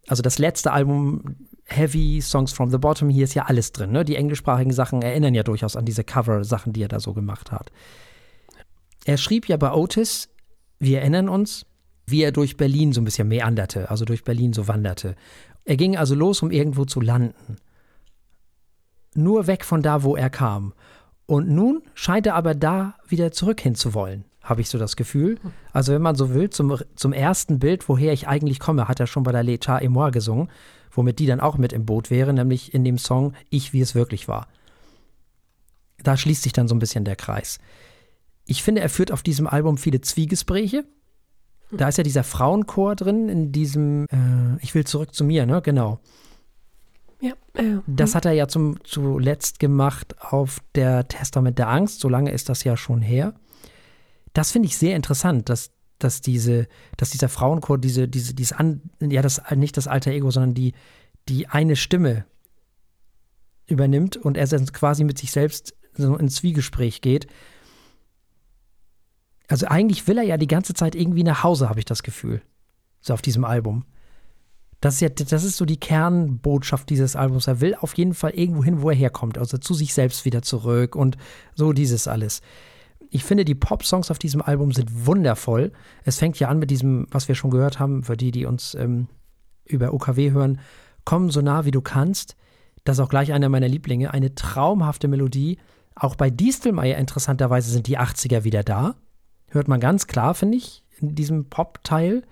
Also 0.08 0.22
das 0.22 0.36
letzte 0.36 0.72
Album, 0.72 1.36
Heavy, 1.64 2.20
Songs 2.20 2.52
from 2.52 2.70
the 2.70 2.76
Bottom, 2.76 3.08
hier 3.08 3.24
ist 3.24 3.32
ja 3.32 3.46
alles 3.46 3.72
drin. 3.72 3.92
Ne? 3.92 4.04
Die 4.04 4.16
englischsprachigen 4.16 4.74
Sachen 4.74 5.00
erinnern 5.00 5.34
ja 5.34 5.42
durchaus 5.42 5.74
an 5.74 5.86
diese 5.86 6.04
Cover-Sachen, 6.04 6.74
die 6.74 6.82
er 6.82 6.88
da 6.88 7.00
so 7.00 7.14
gemacht 7.14 7.50
hat. 7.50 7.72
Er 9.06 9.16
schrieb 9.16 9.48
ja 9.48 9.56
bei 9.56 9.72
Otis, 9.72 10.28
wir 10.78 11.00
erinnern 11.00 11.30
uns, 11.30 11.64
wie 12.06 12.22
er 12.22 12.32
durch 12.32 12.56
Berlin 12.56 12.92
so 12.92 13.00
ein 13.00 13.04
bisschen 13.04 13.28
meanderte, 13.28 13.90
also 13.90 14.04
durch 14.04 14.24
Berlin 14.24 14.52
so 14.52 14.68
wanderte. 14.68 15.16
Er 15.64 15.76
ging 15.76 15.96
also 15.96 16.14
los, 16.14 16.42
um 16.42 16.50
irgendwo 16.50 16.84
zu 16.84 17.00
landen. 17.00 17.56
Nur 19.14 19.46
weg 19.46 19.64
von 19.64 19.82
da, 19.82 20.02
wo 20.02 20.14
er 20.14 20.30
kam. 20.30 20.72
Und 21.26 21.48
nun 21.48 21.82
scheint 21.94 22.26
er 22.26 22.36
aber 22.36 22.54
da 22.54 22.94
wieder 23.08 23.32
zurück 23.32 23.60
hinzuwollen, 23.60 24.24
habe 24.42 24.60
ich 24.60 24.68
so 24.68 24.78
das 24.78 24.94
Gefühl. 24.94 25.38
Also 25.72 25.92
wenn 25.92 26.02
man 26.02 26.14
so 26.14 26.32
will, 26.32 26.50
zum, 26.50 26.78
zum 26.94 27.12
ersten 27.12 27.58
Bild, 27.58 27.88
woher 27.88 28.12
ich 28.12 28.28
eigentlich 28.28 28.60
komme, 28.60 28.86
hat 28.86 29.00
er 29.00 29.08
schon 29.08 29.24
bei 29.24 29.32
der 29.32 29.44
L'État 29.44 29.82
et 29.82 29.90
moi 29.90 30.10
gesungen, 30.10 30.48
womit 30.92 31.18
die 31.18 31.26
dann 31.26 31.40
auch 31.40 31.58
mit 31.58 31.72
im 31.72 31.84
Boot 31.84 32.10
wäre, 32.10 32.32
nämlich 32.32 32.72
in 32.72 32.84
dem 32.84 32.98
Song 32.98 33.34
Ich, 33.50 33.72
wie 33.72 33.80
es 33.80 33.96
wirklich 33.96 34.28
war. 34.28 34.46
Da 36.02 36.16
schließt 36.16 36.44
sich 36.44 36.52
dann 36.52 36.68
so 36.68 36.76
ein 36.76 36.78
bisschen 36.78 37.04
der 37.04 37.16
Kreis. 37.16 37.58
Ich 38.46 38.62
finde, 38.62 38.80
er 38.80 38.88
führt 38.88 39.10
auf 39.10 39.24
diesem 39.24 39.48
Album 39.48 39.76
viele 39.76 40.00
Zwiegespräche. 40.00 40.84
Da 41.70 41.88
ist 41.88 41.98
ja 41.98 42.04
dieser 42.04 42.24
Frauenchor 42.24 42.94
drin, 42.94 43.28
in 43.28 43.52
diesem 43.52 44.06
äh, 44.06 44.62
Ich 44.62 44.74
will 44.74 44.84
zurück 44.84 45.14
zu 45.14 45.24
mir, 45.24 45.46
ne? 45.46 45.62
Genau. 45.62 46.00
Ja, 47.20 47.32
äh, 47.54 47.78
Das 47.86 48.14
hat 48.14 48.24
er 48.24 48.32
ja 48.32 48.46
zum, 48.46 48.78
zuletzt 48.84 49.58
gemacht 49.58 50.14
auf 50.20 50.60
der 50.74 51.08
Testament 51.08 51.58
der 51.58 51.68
Angst. 51.68 52.00
So 52.00 52.08
lange 52.08 52.30
ist 52.30 52.48
das 52.48 52.64
ja 52.64 52.76
schon 52.76 53.02
her. 53.02 53.34
Das 54.32 54.52
finde 54.52 54.66
ich 54.66 54.76
sehr 54.76 54.96
interessant, 54.96 55.48
dass, 55.48 55.70
dass, 55.98 56.20
diese, 56.20 56.68
dass 56.96 57.10
dieser 57.10 57.28
Frauenchor 57.28 57.78
diese, 57.78 58.06
diese, 58.06 58.34
dieses 58.34 58.52
an, 58.52 58.82
ja, 59.00 59.22
das 59.22 59.42
nicht 59.54 59.76
das 59.76 59.88
alter 59.88 60.12
Ego, 60.12 60.30
sondern 60.30 60.54
die, 60.54 60.74
die 61.28 61.48
eine 61.48 61.74
Stimme 61.74 62.26
übernimmt 63.66 64.16
und 64.16 64.36
er 64.36 64.46
dann 64.46 64.66
quasi 64.66 65.04
mit 65.04 65.18
sich 65.18 65.32
selbst 65.32 65.74
so 65.94 66.16
ins 66.16 66.36
Zwiegespräch 66.36 67.00
geht. 67.00 67.26
Also 69.48 69.66
eigentlich 69.66 70.06
will 70.08 70.18
er 70.18 70.24
ja 70.24 70.36
die 70.36 70.46
ganze 70.46 70.74
Zeit 70.74 70.94
irgendwie 70.94 71.22
nach 71.22 71.42
Hause, 71.42 71.68
habe 71.68 71.78
ich 71.78 71.84
das 71.84 72.02
Gefühl. 72.02 72.42
So 73.00 73.14
auf 73.14 73.22
diesem 73.22 73.44
Album. 73.44 73.84
Das 74.80 74.94
ist 74.94 75.00
ja, 75.00 75.08
das 75.08 75.44
ist 75.44 75.56
so 75.56 75.64
die 75.64 75.80
Kernbotschaft 75.80 76.90
dieses 76.90 77.16
Albums. 77.16 77.46
Er 77.46 77.60
will 77.60 77.74
auf 77.74 77.94
jeden 77.94 78.14
Fall 78.14 78.32
irgendwo 78.32 78.62
hin, 78.62 78.82
wo 78.82 78.90
er 78.90 78.96
herkommt, 78.96 79.38
also 79.38 79.56
zu 79.56 79.72
sich 79.74 79.94
selbst 79.94 80.24
wieder 80.24 80.42
zurück 80.42 80.94
und 80.94 81.16
so 81.54 81.72
dieses 81.72 82.08
alles. 82.08 82.42
Ich 83.08 83.24
finde, 83.24 83.44
die 83.44 83.54
Pop-Songs 83.54 84.10
auf 84.10 84.18
diesem 84.18 84.42
Album 84.42 84.72
sind 84.72 85.06
wundervoll. 85.06 85.72
Es 86.04 86.18
fängt 86.18 86.38
ja 86.38 86.48
an 86.48 86.58
mit 86.58 86.70
diesem, 86.70 87.06
was 87.10 87.28
wir 87.28 87.34
schon 87.34 87.50
gehört 87.50 87.78
haben, 87.78 88.02
für 88.02 88.16
die, 88.16 88.32
die 88.32 88.44
uns 88.44 88.74
ähm, 88.74 89.08
über 89.64 89.94
OKW 89.94 90.32
hören, 90.32 90.60
Komm 91.06 91.30
so 91.30 91.40
nah 91.40 91.64
wie 91.64 91.70
du 91.70 91.80
kannst. 91.80 92.36
Das 92.84 92.98
ist 92.98 93.00
auch 93.00 93.08
gleich 93.08 93.32
einer 93.32 93.48
meiner 93.48 93.68
Lieblinge. 93.68 94.12
Eine 94.12 94.34
traumhafte 94.34 95.08
Melodie. 95.08 95.58
Auch 95.94 96.16
bei 96.16 96.30
Distelmeier 96.30 96.98
interessanterweise 96.98 97.70
sind 97.70 97.86
die 97.86 97.98
80er 97.98 98.44
wieder 98.44 98.64
da. 98.64 98.96
Hört 99.48 99.68
man 99.68 99.80
ganz 99.80 100.06
klar, 100.06 100.34
finde 100.34 100.58
ich, 100.58 100.82
in 101.00 101.14
diesem 101.14 101.46
Pop-Teil. 101.46 102.22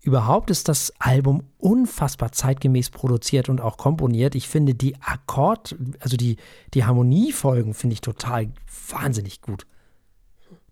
Überhaupt 0.00 0.50
ist 0.50 0.68
das 0.68 0.92
Album 0.98 1.44
unfassbar 1.58 2.32
zeitgemäß 2.32 2.90
produziert 2.90 3.48
und 3.48 3.60
auch 3.60 3.76
komponiert. 3.76 4.34
Ich 4.34 4.48
finde 4.48 4.74
die 4.74 5.00
Akkord, 5.00 5.76
also 6.00 6.16
die, 6.16 6.38
die 6.74 6.84
Harmoniefolgen 6.84 7.72
finde 7.72 7.94
ich 7.94 8.00
total 8.00 8.48
wahnsinnig 8.90 9.42
gut. 9.42 9.64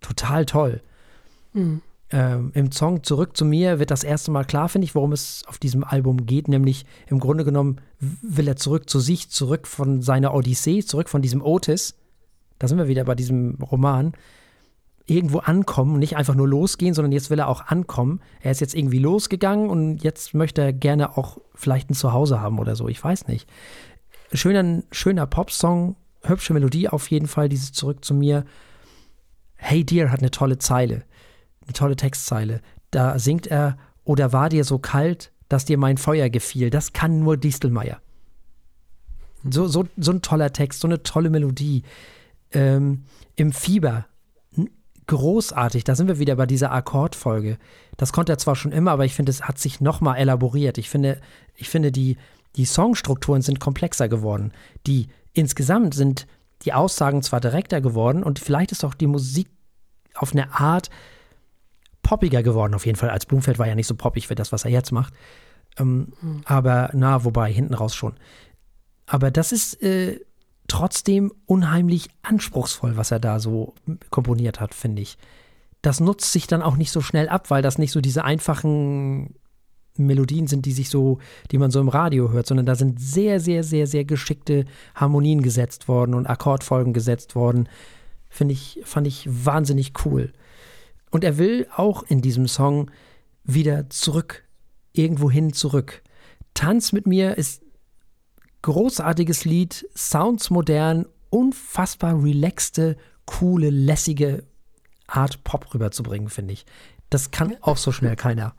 Total 0.01 0.47
toll. 0.47 0.83
Mhm. 1.53 1.83
Ähm, 2.13 2.51
Im 2.55 2.73
Song 2.73 3.05
Zurück 3.05 3.37
zu 3.37 3.45
mir 3.45 3.79
wird 3.79 3.93
das 3.93 4.03
erste 4.03 4.33
Mal 4.33 4.45
klar, 4.45 4.69
finde 4.69 4.87
ich, 4.87 4.97
worum 4.97 5.13
es 5.13 5.45
auf 5.47 5.59
diesem 5.59 5.85
Album 5.85 6.27
geht. 6.27 6.49
Nämlich 6.49 6.85
im 7.07 7.21
Grunde 7.21 7.45
genommen 7.45 7.81
will 8.01 8.49
er 8.49 8.57
zurück 8.57 8.91
zu 8.91 8.99
sich, 8.99 9.31
zurück 9.31 9.69
von 9.69 10.03
seiner 10.03 10.35
Odyssee, 10.35 10.83
zurück 10.83 11.09
von 11.09 11.23
diesem 11.23 11.41
Otis. 11.41 11.95
Da 12.59 12.67
sind 12.67 12.79
wir 12.79 12.89
wieder 12.89 13.05
bei 13.05 13.15
diesem 13.15 13.59
Roman 13.63 14.13
irgendwo 15.11 15.39
ankommen, 15.39 15.99
nicht 15.99 16.17
einfach 16.17 16.37
nur 16.37 16.49
losgehen, 16.49 16.95
sondern 16.95 17.11
jetzt 17.13 17.31
will 17.31 17.39
er 17.41 17.49
auch 17.49 17.67
ankommen. 17.67 18.21
Er 18.41 18.53
ist 18.53 18.61
jetzt 18.61 18.75
irgendwie 18.75 19.01
losgegangen 19.01 19.69
und 19.69 19.99
jetzt 20.05 20.35
möchte 20.35 20.63
er 20.63 20.73
gerne 20.73 21.19
auch 21.19 21.39
vielleicht 21.55 21.91
ein 21.91 21.95
Zuhause 21.95 22.41
haben 22.41 22.59
oder 22.59 22.77
so. 22.77 22.89
Ich 22.89 23.03
weiß 23.03 23.27
nicht. 23.27 23.49
Schöner, 24.33 24.83
schöner 24.93 25.27
Popsong, 25.27 25.97
hübsche 26.23 26.55
Melodie 26.55 26.89
auf 26.89 27.11
jeden 27.11 27.27
Fall, 27.27 27.49
dieses 27.49 27.73
Zurück 27.73 28.05
zu 28.05 28.15
mir. 28.15 28.45
Hey 29.57 29.85
Dear 29.85 30.13
hat 30.13 30.21
eine 30.21 30.31
tolle 30.31 30.59
Zeile, 30.59 31.03
eine 31.65 31.73
tolle 31.73 31.97
Textzeile. 31.97 32.61
Da 32.93 33.19
singt 33.19 33.49
er, 33.49 33.77
oder 34.05 34.33
war 34.33 34.49
dir 34.49 34.65
so 34.65 34.79
kalt, 34.79 35.33
dass 35.49 35.65
dir 35.65 35.77
mein 35.77 35.99
Feuer 35.99 36.29
gefiel? 36.31 36.71
Das 36.71 36.93
kann 36.93 37.19
nur 37.19 37.37
Distelmeier. 37.37 38.01
So, 39.51 39.67
so, 39.67 39.87
so 39.97 40.13
ein 40.13 40.23
toller 40.23 40.53
Text, 40.53 40.81
so 40.81 40.89
eine 40.89 41.03
tolle 41.03 41.31
Melodie. 41.31 41.83
Ähm, 42.53 43.05
Im 43.37 43.53
Fieber, 43.53 44.07
großartig. 45.11 45.83
Da 45.83 45.97
sind 45.97 46.07
wir 46.07 46.21
wieder 46.21 46.37
bei 46.37 46.47
dieser 46.47 46.71
Akkordfolge. 46.71 47.59
Das 47.97 48.13
konnte 48.13 48.33
er 48.33 48.39
zwar 48.39 48.55
schon 48.55 48.71
immer, 48.71 48.93
aber 48.93 49.05
ich 49.05 49.15
finde, 49.15 49.31
es 49.31 49.43
hat 49.43 49.59
sich 49.59 49.81
nochmal 49.81 50.19
elaboriert. 50.19 50.79
Ich 50.79 50.89
finde, 50.89 51.21
ich 51.57 51.69
finde 51.69 51.91
die, 51.91 52.17
die 52.55 52.65
Songstrukturen 52.65 53.43
sind 53.43 53.59
komplexer 53.59 54.09
geworden. 54.09 54.53
Die 54.87 55.09
insgesamt 55.33 55.95
sind 55.95 56.29
die 56.63 56.73
Aussagen 56.73 57.23
zwar 57.23 57.41
direkter 57.41 57.81
geworden 57.81 58.23
und 58.23 58.39
vielleicht 58.39 58.71
ist 58.71 58.85
auch 58.85 58.95
die 58.95 59.09
Musik 59.09 59.49
auf 60.15 60.33
eine 60.33 60.55
Art 60.55 60.91
poppiger 62.03 62.45
geworden, 62.45 62.75
auf 62.75 62.87
jeden 62.87 62.97
Fall. 62.97 63.11
Als 63.11 63.27
Blumfeld 63.27 63.59
war 63.59 63.67
ja 63.67 63.75
nicht 63.75 63.89
so 63.89 63.97
poppig 63.97 64.29
für 64.29 64.37
das, 64.37 64.53
was 64.53 64.65
er 64.65 64.71
jetzt 64.71 64.93
macht. 64.93 65.13
Ähm, 65.77 66.13
mhm. 66.21 66.43
Aber 66.45 66.91
na, 66.93 67.25
wobei, 67.25 67.53
hinten 67.53 67.75
raus 67.75 67.97
schon. 67.97 68.15
Aber 69.07 69.33
das 69.33 69.51
ist 69.51 69.83
äh, 69.83 70.21
trotzdem 70.71 71.33
unheimlich 71.47 72.11
anspruchsvoll, 72.23 72.97
was 72.97 73.11
er 73.11 73.19
da 73.19 73.41
so 73.41 73.75
komponiert 74.11 74.61
hat, 74.61 74.73
finde 74.73 75.03
ich. 75.03 75.19
Das 75.83 75.99
nutzt 75.99 76.31
sich 76.31 76.47
dann 76.47 76.63
auch 76.63 76.77
nicht 76.77 76.93
so 76.93 77.01
schnell 77.01 77.29
ab, 77.29 77.51
weil 77.51 77.61
das 77.61 77.77
nicht 77.77 77.91
so 77.91 78.01
diese 78.01 78.25
einfachen 78.25 79.35
Melodien 79.97 80.47
sind, 80.47 80.67
die 80.67 80.73
sich 80.73 80.89
so, 80.89 81.19
die 81.51 81.59
man 81.59 81.73
so 81.73 81.81
im 81.81 81.89
Radio 81.89 82.31
hört, 82.31 82.47
sondern 82.47 82.67
da 82.67 82.77
sind 82.77 83.01
sehr, 83.01 83.41
sehr, 83.41 83.65
sehr, 83.65 83.89
sehr 83.89 84.05
geschickte 84.05 84.65
Harmonien 84.95 85.43
gesetzt 85.43 85.89
worden 85.89 86.15
und 86.15 86.29
Akkordfolgen 86.29 86.93
gesetzt 86.93 87.35
worden. 87.35 87.69
Finde 88.29 88.53
ich, 88.53 88.81
fand 88.85 89.09
ich 89.09 89.27
wahnsinnig 89.29 89.93
cool. 90.05 90.33
Und 91.11 91.25
er 91.25 91.37
will 91.37 91.67
auch 91.75 92.05
in 92.05 92.23
diesem 92.23 92.47
Song 92.47 92.93
wieder 93.43 93.91
zurück, 93.91 94.45
irgendwohin 94.93 95.53
zurück. 95.53 96.03
Tanz 96.55 96.93
mit 96.93 97.09
mir 97.09 97.37
ist 97.37 97.61
großartiges 98.63 99.45
Lied, 99.45 99.89
Sounds 99.97 100.51
modern, 100.51 101.07
unfassbar 101.31 102.23
relaxte, 102.23 102.97
coole, 103.25 103.71
lässige 103.71 104.45
Art 105.07 105.43
Pop 105.45 105.75
rüberzubringen, 105.75 106.29
finde 106.29 106.53
ich. 106.53 106.67
Das 107.09 107.31
kann 107.31 107.57
auch 107.61 107.77
so 107.77 107.93
schnell 107.93 108.17
keiner. 108.17 108.55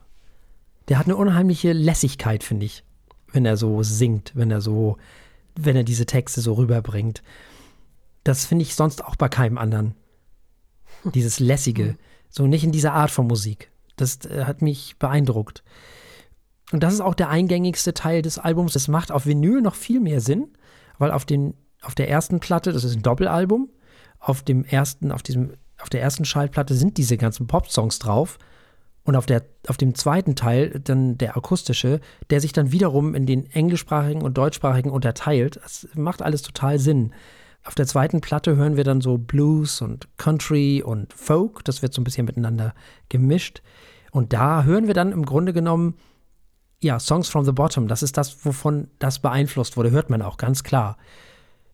Der 0.87 0.97
hat 0.99 1.05
eine 1.05 1.15
unheimliche 1.15 1.73
Lässigkeit, 1.73 2.43
finde 2.43 2.65
ich, 2.65 2.83
wenn 3.31 3.45
er 3.45 3.57
so 3.57 3.83
singt, 3.83 4.31
wenn 4.35 4.51
er 4.51 4.61
so, 4.61 4.97
wenn 5.55 5.75
er 5.75 5.83
diese 5.83 6.05
Texte 6.05 6.41
so 6.41 6.53
rüberbringt. 6.53 7.23
Das 8.23 8.45
finde 8.45 8.63
ich 8.63 8.75
sonst 8.75 9.03
auch 9.03 9.15
bei 9.15 9.29
keinem 9.29 9.57
anderen. 9.57 9.95
Dieses 11.13 11.39
Lässige. 11.39 11.97
So 12.29 12.47
nicht 12.47 12.63
in 12.63 12.71
dieser 12.71 12.93
Art 12.93 13.11
von 13.11 13.27
Musik. 13.27 13.71
Das 13.95 14.25
äh, 14.25 14.45
hat 14.45 14.61
mich 14.61 14.97
beeindruckt. 14.99 15.63
Und 16.71 16.83
das 16.83 16.93
ist 16.93 17.01
auch 17.01 17.15
der 17.15 17.29
eingängigste 17.29 17.93
Teil 17.93 18.21
des 18.21 18.37
Albums. 18.37 18.73
Das 18.73 18.87
macht 18.87 19.11
auf 19.11 19.25
Vinyl 19.25 19.61
noch 19.61 19.75
viel 19.75 19.99
mehr 19.99 20.21
Sinn, 20.21 20.49
weil 20.97 21.11
auf, 21.11 21.25
den, 21.25 21.53
auf 21.81 21.95
der 21.95 22.09
ersten 22.09 22.39
Platte, 22.39 22.71
das 22.71 22.83
ist 22.83 22.95
ein 22.95 23.01
Doppelalbum, 23.01 23.69
auf 24.19 24.43
dem 24.43 24.63
ersten, 24.63 25.11
auf 25.11 25.23
diesem, 25.23 25.53
auf 25.81 25.89
der 25.89 26.01
ersten 26.01 26.25
Schallplatte 26.25 26.75
sind 26.75 26.97
diese 26.97 27.17
ganzen 27.17 27.47
Pop-Songs 27.47 27.99
drauf. 27.99 28.37
Und 29.03 29.15
auf, 29.15 29.25
der, 29.25 29.43
auf 29.67 29.77
dem 29.77 29.95
zweiten 29.95 30.35
Teil, 30.35 30.79
dann 30.83 31.17
der 31.17 31.35
akustische, 31.35 32.01
der 32.29 32.39
sich 32.39 32.53
dann 32.53 32.71
wiederum 32.71 33.15
in 33.15 33.25
den 33.25 33.49
englischsprachigen 33.51 34.21
und 34.21 34.37
deutschsprachigen 34.37 34.91
unterteilt. 34.91 35.59
Das 35.63 35.87
macht 35.95 36.21
alles 36.21 36.43
total 36.43 36.77
Sinn. 36.77 37.11
Auf 37.63 37.73
der 37.73 37.87
zweiten 37.87 38.21
Platte 38.21 38.55
hören 38.55 38.77
wir 38.77 38.83
dann 38.83 39.01
so 39.01 39.17
Blues 39.17 39.81
und 39.81 40.07
Country 40.17 40.83
und 40.83 41.13
Folk. 41.13 41.65
Das 41.65 41.81
wird 41.81 41.93
so 41.93 42.01
ein 42.01 42.03
bisschen 42.03 42.25
miteinander 42.25 42.75
gemischt. 43.09 43.63
Und 44.11 44.33
da 44.33 44.63
hören 44.63 44.85
wir 44.85 44.93
dann 44.93 45.11
im 45.11 45.25
Grunde 45.25 45.51
genommen 45.51 45.95
ja, 46.81 46.99
Songs 46.99 47.29
from 47.29 47.45
the 47.45 47.51
Bottom, 47.51 47.87
das 47.87 48.03
ist 48.03 48.17
das, 48.17 48.43
wovon 48.43 48.87
das 48.99 49.19
beeinflusst 49.19 49.77
wurde, 49.77 49.91
hört 49.91 50.09
man 50.09 50.21
auch 50.21 50.37
ganz 50.37 50.63
klar. 50.63 50.97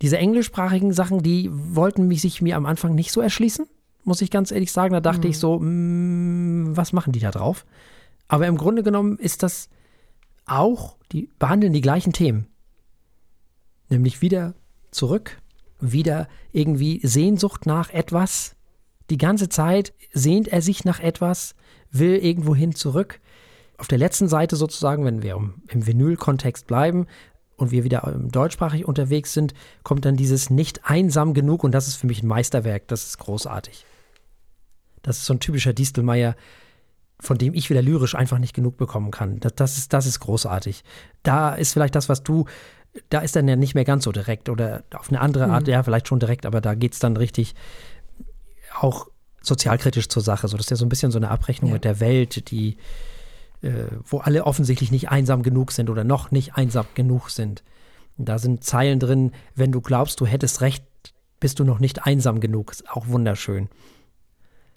Diese 0.01 0.17
englischsprachigen 0.17 0.93
Sachen, 0.93 1.23
die 1.23 1.49
wollten 1.51 2.07
mich 2.07 2.21
sich 2.21 2.41
mir 2.41 2.57
am 2.57 2.65
Anfang 2.65 2.93
nicht 2.93 3.11
so 3.11 3.21
erschließen, 3.21 3.65
muss 4.03 4.21
ich 4.21 4.29
ganz 4.29 4.51
ehrlich 4.51 4.71
sagen. 4.71 4.93
Da 4.93 4.99
dachte 4.99 5.27
mhm. 5.27 5.31
ich 5.31 5.39
so, 5.39 5.59
mh, 5.59 5.65
mm, 5.65 6.77
was 6.77 6.93
machen 6.93 7.13
die 7.13 7.19
da 7.19 7.31
drauf? 7.31 7.65
Aber 8.27 8.45
im 8.47 8.57
Grunde 8.57 8.83
genommen 8.83 9.17
ist 9.17 9.43
das 9.43 9.69
auch, 10.45 10.97
die 11.11 11.29
behandeln 11.39 11.73
die 11.73 11.81
gleichen 11.81 12.13
Themen. 12.13 12.47
Nämlich 13.89 14.21
wieder 14.21 14.53
zurück, 14.91 15.41
wieder 15.79 16.27
irgendwie 16.51 16.99
Sehnsucht 17.01 17.65
nach 17.65 17.89
etwas. 17.91 18.55
Die 19.09 19.17
ganze 19.17 19.47
Zeit 19.47 19.93
sehnt 20.11 20.49
er 20.49 20.61
sich 20.61 20.83
nach 20.83 20.99
etwas, 20.99 21.55
will 21.91 22.17
irgendwohin 22.17 22.75
zurück 22.75 23.21
auf 23.77 23.87
der 23.87 23.97
letzten 23.97 24.27
Seite 24.27 24.55
sozusagen, 24.55 25.05
wenn 25.05 25.21
wir 25.21 25.35
im 25.35 25.87
Vinyl-Kontext 25.87 26.67
bleiben 26.67 27.07
und 27.57 27.71
wir 27.71 27.83
wieder 27.83 28.13
deutschsprachig 28.17 28.85
unterwegs 28.85 29.33
sind, 29.33 29.53
kommt 29.83 30.05
dann 30.05 30.15
dieses 30.15 30.49
nicht 30.49 30.81
einsam 30.85 31.33
genug 31.33 31.63
und 31.63 31.71
das 31.71 31.87
ist 31.87 31.95
für 31.95 32.07
mich 32.07 32.23
ein 32.23 32.27
Meisterwerk. 32.27 32.87
Das 32.87 33.05
ist 33.05 33.17
großartig. 33.19 33.85
Das 35.03 35.17
ist 35.17 35.25
so 35.25 35.33
ein 35.33 35.39
typischer 35.39 35.73
Distelmeier, 35.73 36.35
von 37.19 37.37
dem 37.37 37.53
ich 37.53 37.69
wieder 37.69 37.81
lyrisch 37.81 38.15
einfach 38.15 38.39
nicht 38.39 38.53
genug 38.53 38.77
bekommen 38.77 39.11
kann. 39.11 39.39
Das, 39.39 39.55
das, 39.55 39.77
ist, 39.77 39.93
das 39.93 40.05
ist 40.05 40.19
großartig. 40.19 40.83
Da 41.23 41.53
ist 41.53 41.73
vielleicht 41.73 41.95
das, 41.95 42.09
was 42.09 42.23
du, 42.23 42.45
da 43.09 43.19
ist 43.19 43.35
dann 43.35 43.47
ja 43.47 43.55
nicht 43.55 43.75
mehr 43.75 43.85
ganz 43.85 44.03
so 44.03 44.11
direkt 44.11 44.49
oder 44.49 44.83
auf 44.93 45.09
eine 45.09 45.21
andere 45.21 45.47
Art, 45.47 45.67
mhm. 45.67 45.73
ja, 45.73 45.83
vielleicht 45.83 46.07
schon 46.07 46.19
direkt, 46.19 46.45
aber 46.45 46.61
da 46.61 46.75
geht 46.75 46.93
es 46.93 46.99
dann 46.99 47.15
richtig 47.17 47.55
auch 48.79 49.07
sozialkritisch 49.41 50.09
zur 50.09 50.21
Sache. 50.21 50.47
So, 50.47 50.57
das 50.57 50.65
ist 50.65 50.71
ja 50.71 50.77
so 50.77 50.85
ein 50.85 50.89
bisschen 50.89 51.11
so 51.11 51.17
eine 51.17 51.29
Abrechnung 51.29 51.69
ja. 51.69 51.75
mit 51.75 51.85
der 51.85 51.99
Welt, 51.99 52.51
die 52.51 52.77
wo 54.09 54.19
alle 54.19 54.45
offensichtlich 54.45 54.91
nicht 54.91 55.09
einsam 55.09 55.41
genug 55.43 55.71
sind 55.71 55.89
oder 55.89 56.03
noch 56.03 56.31
nicht 56.31 56.55
einsam 56.55 56.85
genug 56.93 57.29
sind. 57.29 57.63
Da 58.17 58.39
sind 58.39 58.63
Zeilen 58.63 58.99
drin, 58.99 59.31
wenn 59.55 59.71
du 59.71 59.81
glaubst, 59.81 60.19
du 60.19 60.25
hättest 60.25 60.61
recht, 60.61 60.83
bist 61.39 61.59
du 61.59 61.63
noch 61.63 61.79
nicht 61.79 62.05
einsam 62.05 62.39
genug. 62.39 62.71
Ist 62.71 62.89
auch 62.89 63.07
wunderschön. 63.07 63.69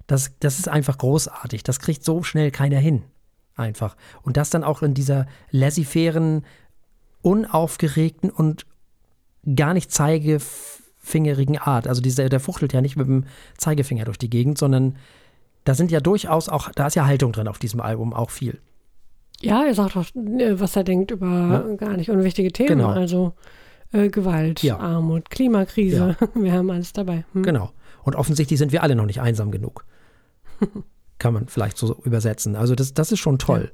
Das, 0.06 0.32
das 0.40 0.58
ist 0.58 0.68
einfach 0.68 0.98
großartig. 0.98 1.62
Das 1.62 1.78
kriegt 1.80 2.04
so 2.04 2.22
schnell 2.22 2.50
keiner 2.50 2.78
hin. 2.78 3.02
Einfach. 3.54 3.96
Und 4.22 4.36
das 4.36 4.50
dann 4.50 4.64
auch 4.64 4.82
in 4.82 4.94
dieser 4.94 5.26
laissez-fairen, 5.50 6.44
unaufgeregten 7.22 8.30
und 8.30 8.66
gar 9.54 9.74
nicht 9.74 9.90
zeigefingerigen 9.90 11.58
Art. 11.58 11.86
Also 11.86 12.00
dieser, 12.00 12.28
der 12.28 12.40
fuchtelt 12.40 12.72
ja 12.72 12.80
nicht 12.80 12.96
mit 12.96 13.06
dem 13.06 13.24
Zeigefinger 13.56 14.04
durch 14.04 14.18
die 14.18 14.30
Gegend, 14.30 14.58
sondern 14.58 14.96
da 15.64 15.74
sind 15.74 15.90
ja 15.90 16.00
durchaus 16.00 16.48
auch, 16.48 16.70
da 16.72 16.86
ist 16.86 16.94
ja 16.94 17.06
Haltung 17.06 17.32
drin 17.32 17.48
auf 17.48 17.58
diesem 17.58 17.80
Album, 17.80 18.12
auch 18.14 18.30
viel. 18.30 18.60
Ja, 19.42 19.64
er 19.64 19.74
sagt 19.74 19.96
auch, 19.96 20.06
äh, 20.14 20.60
was 20.60 20.76
er 20.76 20.84
denkt 20.84 21.10
über 21.10 21.26
ja. 21.26 21.76
gar 21.76 21.96
nicht 21.96 22.10
unwichtige 22.10 22.52
Themen. 22.52 22.78
Genau. 22.78 22.88
Also 22.90 23.34
äh, 23.92 24.08
Gewalt, 24.08 24.62
ja. 24.62 24.78
Armut, 24.78 25.30
Klimakrise. 25.30 26.16
Ja. 26.20 26.28
Wir 26.34 26.52
haben 26.52 26.70
alles 26.70 26.92
dabei. 26.92 27.24
Hm? 27.32 27.42
Genau. 27.42 27.72
Und 28.02 28.16
offensichtlich 28.16 28.58
sind 28.58 28.72
wir 28.72 28.82
alle 28.82 28.94
noch 28.94 29.04
nicht 29.04 29.20
einsam 29.20 29.50
genug. 29.50 29.84
Kann 31.18 31.34
man 31.34 31.48
vielleicht 31.48 31.76
so 31.76 32.00
übersetzen. 32.02 32.56
Also 32.56 32.74
das, 32.74 32.94
das 32.94 33.12
ist 33.12 33.18
schon 33.18 33.38
toll. 33.38 33.70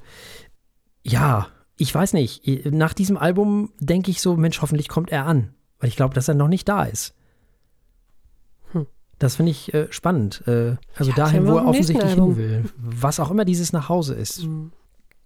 Ja. 1.04 1.46
ich 1.76 1.94
weiß 1.94 2.12
nicht. 2.12 2.44
Nach 2.72 2.92
diesem 2.92 3.16
Album 3.16 3.72
denke 3.78 4.10
ich 4.10 4.20
so, 4.20 4.36
Mensch, 4.36 4.60
hoffentlich 4.62 4.88
kommt 4.88 5.12
er 5.12 5.26
an. 5.26 5.54
Weil 5.78 5.90
ich 5.90 5.96
glaube, 5.96 6.14
dass 6.14 6.26
er 6.26 6.34
noch 6.34 6.48
nicht 6.48 6.68
da 6.68 6.82
ist. 6.84 7.14
Hm. 8.72 8.86
Das 9.20 9.36
finde 9.36 9.52
ich 9.52 9.72
äh, 9.74 9.86
spannend. 9.90 10.42
Äh, 10.48 10.76
also 10.96 11.10
ja, 11.10 11.16
dahin, 11.16 11.46
wo 11.46 11.56
er 11.56 11.66
offensichtlich 11.66 12.14
hin 12.14 12.36
will. 12.36 12.64
Was 12.76 13.20
auch 13.20 13.30
immer 13.30 13.44
dieses 13.44 13.72
Nachhause 13.72 14.14
ist. 14.14 14.42
Mhm. 14.42 14.72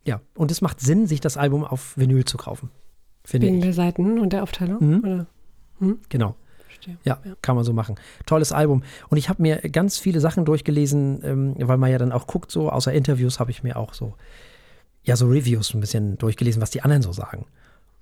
Ja, 0.05 0.20
und 0.34 0.51
es 0.51 0.61
macht 0.61 0.80
Sinn, 0.80 1.07
sich 1.07 1.20
das 1.20 1.36
Album 1.36 1.64
auf 1.64 1.96
Vinyl 1.96 2.24
zu 2.24 2.36
kaufen. 2.36 2.70
Wegen 3.28 3.57
ich. 3.57 3.62
der 3.62 3.72
Seiten 3.72 4.18
und 4.18 4.32
der 4.32 4.42
Aufteilung? 4.42 4.78
Mhm. 4.80 5.26
Mhm. 5.78 5.98
Genau. 6.09 6.36
Ja, 7.05 7.18
ja, 7.24 7.36
kann 7.42 7.57
man 7.57 7.64
so 7.64 7.74
machen. 7.74 7.96
Tolles 8.24 8.53
Album. 8.53 8.82
Und 9.09 9.18
ich 9.18 9.28
habe 9.28 9.42
mir 9.42 9.59
ganz 9.59 9.98
viele 9.98 10.20
Sachen 10.20 10.46
durchgelesen, 10.46 11.20
ähm, 11.24 11.55
weil 11.59 11.76
man 11.76 11.90
ja 11.90 11.98
dann 11.98 12.12
auch 12.12 12.26
guckt, 12.26 12.51
so 12.51 12.70
außer 12.70 12.92
Interviews 12.92 13.38
habe 13.38 13.51
ich 13.51 13.62
mir 13.62 13.76
auch 13.76 13.92
so, 13.92 14.14
ja, 15.03 15.16
so 15.16 15.26
Reviews 15.26 15.74
ein 15.74 15.80
bisschen 15.80 16.16
durchgelesen, 16.16 16.62
was 16.62 16.70
die 16.70 16.82
anderen 16.82 17.03
so 17.03 17.12
sagen. 17.12 17.46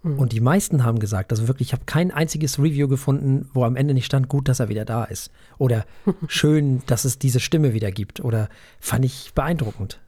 Mhm. 0.03 0.19
Und 0.19 0.33
die 0.33 0.41
meisten 0.41 0.85
haben 0.85 1.01
gesagt, 1.01 1.33
also 1.33 1.49
wirklich, 1.49 1.69
ich 1.69 1.73
habe 1.73 1.85
kein 1.87 2.11
einziges 2.13 2.59
Review 2.59 2.89
gefunden, 2.89 3.49
wo 3.53 3.65
am 3.65 3.77
Ende 3.77 3.95
nicht 3.95 4.07
stand, 4.07 4.29
gut, 4.29 4.49
dass 4.49 4.61
er 4.61 4.69
wieder 4.69 4.85
da 4.85 5.05
ist. 5.05 5.31
Oder 5.59 5.85
schön, 6.29 6.83
dass 6.87 7.05
es 7.05 7.19
diese 7.19 7.41
Stimme 7.41 7.75
wieder 7.75 7.91
gibt. 7.91 8.21
Oder 8.21 8.49
fand 8.79 9.05
ich 9.05 9.33
beeindruckend. 9.35 10.01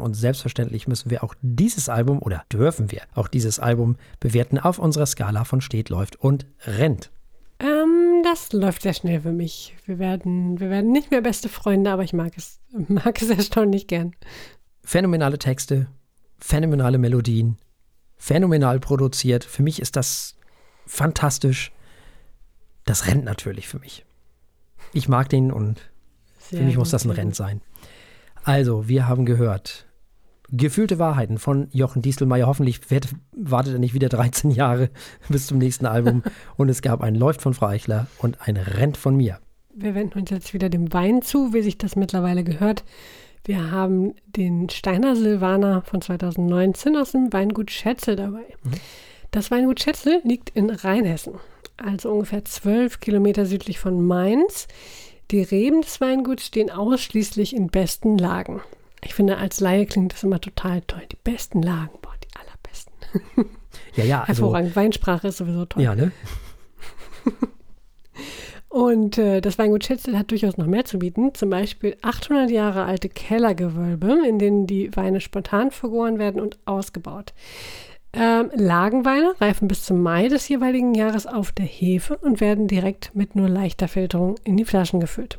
Und 0.00 0.14
selbstverständlich 0.14 0.88
müssen 0.88 1.10
wir 1.10 1.22
auch 1.22 1.34
dieses 1.42 1.88
Album 1.88 2.20
oder 2.20 2.44
dürfen 2.52 2.90
wir 2.90 3.02
auch 3.14 3.28
dieses 3.28 3.58
Album 3.60 3.96
bewerten 4.18 4.58
auf 4.58 4.78
unserer 4.78 5.06
Skala 5.06 5.44
von 5.44 5.60
steht, 5.60 5.88
läuft 5.88 6.16
und 6.16 6.46
rennt. 6.66 7.10
Ähm, 7.60 8.22
das 8.24 8.52
läuft 8.52 8.82
sehr 8.82 8.94
schnell 8.94 9.20
für 9.20 9.32
mich. 9.32 9.76
Wir 9.84 9.98
werden, 9.98 10.58
wir 10.60 10.70
werden 10.70 10.92
nicht 10.92 11.10
mehr 11.10 11.20
beste 11.20 11.48
Freunde, 11.48 11.90
aber 11.90 12.02
ich 12.02 12.12
mag 12.12 12.32
es, 12.36 12.58
mag 12.88 13.20
es 13.20 13.30
erstaunlich 13.30 13.86
gern. 13.86 14.14
Phänomenale 14.82 15.38
Texte, 15.38 15.88
phänomenale 16.38 16.98
Melodien, 16.98 17.58
phänomenal 18.16 18.80
produziert. 18.80 19.44
Für 19.44 19.62
mich 19.62 19.80
ist 19.80 19.96
das 19.96 20.36
fantastisch. 20.86 21.72
Das 22.84 23.06
rennt 23.06 23.24
natürlich 23.24 23.68
für 23.68 23.78
mich. 23.78 24.04
Ich 24.92 25.08
mag 25.08 25.28
den 25.28 25.52
und 25.52 25.90
sehr 26.38 26.60
für 26.60 26.64
mich 26.64 26.76
muss 26.76 26.90
das 26.90 27.04
ein 27.04 27.10
Renn 27.10 27.32
sein. 27.32 27.60
Also, 28.42 28.88
wir 28.88 29.06
haben 29.06 29.26
gehört, 29.26 29.86
Gefühlte 30.52 30.98
Wahrheiten 30.98 31.38
von 31.38 31.68
Jochen 31.70 32.02
Dieselmeier. 32.02 32.46
Hoffentlich 32.46 32.80
wartet 33.32 33.74
er 33.74 33.78
nicht 33.78 33.94
wieder 33.94 34.08
13 34.08 34.50
Jahre 34.50 34.90
bis 35.28 35.46
zum 35.46 35.58
nächsten 35.58 35.86
Album. 35.86 36.22
Und 36.56 36.68
es 36.68 36.82
gab 36.82 37.00
ein 37.02 37.14
Läuft 37.14 37.42
von 37.42 37.54
Frau 37.54 37.66
Eichler 37.66 38.06
und 38.18 38.38
ein 38.46 38.56
Rennt 38.56 38.96
von 38.96 39.16
mir. 39.16 39.38
Wir 39.74 39.94
wenden 39.94 40.18
uns 40.18 40.30
jetzt 40.30 40.52
wieder 40.52 40.68
dem 40.68 40.92
Wein 40.92 41.22
zu, 41.22 41.54
wie 41.54 41.62
sich 41.62 41.78
das 41.78 41.96
mittlerweile 41.96 42.44
gehört. 42.44 42.84
Wir 43.44 43.70
haben 43.70 44.14
den 44.26 44.68
Steiner 44.68 45.16
Silvaner 45.16 45.82
von 45.82 46.02
2019 46.02 46.96
aus 46.96 47.12
dem 47.12 47.32
Weingut 47.32 47.70
Schätze 47.70 48.16
dabei. 48.16 48.44
Mhm. 48.62 48.72
Das 49.30 49.50
Weingut 49.50 49.80
Schätze 49.80 50.20
liegt 50.24 50.50
in 50.50 50.70
Rheinhessen, 50.70 51.34
also 51.76 52.10
ungefähr 52.10 52.44
12 52.44 53.00
Kilometer 53.00 53.46
südlich 53.46 53.78
von 53.78 54.04
Mainz. 54.04 54.66
Die 55.30 55.42
Reben 55.42 55.82
des 55.82 56.00
Weinguts 56.00 56.46
stehen 56.46 56.70
ausschließlich 56.70 57.54
in 57.54 57.68
besten 57.68 58.18
Lagen. 58.18 58.60
Ich 59.04 59.14
finde, 59.14 59.38
als 59.38 59.60
Laie 59.60 59.86
klingt 59.86 60.12
das 60.12 60.22
immer 60.22 60.40
total 60.40 60.82
toll. 60.82 61.02
Die 61.10 61.18
besten 61.22 61.62
Lagen, 61.62 61.98
boah, 62.02 62.14
die 62.22 62.28
allerbesten. 62.38 62.92
Ja, 63.96 64.04
ja. 64.04 64.20
Also, 64.20 64.42
Hervorragend. 64.44 64.76
Weinsprache 64.76 65.28
ist 65.28 65.38
sowieso 65.38 65.64
toll. 65.64 65.82
Ja, 65.82 65.96
ne? 65.96 66.12
Und 68.68 69.18
äh, 69.18 69.40
das 69.40 69.58
Weingut 69.58 69.84
Schätzel 69.84 70.16
hat 70.16 70.30
durchaus 70.30 70.56
noch 70.56 70.66
mehr 70.66 70.84
zu 70.84 71.00
bieten. 71.00 71.34
Zum 71.34 71.50
Beispiel 71.50 71.96
800 72.02 72.50
Jahre 72.50 72.84
alte 72.84 73.08
Kellergewölbe, 73.08 74.20
in 74.28 74.38
denen 74.38 74.68
die 74.68 74.94
Weine 74.96 75.20
spontan 75.20 75.72
vergoren 75.72 76.20
werden 76.20 76.40
und 76.40 76.58
ausgebaut. 76.66 77.32
Ähm, 78.12 78.50
Lagenweine 78.54 79.34
reifen 79.40 79.66
bis 79.66 79.84
zum 79.84 80.02
Mai 80.02 80.28
des 80.28 80.48
jeweiligen 80.48 80.94
Jahres 80.94 81.26
auf 81.26 81.50
der 81.50 81.66
Hefe 81.66 82.16
und 82.16 82.40
werden 82.40 82.68
direkt 82.68 83.14
mit 83.14 83.34
nur 83.34 83.48
leichter 83.48 83.88
Filterung 83.88 84.36
in 84.44 84.56
die 84.56 84.64
Flaschen 84.64 85.00
gefüllt. 85.00 85.38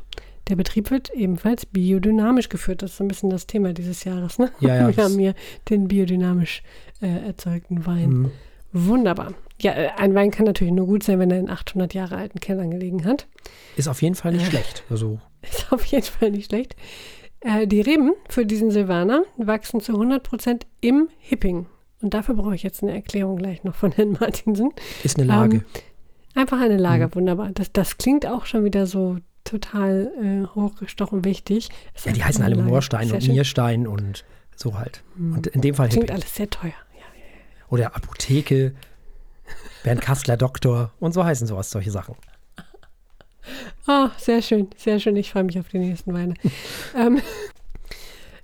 Der 0.52 0.56
Betrieb 0.56 0.90
wird 0.90 1.08
ebenfalls 1.08 1.64
biodynamisch 1.64 2.50
geführt. 2.50 2.82
Das 2.82 2.92
ist 2.92 3.00
ein 3.00 3.08
bisschen 3.08 3.30
das 3.30 3.46
Thema 3.46 3.72
dieses 3.72 4.04
Jahres. 4.04 4.38
Ne? 4.38 4.50
Ja, 4.60 4.76
ja, 4.76 4.88
Wir 4.96 5.04
haben 5.04 5.18
hier 5.18 5.34
den 5.70 5.88
biodynamisch 5.88 6.62
äh, 7.00 7.06
erzeugten 7.26 7.86
Wein. 7.86 8.10
Mhm. 8.10 8.30
Wunderbar. 8.74 9.32
Ja, 9.62 9.72
äh, 9.72 9.88
ein 9.96 10.14
Wein 10.14 10.30
kann 10.30 10.44
natürlich 10.44 10.74
nur 10.74 10.84
gut 10.84 11.04
sein, 11.04 11.18
wenn 11.18 11.30
er 11.30 11.38
in 11.38 11.48
800 11.48 11.94
Jahre 11.94 12.18
alten 12.18 12.38
Kellern 12.38 12.70
gelegen 12.70 13.06
hat. 13.06 13.28
Ist 13.76 13.88
auf 13.88 14.02
jeden 14.02 14.14
Fall 14.14 14.32
nicht 14.32 14.42
äh, 14.42 14.50
schlecht. 14.50 14.84
Also. 14.90 15.20
Ist 15.40 15.72
auf 15.72 15.86
jeden 15.86 16.04
Fall 16.04 16.30
nicht 16.32 16.50
schlecht. 16.50 16.76
Äh, 17.40 17.66
die 17.66 17.80
Reben 17.80 18.12
für 18.28 18.44
diesen 18.44 18.70
Silvaner 18.70 19.24
wachsen 19.38 19.80
zu 19.80 19.92
100 19.92 20.22
Prozent 20.22 20.66
im 20.82 21.08
Hipping. 21.16 21.64
Und 22.02 22.12
dafür 22.12 22.34
brauche 22.34 22.54
ich 22.54 22.62
jetzt 22.62 22.82
eine 22.82 22.92
Erklärung 22.92 23.38
gleich 23.38 23.64
noch 23.64 23.74
von 23.74 23.90
Herrn 23.92 24.18
Martinsen. 24.20 24.68
Ist 25.02 25.16
eine 25.16 25.28
Lage. 25.28 25.56
Ähm, 25.56 25.64
einfach 26.34 26.60
eine 26.60 26.76
Lage, 26.76 27.06
mhm. 27.06 27.14
wunderbar. 27.14 27.52
Das, 27.54 27.72
das 27.72 27.96
klingt 27.96 28.26
auch 28.26 28.44
schon 28.44 28.66
wieder 28.66 28.86
so 28.86 29.16
total 29.44 30.12
äh, 30.20 30.54
hochgestochen 30.54 31.24
wichtig. 31.24 31.68
Ja, 32.04 32.12
die 32.12 32.24
heißen 32.24 32.42
alle 32.44 32.56
Moorstein 32.56 33.10
und 33.12 33.26
Nierstein 33.26 33.86
und 33.86 34.24
so 34.56 34.78
halt. 34.78 35.02
Mhm. 35.16 35.34
Und 35.34 35.46
in 35.48 35.60
dem 35.60 35.74
Fall 35.74 35.88
Klingt 35.88 36.10
alles 36.10 36.34
sehr 36.34 36.48
teuer. 36.48 36.72
Ja, 36.94 36.98
ja, 36.98 37.24
ja. 37.24 37.66
Oder 37.68 37.96
Apotheke, 37.96 38.74
Bernd 39.82 40.00
Kassler 40.00 40.36
Doktor 40.36 40.92
und 41.00 41.12
so 41.12 41.24
heißen 41.24 41.46
sowas, 41.46 41.70
solche 41.70 41.90
Sachen. 41.90 42.14
Ah, 43.86 44.06
oh, 44.06 44.10
sehr 44.18 44.40
schön, 44.42 44.68
sehr 44.76 45.00
schön. 45.00 45.16
Ich 45.16 45.30
freue 45.30 45.44
mich 45.44 45.58
auf 45.58 45.68
die 45.68 45.78
nächsten 45.78 46.14
Weine. 46.14 46.34
ähm, 46.96 47.20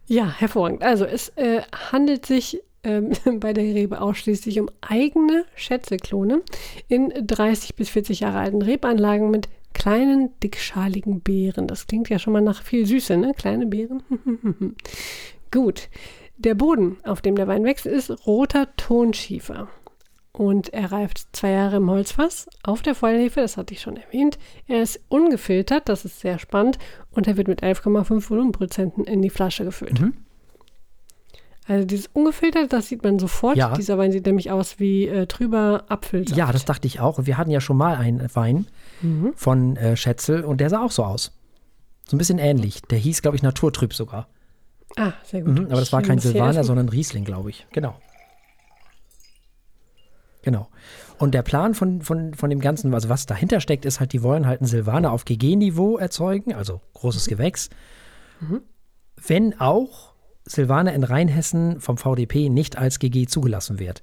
ja, 0.07 0.29
hervorragend. 0.29 0.83
Also 0.83 1.05
es 1.05 1.29
äh, 1.37 1.63
handelt 1.93 2.27
sich 2.27 2.61
ähm, 2.83 3.13
bei 3.41 3.53
der 3.53 3.65
Rebe 3.65 4.01
ausschließlich 4.01 4.59
um 4.59 4.69
eigene 4.81 5.45
Schätzeklone 5.55 6.43
in 6.89 7.13
30 7.27 7.77
bis 7.77 7.91
40 7.91 8.21
Jahre 8.21 8.39
alten 8.39 8.63
Rebanlagen 8.63 9.31
mit 9.31 9.49
kleinen, 9.79 10.31
dickschaligen 10.43 11.21
Beeren. 11.21 11.67
Das 11.67 11.87
klingt 11.87 12.09
ja 12.09 12.19
schon 12.19 12.33
mal 12.33 12.43
nach 12.43 12.63
viel 12.63 12.85
Süße, 12.85 13.17
ne? 13.17 13.33
Kleine 13.35 13.67
Beeren. 13.67 14.03
Gut. 15.51 15.89
Der 16.37 16.55
Boden, 16.55 16.99
auf 17.05 17.21
dem 17.21 17.37
der 17.37 17.49
Wein 17.49 17.65
wächst, 17.65 17.87
ist 17.87 18.27
roter 18.27 18.75
Tonschiefer. 18.77 19.69
Und 20.33 20.73
er 20.73 20.93
reift 20.93 21.29
zwei 21.33 21.51
Jahre 21.51 21.77
im 21.77 21.91
Holzfass 21.91 22.49
auf 22.63 22.83
der 22.83 22.95
Vollhefe, 22.95 23.41
das 23.41 23.57
hatte 23.57 23.75
ich 23.75 23.81
schon 23.81 23.97
erwähnt. 23.97 24.39
Er 24.69 24.83
ist 24.83 25.01
ungefiltert, 25.09 25.89
das 25.89 26.05
ist 26.05 26.21
sehr 26.21 26.39
spannend. 26.39 26.79
Und 27.11 27.27
er 27.27 27.37
wird 27.37 27.49
mit 27.49 27.63
11,5 27.63 28.31
Volumenprozenten 28.31 29.05
in 29.05 29.21
die 29.21 29.31
Flasche 29.31 29.65
gefüllt. 29.65 30.01
Mhm. 30.01 30.15
Also 31.69 31.85
dieses 31.85 32.07
ungefiltert, 32.15 32.73
das 32.73 32.89
sieht 32.89 33.05
man 33.05 33.19
sofort. 33.19 33.59
Ja. 33.59 33.75
Dieser 33.75 33.99
Wein 33.99 34.11
sieht 34.11 34.25
nämlich 34.25 34.51
aus 34.51 34.79
wie 34.79 35.07
äh, 35.07 35.27
trüber 35.27 35.85
Apfelsaft. 35.89 36.37
Ja, 36.37 36.51
das 36.51 36.65
dachte 36.65 36.87
ich 36.87 36.99
auch. 36.99 37.19
Wir 37.27 37.37
hatten 37.37 37.51
ja 37.51 37.61
schon 37.61 37.77
mal 37.77 37.95
einen 37.95 38.27
Wein 38.35 38.67
mhm. 39.03 39.35
von 39.37 39.77
äh, 39.77 39.95
Schätzel 39.95 40.45
und 40.45 40.63
der 40.63 40.71
sah 40.71 40.83
auch 40.83 40.91
so 40.91 41.05
aus. 41.05 41.33
So 42.07 42.17
ein 42.17 42.19
bisschen 42.19 42.39
ähnlich. 42.39 42.81
Der 42.91 42.99
hieß, 42.99 43.21
glaube 43.21 43.37
ich, 43.37 43.43
Naturtrüb 43.43 43.93
sogar. 43.93 44.29
Ah, 44.97 45.13
sehr 45.23 45.43
gut. 45.43 45.59
Mhm, 45.59 45.67
aber 45.67 45.81
das 45.81 45.93
war 45.93 46.01
kein 46.01 46.19
Silvaner, 46.19 46.65
sondern 46.65 46.89
Riesling, 46.89 47.25
glaube 47.25 47.51
ich. 47.51 47.67
Genau. 47.73 48.01
Genau. 50.41 50.69
Und 51.19 51.35
der 51.35 51.43
Plan 51.43 51.75
von, 51.75 52.01
von, 52.01 52.33
von 52.33 52.49
dem 52.49 52.61
Ganzen, 52.61 52.95
also 52.95 53.11
was 53.11 53.27
dahinter 53.27 53.61
steckt, 53.61 53.85
ist 53.85 54.01
halt, 54.01 54.15
die 54.15 54.23
wollen 54.23 54.47
halt 54.47 54.63
einen 54.63 54.69
Silvaner 54.69 55.13
auf 55.13 55.27
GG-Niveau 55.27 55.99
erzeugen, 55.99 56.55
also 56.55 56.81
großes 56.95 57.27
mhm. 57.27 57.31
Gewächs. 57.31 57.69
Mhm. 58.41 58.63
Wenn 59.27 59.61
auch 59.61 60.15
Silvaner 60.49 60.93
in 60.93 61.05
Rheinhessen 61.05 61.81
vom 61.81 61.99
VDP 61.99 62.49
nicht 62.49 62.77
als 62.77 62.99
GG 62.99 63.27
zugelassen 63.27 63.79
wird. 63.79 64.03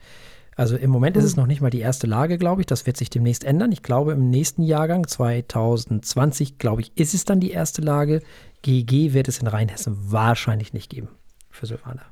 Also 0.56 0.78
im 0.78 0.90
Moment 0.90 1.16
mhm. 1.16 1.20
ist 1.20 1.26
es 1.26 1.34
hm. 1.34 1.42
noch 1.42 1.48
nicht 1.48 1.62
mal 1.62 1.70
die 1.70 1.82
erste 1.82 2.08
Lage, 2.08 2.38
glaube 2.38 2.62
ich. 2.62 2.68
Das 2.68 2.86
wird 2.86 2.98
sich 2.98 3.10
demnächst 3.10 3.44
ändern. 3.44 3.72
Ich 3.72 3.84
glaube, 3.84 4.14
im 4.14 4.30
nächsten 4.30 4.64
Jahrgang 4.64 5.06
2020, 5.06 6.58
glaube 6.58 6.82
ich, 6.82 6.98
ist 6.98 7.14
es 7.14 7.26
dann 7.26 7.40
die 7.40 7.52
erste 7.52 7.82
Lage. 7.82 8.22
GG 8.62 9.14
wird 9.14 9.28
es 9.28 9.40
in 9.40 9.48
Rheinhessen 9.48 9.98
wahrscheinlich 10.12 10.74
nicht 10.74 10.90
geben 10.90 11.10
für 11.50 11.66
Silvaner. 11.66 12.06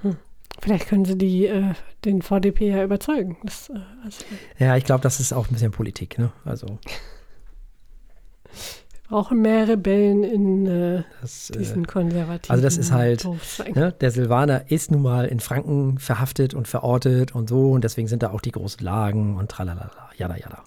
Hm. 0.00 0.16
Vielleicht 0.60 0.88
können 0.88 1.04
sie 1.04 1.18
die, 1.18 1.46
äh, 1.46 1.74
den 2.04 2.22
VDP 2.22 2.70
ja 2.70 2.84
überzeugen. 2.84 3.36
Das, 3.42 3.68
äh, 3.68 3.80
also 4.02 4.24
ja, 4.58 4.76
ich 4.76 4.84
glaube, 4.84 5.02
das 5.02 5.20
ist 5.20 5.32
auch 5.32 5.48
ein 5.48 5.52
bisschen 5.52 5.72
Politik. 5.72 6.18
Ne? 6.18 6.32
Also 6.44 6.78
brauchen 9.08 9.42
mehr 9.42 9.68
Rebellen 9.68 10.24
in 10.24 10.66
äh, 10.66 11.02
das, 11.20 11.50
äh, 11.50 11.58
diesen 11.58 11.86
konservativen 11.86 12.50
Also 12.50 12.62
das 12.62 12.76
ist 12.76 12.90
halt, 12.90 13.26
ne, 13.74 13.92
der 13.92 14.10
Silvaner 14.10 14.70
ist 14.70 14.90
nun 14.90 15.02
mal 15.02 15.26
in 15.26 15.40
Franken 15.40 15.98
verhaftet 15.98 16.54
und 16.54 16.66
verortet 16.66 17.34
und 17.34 17.48
so 17.48 17.72
und 17.72 17.84
deswegen 17.84 18.08
sind 18.08 18.22
da 18.22 18.30
auch 18.30 18.40
die 18.40 18.52
großen 18.52 18.84
Lagen 18.84 19.36
und 19.36 19.50
tralala, 19.50 19.90
jada, 20.16 20.36
jada. 20.36 20.64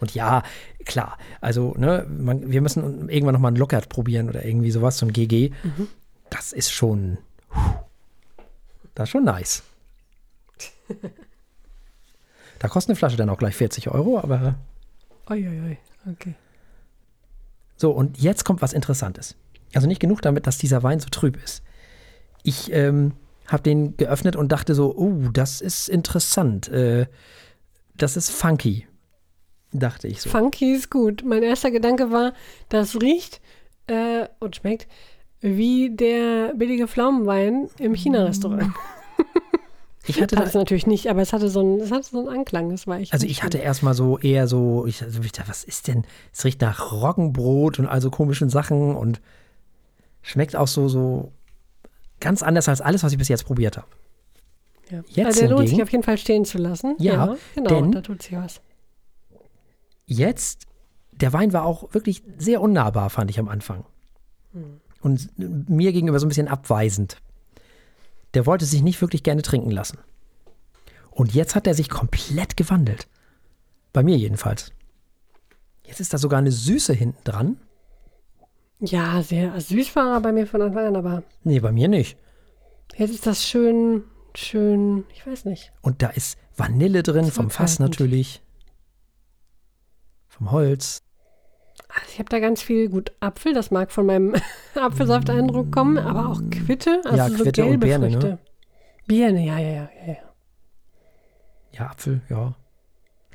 Und 0.00 0.14
ja, 0.14 0.44
klar, 0.84 1.18
also 1.40 1.74
ne, 1.76 2.06
man, 2.08 2.50
wir 2.50 2.60
müssen 2.60 3.08
irgendwann 3.08 3.34
nochmal 3.34 3.52
ein 3.52 3.56
Lockert 3.56 3.88
probieren 3.88 4.28
oder 4.28 4.44
irgendwie 4.44 4.70
sowas, 4.70 4.98
so 4.98 5.06
ein 5.06 5.12
GG. 5.12 5.50
Mhm. 5.62 5.88
Das 6.30 6.52
ist 6.52 6.70
schon, 6.70 7.18
das 8.94 9.08
ist 9.08 9.10
schon 9.10 9.24
nice. 9.24 9.62
da 12.58 12.68
kostet 12.68 12.90
eine 12.90 12.96
Flasche 12.96 13.16
dann 13.16 13.28
auch 13.28 13.38
gleich 13.38 13.56
40 13.56 13.88
Euro, 13.88 14.18
aber 14.18 14.54
Uiuiui, 15.30 15.78
okay. 16.10 16.34
So, 17.76 17.92
und 17.92 18.18
jetzt 18.18 18.44
kommt 18.44 18.62
was 18.62 18.72
Interessantes. 18.72 19.36
Also 19.74 19.86
nicht 19.86 20.00
genug 20.00 20.22
damit, 20.22 20.46
dass 20.46 20.58
dieser 20.58 20.82
Wein 20.82 21.00
so 21.00 21.08
trüb 21.10 21.42
ist. 21.42 21.62
Ich 22.42 22.72
ähm, 22.72 23.12
habe 23.46 23.62
den 23.62 23.96
geöffnet 23.96 24.36
und 24.36 24.50
dachte 24.50 24.74
so, 24.74 24.94
oh, 24.96 25.28
das 25.32 25.60
ist 25.60 25.88
interessant. 25.88 26.68
Äh, 26.68 27.06
das 27.96 28.16
ist 28.16 28.30
funky, 28.30 28.86
dachte 29.72 30.08
ich 30.08 30.22
so. 30.22 30.30
Funky 30.30 30.72
ist 30.72 30.90
gut. 30.90 31.22
Mein 31.24 31.42
erster 31.42 31.70
Gedanke 31.70 32.10
war, 32.10 32.32
das 32.68 33.00
riecht 33.00 33.40
äh, 33.86 34.26
und 34.38 34.56
schmeckt 34.56 34.88
wie 35.40 35.90
der 35.90 36.54
billige 36.54 36.88
Pflaumenwein 36.88 37.68
im 37.78 37.94
China-Restaurant. 37.94 38.72
Ich 40.08 40.20
hatte 40.20 40.36
das 40.36 40.54
natürlich 40.54 40.86
nicht, 40.86 41.08
aber 41.08 41.20
es 41.20 41.32
hatte 41.32 41.48
so 41.48 41.60
einen, 41.60 41.80
es 41.80 41.90
hatte 41.90 42.04
so 42.04 42.18
einen 42.18 42.28
Anklang, 42.28 42.70
das 42.70 42.86
war 42.86 42.98
ich. 42.98 43.12
Also 43.12 43.26
ich 43.26 43.42
hatte 43.42 43.58
erstmal 43.58 43.94
so 43.94 44.18
eher 44.18 44.46
so, 44.46 44.86
ich, 44.86 45.02
also 45.02 45.20
ich 45.22 45.32
dachte, 45.32 45.50
was 45.50 45.64
ist 45.64 45.86
denn? 45.86 46.04
Es 46.32 46.44
riecht 46.44 46.60
nach 46.60 46.92
Roggenbrot 46.92 47.78
und 47.78 47.86
also 47.86 48.10
komischen 48.10 48.48
Sachen 48.48 48.96
und 48.96 49.20
schmeckt 50.22 50.56
auch 50.56 50.68
so, 50.68 50.88
so 50.88 51.32
ganz 52.20 52.42
anders 52.42 52.68
als 52.68 52.80
alles, 52.80 53.02
was 53.02 53.12
ich 53.12 53.18
bis 53.18 53.28
jetzt 53.28 53.44
probiert 53.44 53.76
habe. 53.76 53.86
Ja. 54.90 55.02
Jetzt 55.08 55.26
also 55.26 55.40
der 55.40 55.50
lohnt 55.50 55.68
sich 55.68 55.82
auf 55.82 55.90
jeden 55.90 56.04
Fall 56.04 56.16
stehen 56.16 56.44
zu 56.44 56.58
lassen. 56.58 56.94
Ja, 56.98 57.12
ja 57.12 57.36
genau, 57.54 57.68
denn 57.68 57.92
da 57.92 58.00
tut 58.00 58.22
sich 58.22 58.32
was. 58.32 58.60
Jetzt, 60.06 60.64
der 61.12 61.34
Wein 61.34 61.52
war 61.52 61.64
auch 61.64 61.92
wirklich 61.92 62.22
sehr 62.38 62.62
unnahbar, 62.62 63.10
fand 63.10 63.30
ich 63.30 63.38
am 63.38 63.48
Anfang. 63.48 63.84
Hm. 64.52 64.80
Und 65.00 65.28
mir 65.36 65.92
gegenüber 65.92 66.18
so 66.18 66.26
ein 66.26 66.30
bisschen 66.30 66.48
abweisend 66.48 67.18
der 68.34 68.46
wollte 68.46 68.64
sich 68.64 68.82
nicht 68.82 69.00
wirklich 69.00 69.22
gerne 69.22 69.42
trinken 69.42 69.70
lassen. 69.70 69.98
Und 71.10 71.34
jetzt 71.34 71.54
hat 71.54 71.66
er 71.66 71.74
sich 71.74 71.88
komplett 71.88 72.56
gewandelt. 72.56 73.08
Bei 73.92 74.02
mir 74.02 74.16
jedenfalls. 74.16 74.72
Jetzt 75.84 76.00
ist 76.00 76.12
da 76.12 76.18
sogar 76.18 76.38
eine 76.38 76.52
Süße 76.52 76.92
hinten 76.92 77.24
dran. 77.24 77.58
Ja, 78.80 79.22
sehr 79.22 79.58
süß 79.60 79.96
war 79.96 80.14
er 80.14 80.20
bei 80.20 80.30
mir 80.32 80.46
von 80.46 80.62
Anfang 80.62 80.86
an, 80.86 80.96
aber 80.96 81.22
Nee, 81.42 81.58
bei 81.60 81.72
mir 81.72 81.88
nicht. 81.88 82.16
jetzt 82.96 83.10
ist 83.10 83.26
das 83.26 83.44
schön, 83.44 84.04
schön, 84.36 85.04
ich 85.12 85.26
weiß 85.26 85.46
nicht. 85.46 85.72
Und 85.82 86.02
da 86.02 86.08
ist 86.10 86.38
Vanille 86.56 87.02
drin, 87.02 87.30
vom 87.32 87.50
Fass 87.50 87.78
natürlich. 87.80 88.40
Vom 90.28 90.52
Holz. 90.52 91.02
Also 91.88 92.06
ich 92.12 92.18
habe 92.18 92.28
da 92.28 92.38
ganz 92.38 92.60
viel, 92.62 92.88
gut, 92.90 93.12
Apfel, 93.20 93.54
das 93.54 93.70
mag 93.70 93.90
von 93.90 94.06
meinem 94.06 94.34
Apfelsaft-Eindruck 94.74 95.72
kommen, 95.72 95.98
aber 95.98 96.28
auch 96.28 96.40
Quitte, 96.50 97.00
also 97.04 97.16
Ja, 97.16 97.28
so 97.30 97.42
Quitte 97.42 97.62
und 97.64 97.68
gelbe 97.70 97.86
Birne, 97.86 98.06
ne? 98.06 98.12
Früchte. 98.12 98.38
Birne, 99.06 99.44
ja, 99.46 99.58
ja, 99.58 99.68
ja, 99.70 99.90
ja, 100.06 100.12
ja. 100.12 100.16
Ja, 101.72 101.86
Apfel, 101.90 102.20
ja. 102.28 102.54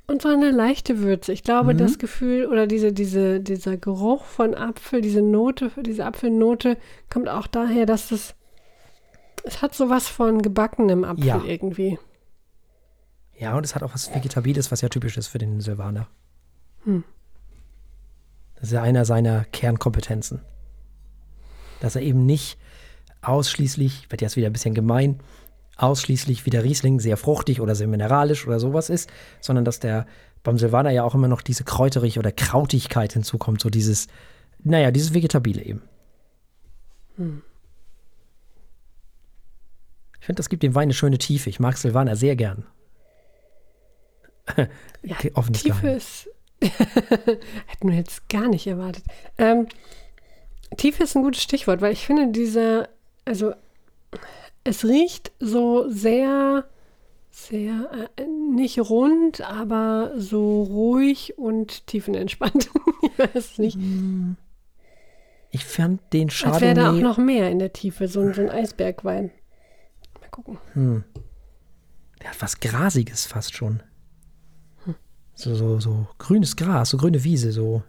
Und 0.06 0.22
so 0.22 0.28
eine 0.30 0.52
leichte 0.52 1.00
Würze. 1.00 1.32
Ich 1.34 1.44
glaube, 1.44 1.74
Mhm. 1.74 1.78
das 1.78 1.98
Gefühl 1.98 2.46
oder 2.46 2.68
diese, 2.68 2.92
diese, 2.94 3.40
dieser 3.40 3.78
Geruch 3.78 4.26
von 4.26 4.54
Apfel, 4.54 5.02
diese 5.02 5.22
Note, 5.22 5.72
diese 5.82 6.06
Apfelnote 6.06 6.78
kommt 7.10 7.30
auch 7.30 7.48
daher, 7.48 7.86
dass 7.86 8.12
es, 8.12 8.36
es 9.46 9.62
hat 9.62 9.74
sowas 9.74 10.08
von 10.08 10.42
gebackenem 10.42 11.04
Apfel 11.06 11.26
Ja. 11.26 11.42
irgendwie. 11.44 11.98
Ja, 13.38 13.56
und 13.58 13.66
es 13.66 13.74
hat 13.76 13.82
auch 13.82 13.94
was 13.94 14.14
Vegetabiles, 14.14 14.72
was 14.72 14.82
ja 14.82 14.90
typisch 14.90 15.18
ist 15.18 15.28
für 15.28 15.40
den 15.40 15.60
Silvaner. 15.62 16.08
Hm. 16.84 17.04
Das 18.64 18.70
ist 18.70 18.76
ja 18.76 18.82
einer 18.82 19.04
seiner 19.04 19.44
Kernkompetenzen. 19.44 20.40
Dass 21.82 21.98
er 21.98 22.02
eben 22.02 22.26
nicht 22.26 22.58
ausschließlich, 23.22 24.10
wird 24.10 24.22
jetzt 24.22 24.38
wieder 24.38 24.48
ein 24.48 24.54
bisschen 24.54 24.74
gemein, 24.74 25.20
ausschließlich 25.76 26.46
wie 26.46 26.50
der 26.50 26.64
Riesling 26.64 27.02
sehr 27.02 27.18
fruchtig 27.18 27.60
oder 27.60 27.76
sehr 27.76 27.90
mineralisch 27.90 28.48
oder 28.48 28.62
sowas 28.62 28.90
ist, 28.90 29.12
sondern 29.42 29.66
dass 29.66 29.82
der 29.82 30.06
beim 30.44 30.58
Silvaner 30.58 30.92
ja 30.92 31.04
auch 31.04 31.14
immer 31.14 31.28
noch 31.28 31.42
diese 31.42 31.66
Kräuterich 31.66 32.20
oder 32.20 32.32
Krautigkeit 32.32 33.12
hinzukommt, 33.12 33.60
so 33.60 33.70
dieses, 33.70 34.08
naja, 34.60 34.92
dieses 34.92 35.14
Vegetabile 35.14 35.62
eben. 35.62 35.82
Ich 40.22 40.26
finde, 40.26 40.38
das 40.38 40.48
gibt 40.48 40.64
dem 40.64 40.74
Wein 40.74 40.84
eine 40.84 40.94
schöne 40.94 41.18
Tiefe. 41.18 41.50
Ich 41.50 41.60
mag 41.60 41.78
Silvaner 41.78 42.16
sehr 42.16 42.38
gern. 42.38 42.66
Ja, 45.02 45.18
Tiefe 45.52 45.90
ist. 45.90 46.30
Hätten 47.68 47.90
wir 47.90 47.96
jetzt 47.96 48.30
gar 48.30 48.48
nicht 48.48 48.68
erwartet. 48.68 49.04
Ähm, 49.38 49.68
Tiefe 50.78 51.04
ist 51.04 51.16
ein 51.16 51.24
gutes 51.24 51.42
Stichwort, 51.44 51.82
weil 51.82 51.94
ich 51.94 52.06
finde, 52.06 52.30
dieser, 52.30 52.90
also 53.26 53.54
es 54.64 54.86
riecht 54.86 55.32
so 55.40 55.90
sehr, 55.90 56.66
sehr, 57.32 58.08
äh, 58.18 58.26
nicht 58.26 58.80
rund, 58.80 59.42
aber 59.42 60.14
so 60.18 60.64
ruhig 60.64 61.38
und 61.38 61.86
tiefenentspannt. 61.88 62.70
ich 63.02 63.20
weiß 63.20 63.58
nicht. 63.60 63.78
Ich 65.52 65.66
fand 65.66 66.02
den 66.14 66.30
Als 66.30 66.62
wäre 66.62 66.74
da 66.74 66.82
auch 66.82 66.86
Chardonnay 66.94 67.02
noch 67.02 67.18
mehr 67.18 67.52
in 67.52 67.60
der 67.60 67.74
Tiefe, 67.74 68.08
so, 68.08 68.22
ein- 68.22 68.34
so 68.34 68.42
ein 68.42 68.50
Eisbergwein. 68.50 69.32
Mal 70.20 70.30
gucken. 70.30 70.58
Hm. 70.74 71.04
Der 72.22 72.30
hat 72.32 72.42
was 72.42 72.60
Grasiges 72.60 73.26
fast 73.28 73.54
schon. 73.56 73.84
So, 75.36 75.56
so, 75.56 75.80
so 75.80 76.08
grünes 76.20 76.56
Gras, 76.56 76.90
so 76.90 76.98
grüne 76.98 77.24
Wiese, 77.24 77.52
so. 77.52 77.84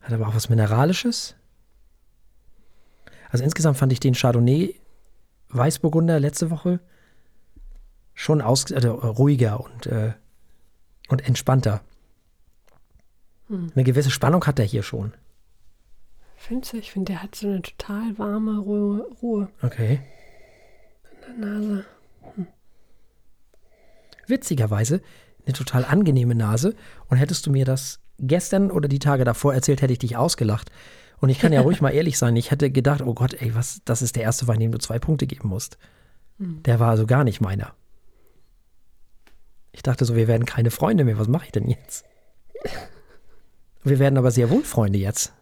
Hat 0.00 0.12
aber 0.12 0.28
auch 0.28 0.34
was 0.34 0.48
Mineralisches. 0.48 1.34
Also 3.30 3.44
insgesamt 3.44 3.78
fand 3.78 3.92
ich 3.92 4.00
den 4.00 4.14
Chardonnay 4.14 4.74
Weißburgunder 5.48 6.18
letzte 6.20 6.50
Woche 6.50 6.80
schon 8.14 8.40
aus, 8.42 8.70
äh, 8.70 8.86
ruhiger 8.86 9.60
und, 9.60 9.86
äh, 9.86 10.12
und 11.08 11.26
entspannter. 11.26 11.82
Eine 13.48 13.84
gewisse 13.84 14.10
Spannung 14.10 14.44
hat 14.46 14.58
er 14.58 14.64
hier 14.64 14.82
schon. 14.82 15.12
Findest 16.36 16.72
du? 16.72 16.78
Ich 16.78 16.90
finde, 16.92 17.12
der 17.12 17.22
hat 17.22 17.34
so 17.34 17.48
eine 17.48 17.60
total 17.62 18.18
warme 18.18 18.58
Ruhe, 18.58 19.06
Ruhe 19.22 19.48
Okay. 19.62 20.00
in 21.26 21.40
der 21.40 21.50
Nase. 21.50 21.84
witzigerweise 24.26 25.02
eine 25.44 25.54
total 25.54 25.84
angenehme 25.84 26.34
Nase. 26.34 26.74
Und 27.08 27.16
hättest 27.16 27.46
du 27.46 27.50
mir 27.50 27.64
das 27.64 28.00
gestern 28.18 28.70
oder 28.70 28.88
die 28.88 28.98
Tage 28.98 29.24
davor 29.24 29.54
erzählt, 29.54 29.82
hätte 29.82 29.92
ich 29.92 29.98
dich 29.98 30.16
ausgelacht. 30.16 30.70
Und 31.20 31.28
ich 31.28 31.38
kann 31.38 31.52
ja 31.52 31.60
ruhig 31.60 31.80
mal 31.82 31.90
ehrlich 31.90 32.18
sein. 32.18 32.36
Ich 32.36 32.50
hätte 32.50 32.70
gedacht, 32.70 33.02
oh 33.02 33.14
Gott, 33.14 33.34
ey, 33.34 33.54
was, 33.54 33.80
das 33.84 34.02
ist 34.02 34.16
der 34.16 34.22
erste 34.22 34.48
Wein, 34.48 34.60
dem 34.60 34.72
du 34.72 34.78
zwei 34.78 34.98
Punkte 34.98 35.26
geben 35.26 35.48
musst. 35.48 35.78
Der 36.38 36.80
war 36.80 36.90
also 36.90 37.06
gar 37.06 37.24
nicht 37.24 37.40
meiner. 37.40 37.74
Ich 39.70 39.82
dachte 39.82 40.04
so, 40.04 40.16
wir 40.16 40.28
werden 40.28 40.44
keine 40.44 40.70
Freunde 40.70 41.04
mehr. 41.04 41.18
Was 41.18 41.28
mache 41.28 41.46
ich 41.46 41.52
denn 41.52 41.68
jetzt? 41.68 42.04
Wir 43.84 43.98
werden 43.98 44.16
aber 44.16 44.30
sehr 44.30 44.48
wohl 44.48 44.62
Freunde 44.62 45.00
jetzt. 45.00 45.32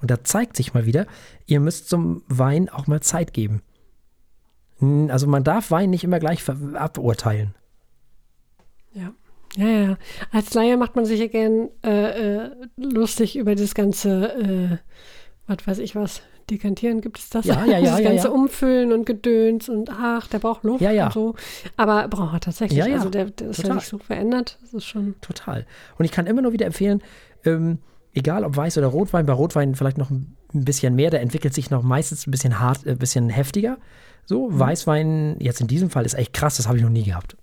Und 0.00 0.10
da 0.10 0.22
zeigt 0.22 0.56
sich 0.56 0.74
mal 0.74 0.86
wieder, 0.86 1.06
ihr 1.46 1.58
müsst 1.58 1.88
zum 1.88 2.22
Wein 2.28 2.68
auch 2.68 2.86
mal 2.86 3.00
Zeit 3.00 3.32
geben. 3.32 3.62
Hm, 4.78 5.10
Also 5.10 5.26
man 5.26 5.42
darf 5.42 5.72
Wein 5.72 5.90
nicht 5.90 6.04
immer 6.04 6.20
gleich 6.20 6.48
aburteilen. 6.48 7.56
Ja. 8.96 9.14
Ja, 9.56 9.68
ja. 9.68 9.98
Als 10.32 10.52
Laie 10.54 10.76
macht 10.76 10.96
man 10.96 11.06
sich 11.06 11.20
ja 11.20 11.28
gern 11.28 11.70
äh, 11.84 12.44
äh, 12.44 12.50
lustig 12.76 13.36
über 13.36 13.54
das 13.54 13.74
ganze, 13.74 14.34
äh, 14.34 14.78
was 15.46 15.66
weiß 15.66 15.78
ich 15.78 15.94
was, 15.94 16.22
Dekantieren 16.50 17.00
gibt 17.00 17.18
es 17.18 17.28
das? 17.28 17.44
Ja, 17.44 17.64
ja, 17.64 17.78
ja, 17.78 17.90
das 17.90 18.00
ja, 18.00 18.08
ganze 18.10 18.28
ja. 18.28 18.32
Umfüllen 18.32 18.92
und 18.92 19.04
Gedöns 19.04 19.68
und 19.68 19.90
ach, 19.90 20.28
der 20.28 20.38
braucht 20.38 20.62
Luft 20.62 20.80
Ja, 20.80 20.92
ja. 20.92 21.06
und 21.06 21.12
so. 21.12 21.34
Aber 21.76 22.06
braucht 22.08 22.34
er 22.34 22.40
tatsächlich. 22.40 22.78
Ja, 22.78 22.86
ja. 22.86 22.96
Also 22.96 23.10
der, 23.10 23.26
der 23.30 23.50
ist 23.50 23.62
ja 23.62 23.74
nicht 23.74 23.86
so 23.86 23.98
verändert. 23.98 24.58
Das 24.60 24.72
ist 24.72 24.84
schon. 24.84 25.16
Total. 25.20 25.66
Und 25.98 26.04
ich 26.04 26.12
kann 26.12 26.26
immer 26.26 26.42
nur 26.42 26.52
wieder 26.52 26.66
empfehlen, 26.66 27.02
ähm, 27.44 27.78
egal 28.14 28.44
ob 28.44 28.56
Weiß 28.56 28.78
oder 28.78 28.86
Rotwein, 28.86 29.26
bei 29.26 29.32
Rotwein 29.32 29.74
vielleicht 29.74 29.98
noch 29.98 30.10
ein 30.10 30.36
bisschen 30.52 30.94
mehr, 30.94 31.10
der 31.10 31.20
entwickelt 31.20 31.52
sich 31.52 31.70
noch 31.70 31.82
meistens 31.82 32.26
ein 32.26 32.30
bisschen 32.30 32.60
hart, 32.60 32.86
ein 32.86 32.98
bisschen 32.98 33.28
heftiger. 33.28 33.78
So, 34.24 34.48
Weißwein, 34.50 35.36
jetzt 35.40 35.60
in 35.60 35.66
diesem 35.66 35.90
Fall 35.90 36.04
ist 36.04 36.14
echt 36.14 36.32
krass, 36.32 36.56
das 36.56 36.66
habe 36.66 36.78
ich 36.78 36.84
noch 36.84 36.90
nie 36.90 37.04
gehabt. 37.04 37.36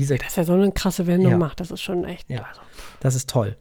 Diese, 0.00 0.16
Dass 0.18 0.36
er 0.36 0.44
so 0.44 0.54
eine 0.54 0.72
krasse 0.72 1.06
Wendung 1.06 1.32
Ja. 1.32 1.38
macht, 1.38 1.60
das 1.60 1.70
ist 1.70 1.80
schon 1.82 2.04
echt. 2.04 2.28
ja, 2.28 2.46
das 3.00 3.14
ist 3.14 3.28
toll. 3.30 3.56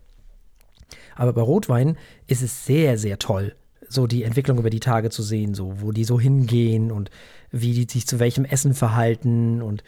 Aber 1.16 1.34
bei 1.34 1.42
Rotwein 1.42 1.98
ist 2.28 2.42
es 2.42 2.66
sehr, 2.66 2.98
sehr 2.98 3.20
toll, 3.20 3.56
so 3.88 4.08
die 4.08 4.24
Entwicklung 4.24 4.58
über 4.58 4.70
die 4.70 4.80
Tage 4.80 5.10
zu 5.10 5.22
sehen, 5.22 5.54
so 5.54 5.82
wo 5.82 5.92
die 5.92 6.06
so 6.06 6.20
hingehen 6.20 6.92
und 6.92 7.10
wie 7.52 7.74
die 7.74 7.92
sich 7.92 8.08
zu 8.08 8.20
welchem 8.20 8.46
Essen 8.46 8.74
verhalten 8.74 9.62
und 9.62 9.84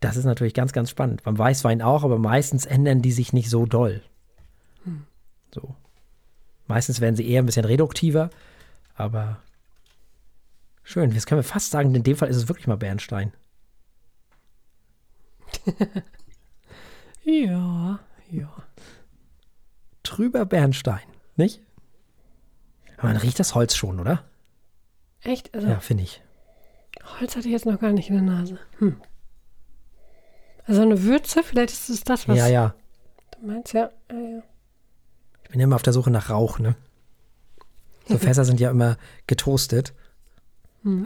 das 0.00 0.16
ist 0.16 0.24
natürlich 0.26 0.52
ganz, 0.54 0.72
ganz 0.72 0.90
spannend. 0.90 1.22
Beim 1.22 1.38
Weißwein 1.38 1.80
auch, 1.80 2.04
aber 2.04 2.18
meistens 2.18 2.66
ändern 2.66 3.00
die 3.00 3.12
sich 3.12 3.32
nicht 3.32 3.48
so 3.48 3.64
doll. 3.64 4.02
So. 5.54 5.74
Meistens 6.66 7.00
werden 7.00 7.16
sie 7.16 7.26
eher 7.28 7.42
ein 7.42 7.46
bisschen 7.46 7.64
reduktiver, 7.64 8.28
aber 8.96 9.38
schön. 10.82 11.12
Jetzt 11.12 11.26
können 11.26 11.38
wir 11.38 11.44
fast 11.44 11.70
sagen, 11.70 11.94
in 11.94 12.02
dem 12.02 12.16
Fall 12.16 12.28
ist 12.28 12.36
es 12.36 12.48
wirklich 12.48 12.66
mal 12.66 12.76
Bernstein. 12.76 13.32
Ja, 17.26 18.00
ja. 18.30 18.52
Trüber 20.02 20.44
Bernstein, 20.44 21.00
nicht? 21.36 21.62
Aber 22.98 23.08
man 23.08 23.16
riecht 23.16 23.40
das 23.40 23.54
Holz 23.54 23.74
schon, 23.74 23.98
oder? 23.98 24.24
Echt? 25.22 25.54
Also 25.54 25.66
Ja, 25.66 25.80
finde 25.80 26.02
ich. 26.02 26.22
Holz 27.18 27.34
hatte 27.34 27.48
ich 27.48 27.52
jetzt 27.52 27.64
noch 27.64 27.80
gar 27.80 27.92
nicht 27.92 28.10
in 28.10 28.16
der 28.16 28.24
Nase. 28.24 28.58
Hm. 28.78 29.00
Also 30.66 30.82
eine 30.82 31.02
Würze, 31.02 31.42
vielleicht 31.42 31.72
ist 31.72 31.88
es 31.88 32.04
das, 32.04 32.28
was 32.28 32.36
Ja, 32.36 32.46
ja. 32.46 32.74
du 33.40 33.46
meinst, 33.46 33.72
ja. 33.72 33.90
ja, 34.10 34.18
ja. 34.18 34.42
Ich 35.44 35.50
bin 35.50 35.60
immer 35.60 35.76
auf 35.76 35.82
der 35.82 35.92
Suche 35.94 36.10
nach 36.10 36.28
Rauch, 36.28 36.58
ne? 36.58 36.76
So 38.06 38.18
Fässer 38.18 38.44
sind 38.44 38.60
ja 38.60 38.70
immer 38.70 38.98
getoastet. 39.26 39.94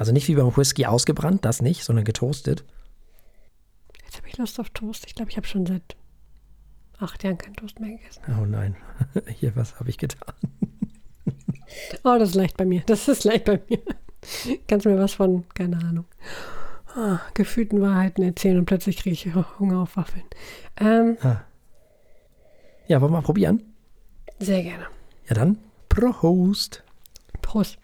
Also 0.00 0.10
nicht 0.10 0.26
wie 0.26 0.34
beim 0.34 0.56
Whisky 0.56 0.86
ausgebrannt, 0.86 1.44
das 1.44 1.62
nicht, 1.62 1.84
sondern 1.84 2.04
getoastet. 2.04 2.64
Habe 4.28 4.34
ich 4.34 4.38
Lust 4.40 4.60
auf 4.60 4.68
Toast. 4.68 5.06
Ich 5.06 5.14
glaube, 5.14 5.30
ich 5.30 5.38
habe 5.38 5.46
schon 5.46 5.64
seit 5.64 5.96
acht 6.98 7.24
Jahren 7.24 7.38
keinen 7.38 7.56
Toast 7.56 7.80
mehr 7.80 7.96
gegessen. 7.96 8.20
Oh 8.38 8.44
nein, 8.44 8.76
hier, 9.38 9.56
was 9.56 9.80
habe 9.80 9.88
ich 9.88 9.96
getan? 9.96 10.34
Oh, 12.04 12.16
das 12.18 12.28
ist 12.30 12.34
leicht 12.34 12.58
bei 12.58 12.66
mir. 12.66 12.82
Das 12.84 13.08
ist 13.08 13.24
leicht 13.24 13.46
bei 13.46 13.58
mir. 13.70 13.78
Kannst 14.66 14.84
mir 14.84 14.98
was 14.98 15.14
von, 15.14 15.48
keine 15.54 15.78
Ahnung, 15.78 16.04
ah, 16.94 17.20
gefühlten 17.32 17.80
Wahrheiten 17.80 18.22
erzählen 18.22 18.58
und 18.58 18.66
plötzlich 18.66 18.98
kriege 18.98 19.14
ich 19.14 19.34
Hunger 19.58 19.78
auf 19.78 19.96
Waffeln. 19.96 20.24
Ähm, 20.76 21.16
Ja, 22.86 23.00
wollen 23.00 23.12
wir 23.12 23.16
mal 23.16 23.22
probieren? 23.22 23.62
sehr 24.40 24.62
gerne. 24.62 24.88
Ja 25.26 25.36
dann, 25.36 25.56
Prost. 25.88 26.82
Prost. 27.40 27.78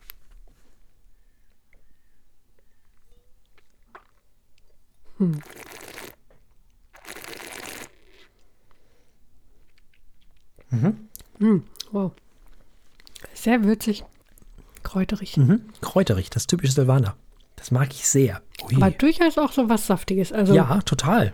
Hm. 5.16 5.40
Hm, 11.38 11.62
wow. 11.92 12.12
Sehr 13.32 13.64
würzig, 13.64 14.04
kräuterig. 14.82 15.36
Mhm. 15.36 15.62
Kräuterig, 15.80 16.30
das 16.30 16.46
typische 16.46 16.72
Silvaner. 16.72 17.16
Das 17.56 17.70
mag 17.70 17.92
ich 17.92 18.06
sehr. 18.06 18.42
Ui. 18.64 18.76
Aber 18.76 18.90
durchaus 18.90 19.38
auch 19.38 19.52
so 19.52 19.68
was 19.68 19.86
Saftiges. 19.86 20.32
Also 20.32 20.54
ja, 20.54 20.80
total. 20.82 21.32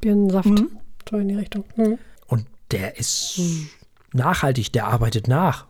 Birnensaft. 0.00 0.48
Mhm. 0.48 0.70
So 1.08 1.16
in 1.18 1.28
die 1.28 1.34
Richtung. 1.36 1.64
Mhm. 1.76 1.98
Und 2.26 2.46
der 2.70 2.98
ist 2.98 3.40
nachhaltig, 4.12 4.72
der 4.72 4.86
arbeitet 4.86 5.28
nach. 5.28 5.66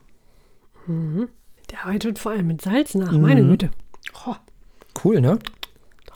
Der 0.86 1.84
arbeitet 1.84 2.18
vor 2.18 2.32
allem 2.32 2.46
mit 2.48 2.62
Salz 2.62 2.94
nach, 2.94 3.12
meine 3.12 3.42
Mhm. 3.42 3.48
Güte. 3.50 3.70
Oh, 4.26 4.34
Cool, 5.04 5.20
ne? 5.20 5.38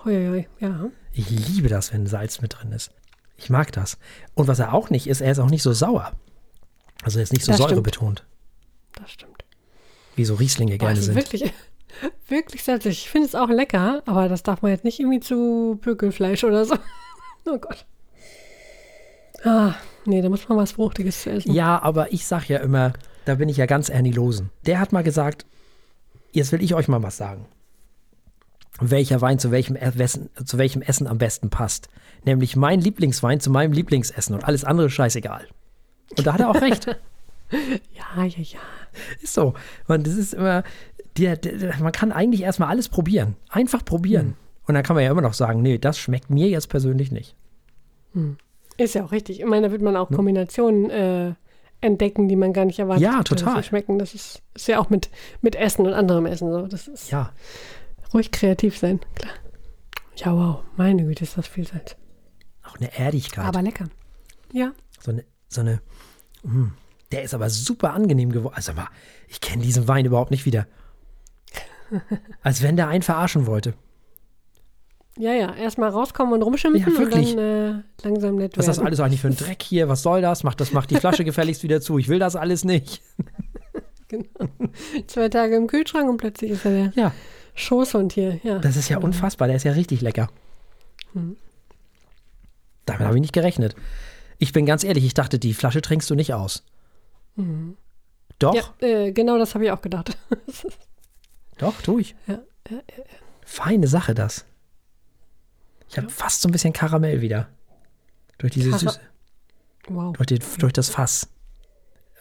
hoi, 0.04 0.46
ja. 0.60 0.86
Ich 1.12 1.30
liebe 1.30 1.68
das, 1.68 1.92
wenn 1.92 2.06
Salz 2.06 2.40
mit 2.42 2.58
drin 2.58 2.72
ist. 2.72 2.90
Ich 3.38 3.50
mag 3.50 3.72
das. 3.72 3.98
Und 4.34 4.48
was 4.48 4.58
er 4.58 4.72
auch 4.74 4.90
nicht 4.90 5.06
ist, 5.08 5.20
er 5.20 5.32
ist 5.32 5.38
auch 5.38 5.50
nicht 5.50 5.62
so 5.62 5.72
sauer. 5.72 6.12
Also 7.06 7.20
ist 7.20 7.32
nicht 7.32 7.44
so 7.44 7.52
Das 7.52 7.58
stimmt. 7.58 7.70
säurebetont, 7.70 8.24
Das 9.00 9.12
stimmt. 9.12 9.44
wie 10.16 10.24
so 10.24 10.34
Rieslinge 10.34 10.76
gerne 10.76 11.00
sind. 11.00 11.14
wirklich, 11.14 11.44
wirklich 12.28 12.64
salzig. 12.64 13.04
Ich 13.04 13.08
finde 13.10 13.28
es 13.28 13.36
auch 13.36 13.48
lecker, 13.48 14.02
aber 14.06 14.28
das 14.28 14.42
darf 14.42 14.60
man 14.62 14.72
jetzt 14.72 14.82
nicht 14.82 14.98
irgendwie 14.98 15.20
zu 15.20 15.78
Bökelfleisch 15.82 16.42
oder 16.42 16.64
so. 16.64 16.74
Oh 17.48 17.58
Gott. 17.58 17.86
Ah, 19.44 19.74
nee, 20.04 20.20
da 20.20 20.28
muss 20.28 20.48
man 20.48 20.58
was 20.58 20.72
Fruchtiges 20.72 21.22
zu 21.22 21.30
essen. 21.30 21.52
Ja, 21.52 21.80
aber 21.80 22.12
ich 22.12 22.26
sag 22.26 22.48
ja 22.48 22.58
immer, 22.58 22.92
da 23.24 23.36
bin 23.36 23.48
ich 23.48 23.56
ja 23.56 23.66
ganz 23.66 23.88
Ernie 23.88 24.10
Losen. 24.10 24.50
Der 24.66 24.80
hat 24.80 24.90
mal 24.92 25.04
gesagt, 25.04 25.46
jetzt 26.32 26.50
will 26.50 26.60
ich 26.60 26.74
euch 26.74 26.88
mal 26.88 27.04
was 27.04 27.16
sagen. 27.16 27.46
Welcher 28.80 29.20
Wein 29.20 29.38
zu 29.38 29.52
welchem, 29.52 29.76
Essen, 29.76 30.28
zu 30.44 30.58
welchem 30.58 30.82
Essen 30.82 31.06
am 31.06 31.18
besten 31.18 31.48
passt. 31.50 31.88
Nämlich 32.24 32.56
mein 32.56 32.80
Lieblingswein 32.80 33.38
zu 33.38 33.50
meinem 33.50 33.70
Lieblingsessen 33.72 34.34
und 34.34 34.42
alles 34.42 34.64
andere 34.64 34.90
scheißegal. 34.90 35.46
Und 36.16 36.26
da 36.26 36.32
hat 36.34 36.40
er 36.40 36.50
auch 36.50 36.60
recht. 36.60 36.86
Ja, 37.94 38.24
ja, 38.24 38.38
ja. 38.42 38.58
Ist 39.22 39.34
so. 39.34 39.54
Man, 39.86 40.02
das 40.02 40.14
ist 40.14 40.34
immer, 40.34 40.64
der, 41.16 41.36
der, 41.36 41.76
man 41.78 41.92
kann 41.92 42.10
eigentlich 42.10 42.42
erstmal 42.42 42.70
alles 42.70 42.88
probieren. 42.88 43.36
Einfach 43.50 43.84
probieren. 43.84 44.34
Und 44.66 44.74
dann 44.74 44.82
kann 44.82 44.96
man 44.96 45.04
ja 45.04 45.12
immer 45.12 45.20
noch 45.22 45.32
sagen, 45.32 45.62
nee, 45.62 45.78
das 45.78 45.96
schmeckt 45.96 46.28
mir 46.28 46.48
jetzt 46.48 46.68
persönlich 46.68 47.12
nicht. 47.12 47.36
Ist 48.78 48.96
ja 48.96 49.04
auch 49.04 49.12
richtig. 49.12 49.38
Ich 49.38 49.46
meine, 49.46 49.68
da 49.68 49.72
wird 49.72 49.80
man 49.80 49.96
auch 49.96 50.10
Kombinationen 50.10 50.90
äh, 50.90 51.34
entdecken, 51.82 52.26
die 52.28 52.34
man 52.34 52.52
gar 52.52 52.64
nicht 52.64 52.80
erwartet 52.80 53.04
Ja, 53.04 53.18
dass 53.18 53.26
total. 53.26 53.56
sie 53.62 53.68
schmecken. 53.68 54.00
Das 54.00 54.14
ist, 54.14 54.42
ist 54.54 54.66
ja 54.66 54.80
auch 54.80 54.90
mit, 54.90 55.08
mit 55.40 55.54
Essen 55.54 55.86
und 55.86 55.92
anderem 55.92 56.26
Essen 56.26 56.50
so. 56.50 56.66
Das 56.66 56.88
ist 56.88 57.12
Ja, 57.12 57.32
ruhig 58.12 58.32
kreativ 58.32 58.76
sein, 58.76 58.98
klar. 59.14 59.34
Ja, 60.16 60.34
wow. 60.34 60.64
Meine 60.76 61.04
Güte, 61.04 61.22
ist 61.22 61.38
das 61.38 61.46
viel 61.46 61.64
Salz. 61.64 61.94
auch 62.64 62.76
eine 62.78 62.92
Erdigkeit. 62.98 63.44
Aber 63.44 63.62
lecker. 63.62 63.84
Ja. 64.52 64.72
so 65.00 65.12
eine, 65.12 65.24
so 65.48 65.60
eine, 65.60 65.80
mm, 66.42 66.66
der 67.12 67.22
ist 67.22 67.34
aber 67.34 67.48
super 67.50 67.92
angenehm 67.92 68.32
geworden. 68.32 68.54
Also 68.56 68.72
mal, 68.72 68.88
ich 69.28 69.40
kenne 69.40 69.62
diesen 69.62 69.86
Wein 69.88 70.04
überhaupt 70.04 70.30
nicht 70.30 70.44
wieder. 70.46 70.66
Als 72.42 72.62
wenn 72.62 72.76
der 72.76 72.88
einen 72.88 73.02
verarschen 73.02 73.46
wollte. 73.46 73.74
Ja, 75.18 75.32
ja. 75.32 75.54
Erstmal 75.54 75.88
rauskommen 75.90 76.34
und 76.34 76.42
rumschimpfen 76.42 76.92
Ja, 76.92 76.98
wirklich. 76.98 77.30
und 77.30 77.36
dann 77.38 77.78
äh, 77.78 77.82
langsam 78.02 78.36
nett 78.36 78.56
Was 78.58 78.64
ist 78.64 78.68
das 78.68 78.76
werden. 78.78 78.86
alles 78.88 79.00
eigentlich 79.00 79.20
für 79.20 79.28
ein 79.28 79.36
Dreck 79.38 79.62
hier? 79.62 79.88
Was 79.88 80.02
soll 80.02 80.20
das? 80.20 80.42
Macht 80.42 80.60
das, 80.60 80.72
macht 80.72 80.90
die 80.90 80.96
Flasche 80.96 81.24
gefälligst 81.24 81.62
wieder 81.62 81.80
zu. 81.80 81.98
Ich 81.98 82.08
will 82.08 82.18
das 82.18 82.36
alles 82.36 82.64
nicht. 82.64 83.00
Genau. 84.08 84.26
Zwei 85.06 85.28
Tage 85.28 85.56
im 85.56 85.66
Kühlschrank 85.68 86.08
und 86.08 86.18
plötzlich 86.18 86.50
ist 86.52 86.64
er 86.64 86.70
der 86.70 86.92
Ja, 86.94 87.12
Schoßhund 87.54 88.12
hier. 88.12 88.38
Ja. 88.44 88.58
das 88.58 88.76
ist 88.76 88.88
ja 88.88 88.98
unfassbar. 88.98 89.48
Der 89.48 89.56
ist 89.56 89.64
ja 89.64 89.72
richtig 89.72 90.00
lecker. 90.00 90.28
Hm. 91.12 91.36
Damit 92.84 93.02
habe 93.06 93.16
ich 93.16 93.20
nicht 93.22 93.32
gerechnet. 93.32 93.74
Ich 94.38 94.52
bin 94.52 94.66
ganz 94.66 94.84
ehrlich, 94.84 95.04
ich 95.04 95.14
dachte, 95.14 95.38
die 95.38 95.54
Flasche 95.54 95.80
trinkst 95.82 96.08
du 96.10 96.14
nicht 96.14 96.34
aus. 96.34 96.64
Doch, 98.38 98.54
ja, 98.54 98.74
äh, 98.80 99.12
genau 99.12 99.38
das 99.38 99.54
habe 99.54 99.64
ich 99.64 99.70
auch 99.70 99.80
gedacht. 99.82 100.16
doch, 101.58 101.80
tu 101.82 101.98
ich. 101.98 102.14
Ja, 102.26 102.40
ja, 102.70 102.78
Feine 103.44 103.86
Sache, 103.86 104.14
das. 104.14 104.44
Ich 105.88 105.96
habe 105.98 106.08
fast 106.10 106.42
so 106.42 106.48
ein 106.48 106.52
bisschen 106.52 106.72
Karamell 106.72 107.20
wieder. 107.20 107.48
Durch 108.38 108.52
diese 108.52 108.70
Kara- 108.70 108.78
Süße. 108.80 109.00
wow. 109.88 110.12
Durch, 110.16 110.26
den, 110.26 110.40
durch 110.58 110.72
das 110.72 110.88
Fass. 110.88 111.28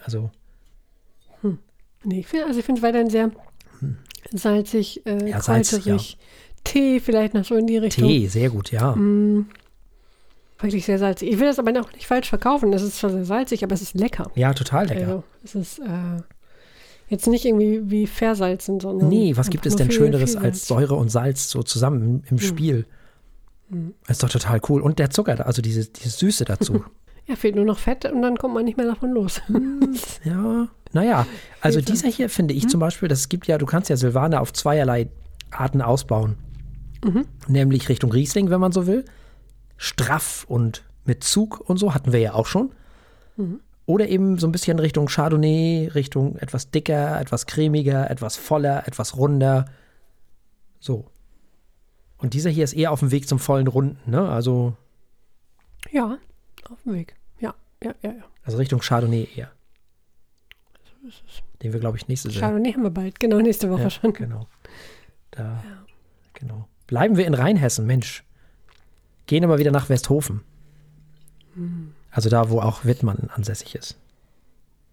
Also, 0.02 0.30
Nee, 2.04 2.20
ich 2.20 2.26
finde 2.28 2.46
also 2.46 2.60
ich 2.60 2.64
finde 2.64 2.78
es 2.78 2.84
weiterhin 2.86 3.10
sehr 3.10 3.32
salzig, 4.32 5.04
äh, 5.06 5.18
Hm. 5.20 5.26
Ja, 5.26 5.40
salzig, 5.42 5.82
kräuterig. 5.84 6.18
Tee 6.62 7.00
vielleicht 7.00 7.34
noch 7.34 7.44
so 7.44 7.56
in 7.56 7.66
die 7.66 7.78
Richtung. 7.78 8.06
Tee, 8.06 8.28
sehr 8.28 8.48
gut, 8.50 8.70
ja. 8.70 8.94
Mm, 8.94 9.48
wirklich 10.60 10.84
sehr 10.86 10.98
salzig. 10.98 11.30
Ich 11.32 11.38
will 11.38 11.46
das 11.46 11.58
aber 11.58 11.72
auch 11.80 11.92
nicht 11.92 12.06
falsch 12.06 12.28
verkaufen. 12.28 12.72
Es 12.72 12.82
ist 12.82 12.98
zwar 12.98 13.10
sehr 13.10 13.24
salzig, 13.24 13.62
aber 13.64 13.74
es 13.74 13.82
ist 13.82 13.94
lecker. 13.94 14.30
Ja, 14.34 14.52
total 14.54 14.86
lecker. 14.86 15.00
Also, 15.06 15.24
es 15.44 15.54
ist 15.54 15.78
äh, 15.80 16.22
jetzt 17.08 17.26
nicht 17.26 17.44
irgendwie 17.44 17.82
wie 17.90 18.06
versalzen, 18.06 18.80
sondern. 18.80 19.08
Nee, 19.08 19.36
was 19.36 19.50
gibt 19.50 19.66
es 19.66 19.76
denn 19.76 19.88
viel- 19.90 19.96
Schöneres 19.98 20.32
viel 20.36 20.44
als. 20.44 20.66
Säure 20.66 20.94
und 20.94 21.08
Salz 21.10 21.50
so 21.50 21.62
zusammen 21.62 22.02
im, 22.02 22.22
im 22.30 22.38
Spiel? 22.38 22.86
Das 24.06 24.18
ist 24.18 24.22
doch 24.22 24.30
total 24.30 24.60
cool. 24.68 24.80
Und 24.80 24.98
der 25.00 25.10
Zucker, 25.10 25.44
also 25.44 25.60
diese, 25.60 25.86
diese 25.88 26.10
Süße 26.10 26.44
dazu. 26.44 26.84
Ja, 27.28 27.34
fehlt 27.34 27.56
nur 27.56 27.64
noch 27.64 27.80
Fett 27.80 28.04
und 28.04 28.22
dann 28.22 28.36
kommt 28.36 28.54
man 28.54 28.64
nicht 28.64 28.76
mehr 28.76 28.86
davon 28.86 29.10
los. 29.10 29.42
ja, 30.24 30.68
naja. 30.92 31.26
Also 31.60 31.80
dieser 31.80 32.06
hier 32.06 32.28
finde 32.30 32.54
ich 32.54 32.68
zum 32.68 32.78
Beispiel, 32.78 33.08
das 33.08 33.28
gibt 33.28 33.48
ja, 33.48 33.58
du 33.58 33.66
kannst 33.66 33.90
ja 33.90 33.96
Silvaner 33.96 34.40
auf 34.40 34.52
zweierlei 34.52 35.08
Arten 35.50 35.82
ausbauen. 35.82 36.36
Nämlich 37.48 37.88
Richtung 37.88 38.12
Riesling, 38.12 38.48
wenn 38.50 38.60
man 38.60 38.70
so 38.70 38.86
will. 38.86 39.04
Straff 39.76 40.44
und 40.48 40.84
mit 41.04 41.22
Zug 41.24 41.60
und 41.60 41.76
so, 41.78 41.94
hatten 41.94 42.12
wir 42.12 42.20
ja 42.20 42.34
auch 42.34 42.46
schon. 42.46 42.72
Oder 43.84 44.08
eben 44.08 44.38
so 44.38 44.48
ein 44.48 44.52
bisschen 44.52 44.78
Richtung 44.78 45.06
Chardonnay, 45.06 45.88
Richtung 45.94 46.36
etwas 46.36 46.70
dicker, 46.70 47.20
etwas 47.20 47.46
cremiger, 47.46 48.10
etwas 48.10 48.36
voller, 48.36 48.88
etwas 48.88 49.16
runder. 49.16 49.66
So. 50.80 51.04
Und 52.18 52.32
dieser 52.34 52.50
hier 52.50 52.64
ist 52.64 52.72
eher 52.72 52.90
auf 52.92 53.00
dem 53.00 53.10
Weg 53.10 53.28
zum 53.28 53.38
vollen 53.38 53.66
Runden, 53.68 54.10
ne? 54.10 54.26
Also, 54.28 54.74
ja, 55.92 56.18
auf 56.70 56.82
dem 56.84 56.94
Weg. 56.94 57.14
Ja, 57.38 57.54
ja, 57.82 57.94
ja, 58.02 58.10
ja. 58.12 58.24
also 58.42 58.56
Richtung 58.56 58.80
Chardonnay 58.80 59.28
eher. 59.36 59.50
Den 61.62 61.72
wir, 61.72 61.80
glaube 61.80 61.96
ich, 61.98 62.08
nächste 62.08 62.28
Saison. 62.30 62.40
Chardonnay 62.40 62.72
haben 62.72 62.82
wir 62.82 62.90
bald. 62.90 63.20
Genau, 63.20 63.38
nächste 63.38 63.70
Woche 63.70 63.82
Ja, 63.82 63.90
schon. 63.90 64.12
genau. 64.14 64.46
Da, 65.30 65.62
genau. 66.32 66.66
Bleiben 66.86 67.16
wir 67.16 67.26
in 67.26 67.34
Rheinhessen, 67.34 67.86
Mensch. 67.86 68.24
Gehen 69.26 69.44
aber 69.44 69.58
wieder 69.58 69.70
nach 69.70 69.88
Westhofen. 69.88 70.42
Hm. 71.54 71.92
Also 72.10 72.28
da, 72.30 72.50
wo 72.50 72.60
auch 72.60 72.84
Wittmann 72.84 73.28
ansässig 73.34 73.74
ist. 73.74 73.96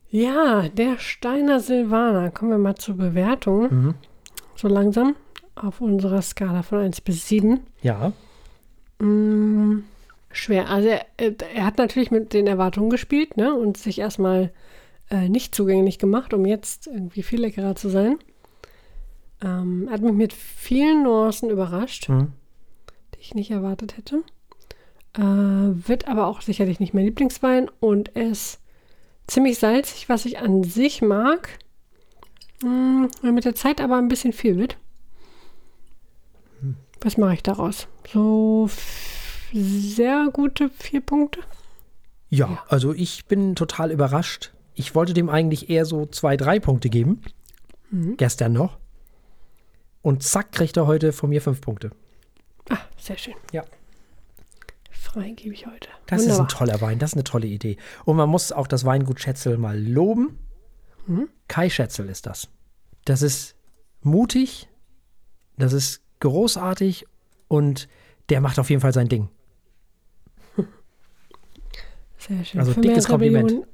Ja, 0.10 0.68
der 0.70 1.00
Steiner 1.00 1.60
Silvaner. 1.60 2.32
Kommen 2.32 2.52
wir 2.52 2.58
mal 2.58 2.76
zur 2.76 2.98
Bewertung. 2.98 3.62
Mhm. 3.74 3.94
So 4.56 4.68
langsam. 4.68 5.16
Auf 5.56 5.82
unserer 5.82 6.22
Skala 6.22 6.64
von 6.64 6.80
1 6.80 7.02
bis 7.02 7.28
7. 7.28 7.62
Ja, 7.82 8.12
Mm, 9.00 9.80
schwer. 10.32 10.70
Also 10.70 10.88
er, 10.88 11.06
er 11.18 11.66
hat 11.66 11.78
natürlich 11.78 12.12
mit 12.12 12.34
den 12.34 12.48
Erwartungen 12.48 12.90
gespielt 12.90 13.36
ne? 13.38 13.54
und 13.54 13.76
sich 13.78 14.00
erstmal 14.00 14.52
äh, 15.10 15.28
nicht 15.30 15.54
zugänglich 15.54 16.00
gemacht, 16.00 16.34
um 16.34 16.46
jetzt 16.46 16.88
irgendwie 16.88 17.24
viel 17.24 17.42
leckerer 17.42 17.76
zu 17.76 17.90
sein. 17.90 18.18
Ähm, 19.44 19.88
er 19.88 19.94
hat 19.96 20.02
mich 20.02 20.14
mit 20.14 20.32
vielen 20.34 21.04
Nuancen 21.04 21.50
überrascht, 21.50 22.08
Mhm. 22.10 22.34
Ich 23.24 23.36
nicht 23.36 23.52
erwartet 23.52 23.98
hätte. 23.98 24.24
Äh, 25.16 25.22
wird 25.22 26.08
aber 26.08 26.28
auch 26.28 26.42
sicherlich 26.42 26.80
nicht 26.80 26.94
mein 26.94 27.06
Lieblingswein 27.06 27.70
und 27.80 28.10
ist 28.10 28.60
ziemlich 29.28 29.60
salzig, 29.60 30.10
was 30.10 30.26
ich 30.26 30.40
an 30.40 30.64
sich 30.64 31.02
mag. 31.02 31.60
Mm, 32.64 33.06
mit 33.22 33.46
der 33.46 33.56
Zeit 33.56 33.80
aber 33.80 33.98
ein 33.98 34.08
bisschen 34.10 34.34
viel 34.34 34.58
wird. 34.58 34.78
Was 37.02 37.18
mache 37.18 37.34
ich 37.34 37.44
daraus? 37.44 37.88
So 38.12 38.70
sehr 39.52 40.30
gute 40.32 40.70
vier 40.70 41.02
Punkte. 41.02 41.42
Ja, 42.30 42.64
also 42.68 42.94
ich 42.94 43.26
bin 43.26 43.56
total 43.56 43.92
überrascht. 43.92 44.54
Ich 44.74 44.96
wollte 44.96 45.14
dem 45.14 45.30
eigentlich 45.30 45.70
eher 45.70 45.86
so 45.86 46.06
zwei, 46.08 46.36
drei 46.38 46.60
Punkte 46.60 46.90
geben. 46.90 47.22
Mhm. 47.92 48.18
Gestern 48.18 48.54
noch. 48.54 48.78
Und 50.02 50.24
zack, 50.24 50.52
kriegt 50.52 50.76
er 50.78 50.88
heute 50.88 51.14
von 51.14 51.30
mir 51.30 51.42
fünf 51.42 51.62
Punkte. 51.62 51.92
Ah, 52.70 52.78
sehr 52.98 53.18
schön. 53.18 53.36
Ja. 53.52 53.64
Frei 54.92 55.32
gebe 55.32 55.54
ich 55.54 55.66
heute. 55.68 55.90
Das 56.08 56.22
ist 56.22 56.28
ein 56.28 56.32
Wunderbar. 56.32 56.48
toller 56.48 56.82
Wein, 56.82 57.00
das 57.00 57.12
ist 57.12 57.16
eine 57.16 57.24
tolle 57.24 57.48
Idee. 57.48 57.78
Und 58.06 58.16
man 58.16 58.30
muss 58.30 58.52
auch 58.52 58.68
das 58.68 58.86
Weingut 58.86 59.20
Schätzel 59.20 59.58
mal 59.58 59.80
loben. 59.80 60.40
Mhm. 61.06 61.30
Kai 61.48 61.70
Schätzel 61.70 62.10
ist 62.10 62.26
das. 62.26 62.48
Das 63.06 63.22
ist 63.22 63.56
mutig, 64.02 64.70
das 65.58 65.74
ist 65.74 66.02
großartig 66.20 67.06
und 67.48 67.88
der 68.30 68.40
macht 68.42 68.60
auf 68.60 68.70
jeden 68.70 68.82
Fall 68.82 68.94
sein 68.94 69.10
Ding. 69.10 69.30
Sehr 72.18 72.44
schön. 72.46 72.60
Also 72.62 72.74
Für 72.74 72.82
dickes 72.82 73.08
Kompliment. 73.08 73.52
Rebellion 73.52 73.68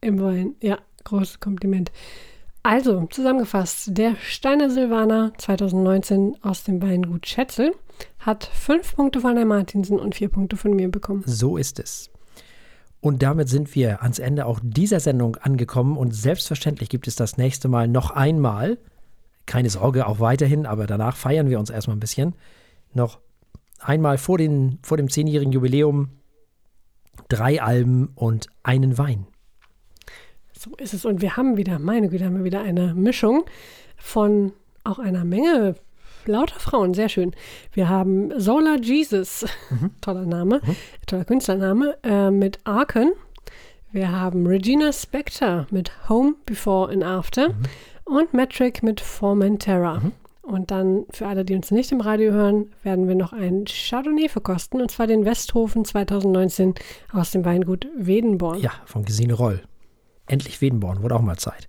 Im 0.00 0.20
Wein. 0.20 0.56
Ja, 0.60 0.78
großes 1.04 1.40
Kompliment. 1.40 1.92
Also, 2.62 3.06
zusammengefasst, 3.10 3.90
der 3.92 4.16
Steiner 4.16 4.70
Silvaner 4.70 5.32
2019 5.36 6.38
aus 6.42 6.64
dem 6.64 6.80
Weingut 6.82 7.26
Schätzel 7.26 7.74
hat 8.24 8.44
fünf 8.44 8.96
Punkte 8.96 9.20
von 9.20 9.36
der 9.36 9.44
Martinsen 9.44 9.98
und 9.98 10.14
vier 10.14 10.28
Punkte 10.28 10.56
von 10.56 10.74
mir 10.74 10.90
bekommen. 10.90 11.22
So 11.26 11.56
ist 11.56 11.78
es. 11.78 12.10
Und 13.00 13.22
damit 13.22 13.50
sind 13.50 13.74
wir 13.74 14.02
ans 14.02 14.18
Ende 14.18 14.46
auch 14.46 14.60
dieser 14.62 14.98
Sendung 14.98 15.36
angekommen 15.36 15.98
und 15.98 16.14
selbstverständlich 16.14 16.88
gibt 16.88 17.06
es 17.06 17.16
das 17.16 17.36
nächste 17.36 17.68
Mal 17.68 17.86
noch 17.86 18.10
einmal, 18.10 18.78
keine 19.44 19.68
Sorge, 19.68 20.06
auch 20.06 20.20
weiterhin, 20.20 20.64
aber 20.64 20.86
danach 20.86 21.16
feiern 21.16 21.50
wir 21.50 21.58
uns 21.58 21.68
erstmal 21.68 21.96
ein 21.96 22.00
bisschen, 22.00 22.34
noch 22.94 23.18
einmal 23.78 24.16
vor, 24.16 24.38
den, 24.38 24.78
vor 24.82 24.96
dem 24.96 25.10
zehnjährigen 25.10 25.52
Jubiläum 25.52 26.08
drei 27.28 27.60
Alben 27.62 28.08
und 28.14 28.48
einen 28.62 28.96
Wein. 28.96 29.26
So 30.58 30.74
ist 30.76 30.94
es. 30.94 31.04
Und 31.04 31.20
wir 31.20 31.36
haben 31.36 31.58
wieder, 31.58 31.78
meine 31.78 32.08
Güte, 32.08 32.24
haben 32.24 32.38
wir 32.38 32.44
wieder 32.44 32.62
eine 32.62 32.94
Mischung 32.94 33.44
von 33.98 34.52
auch 34.82 34.98
einer 34.98 35.24
Menge 35.24 35.76
lauter 36.26 36.58
Frauen. 36.58 36.94
Sehr 36.94 37.08
schön. 37.08 37.32
Wir 37.72 37.88
haben 37.88 38.38
Solar 38.38 38.78
Jesus, 38.80 39.44
mhm. 39.70 39.90
toller 40.00 40.26
Name, 40.26 40.60
mhm. 40.64 40.76
toller 41.06 41.24
Künstlername, 41.24 41.96
äh, 42.02 42.30
mit 42.30 42.58
Arken. 42.64 43.12
Wir 43.92 44.10
haben 44.10 44.46
Regina 44.46 44.92
Spector 44.92 45.66
mit 45.70 45.92
Home 46.08 46.34
Before 46.46 46.92
and 46.92 47.04
After 47.04 47.50
mhm. 47.50 47.64
und 48.04 48.34
Metric 48.34 48.82
mit 48.82 49.00
Formentera. 49.00 50.00
Mhm. 50.00 50.12
Und 50.42 50.70
dann 50.70 51.06
für 51.10 51.26
alle, 51.26 51.44
die 51.44 51.54
uns 51.54 51.70
nicht 51.70 51.90
im 51.90 52.02
Radio 52.02 52.32
hören, 52.32 52.72
werden 52.82 53.08
wir 53.08 53.14
noch 53.14 53.32
ein 53.32 53.64
Chardonnay 53.66 54.28
verkosten, 54.28 54.82
und 54.82 54.90
zwar 54.90 55.06
den 55.06 55.24
Westhofen 55.24 55.86
2019 55.86 56.74
aus 57.12 57.30
dem 57.30 57.46
Weingut 57.46 57.86
Wedenborn. 57.96 58.60
Ja, 58.60 58.72
von 58.84 59.04
Gesine 59.04 59.32
Roll. 59.32 59.62
Endlich 60.26 60.60
Wedenborn, 60.60 61.02
wurde 61.02 61.14
auch 61.14 61.22
mal 61.22 61.38
Zeit. 61.38 61.68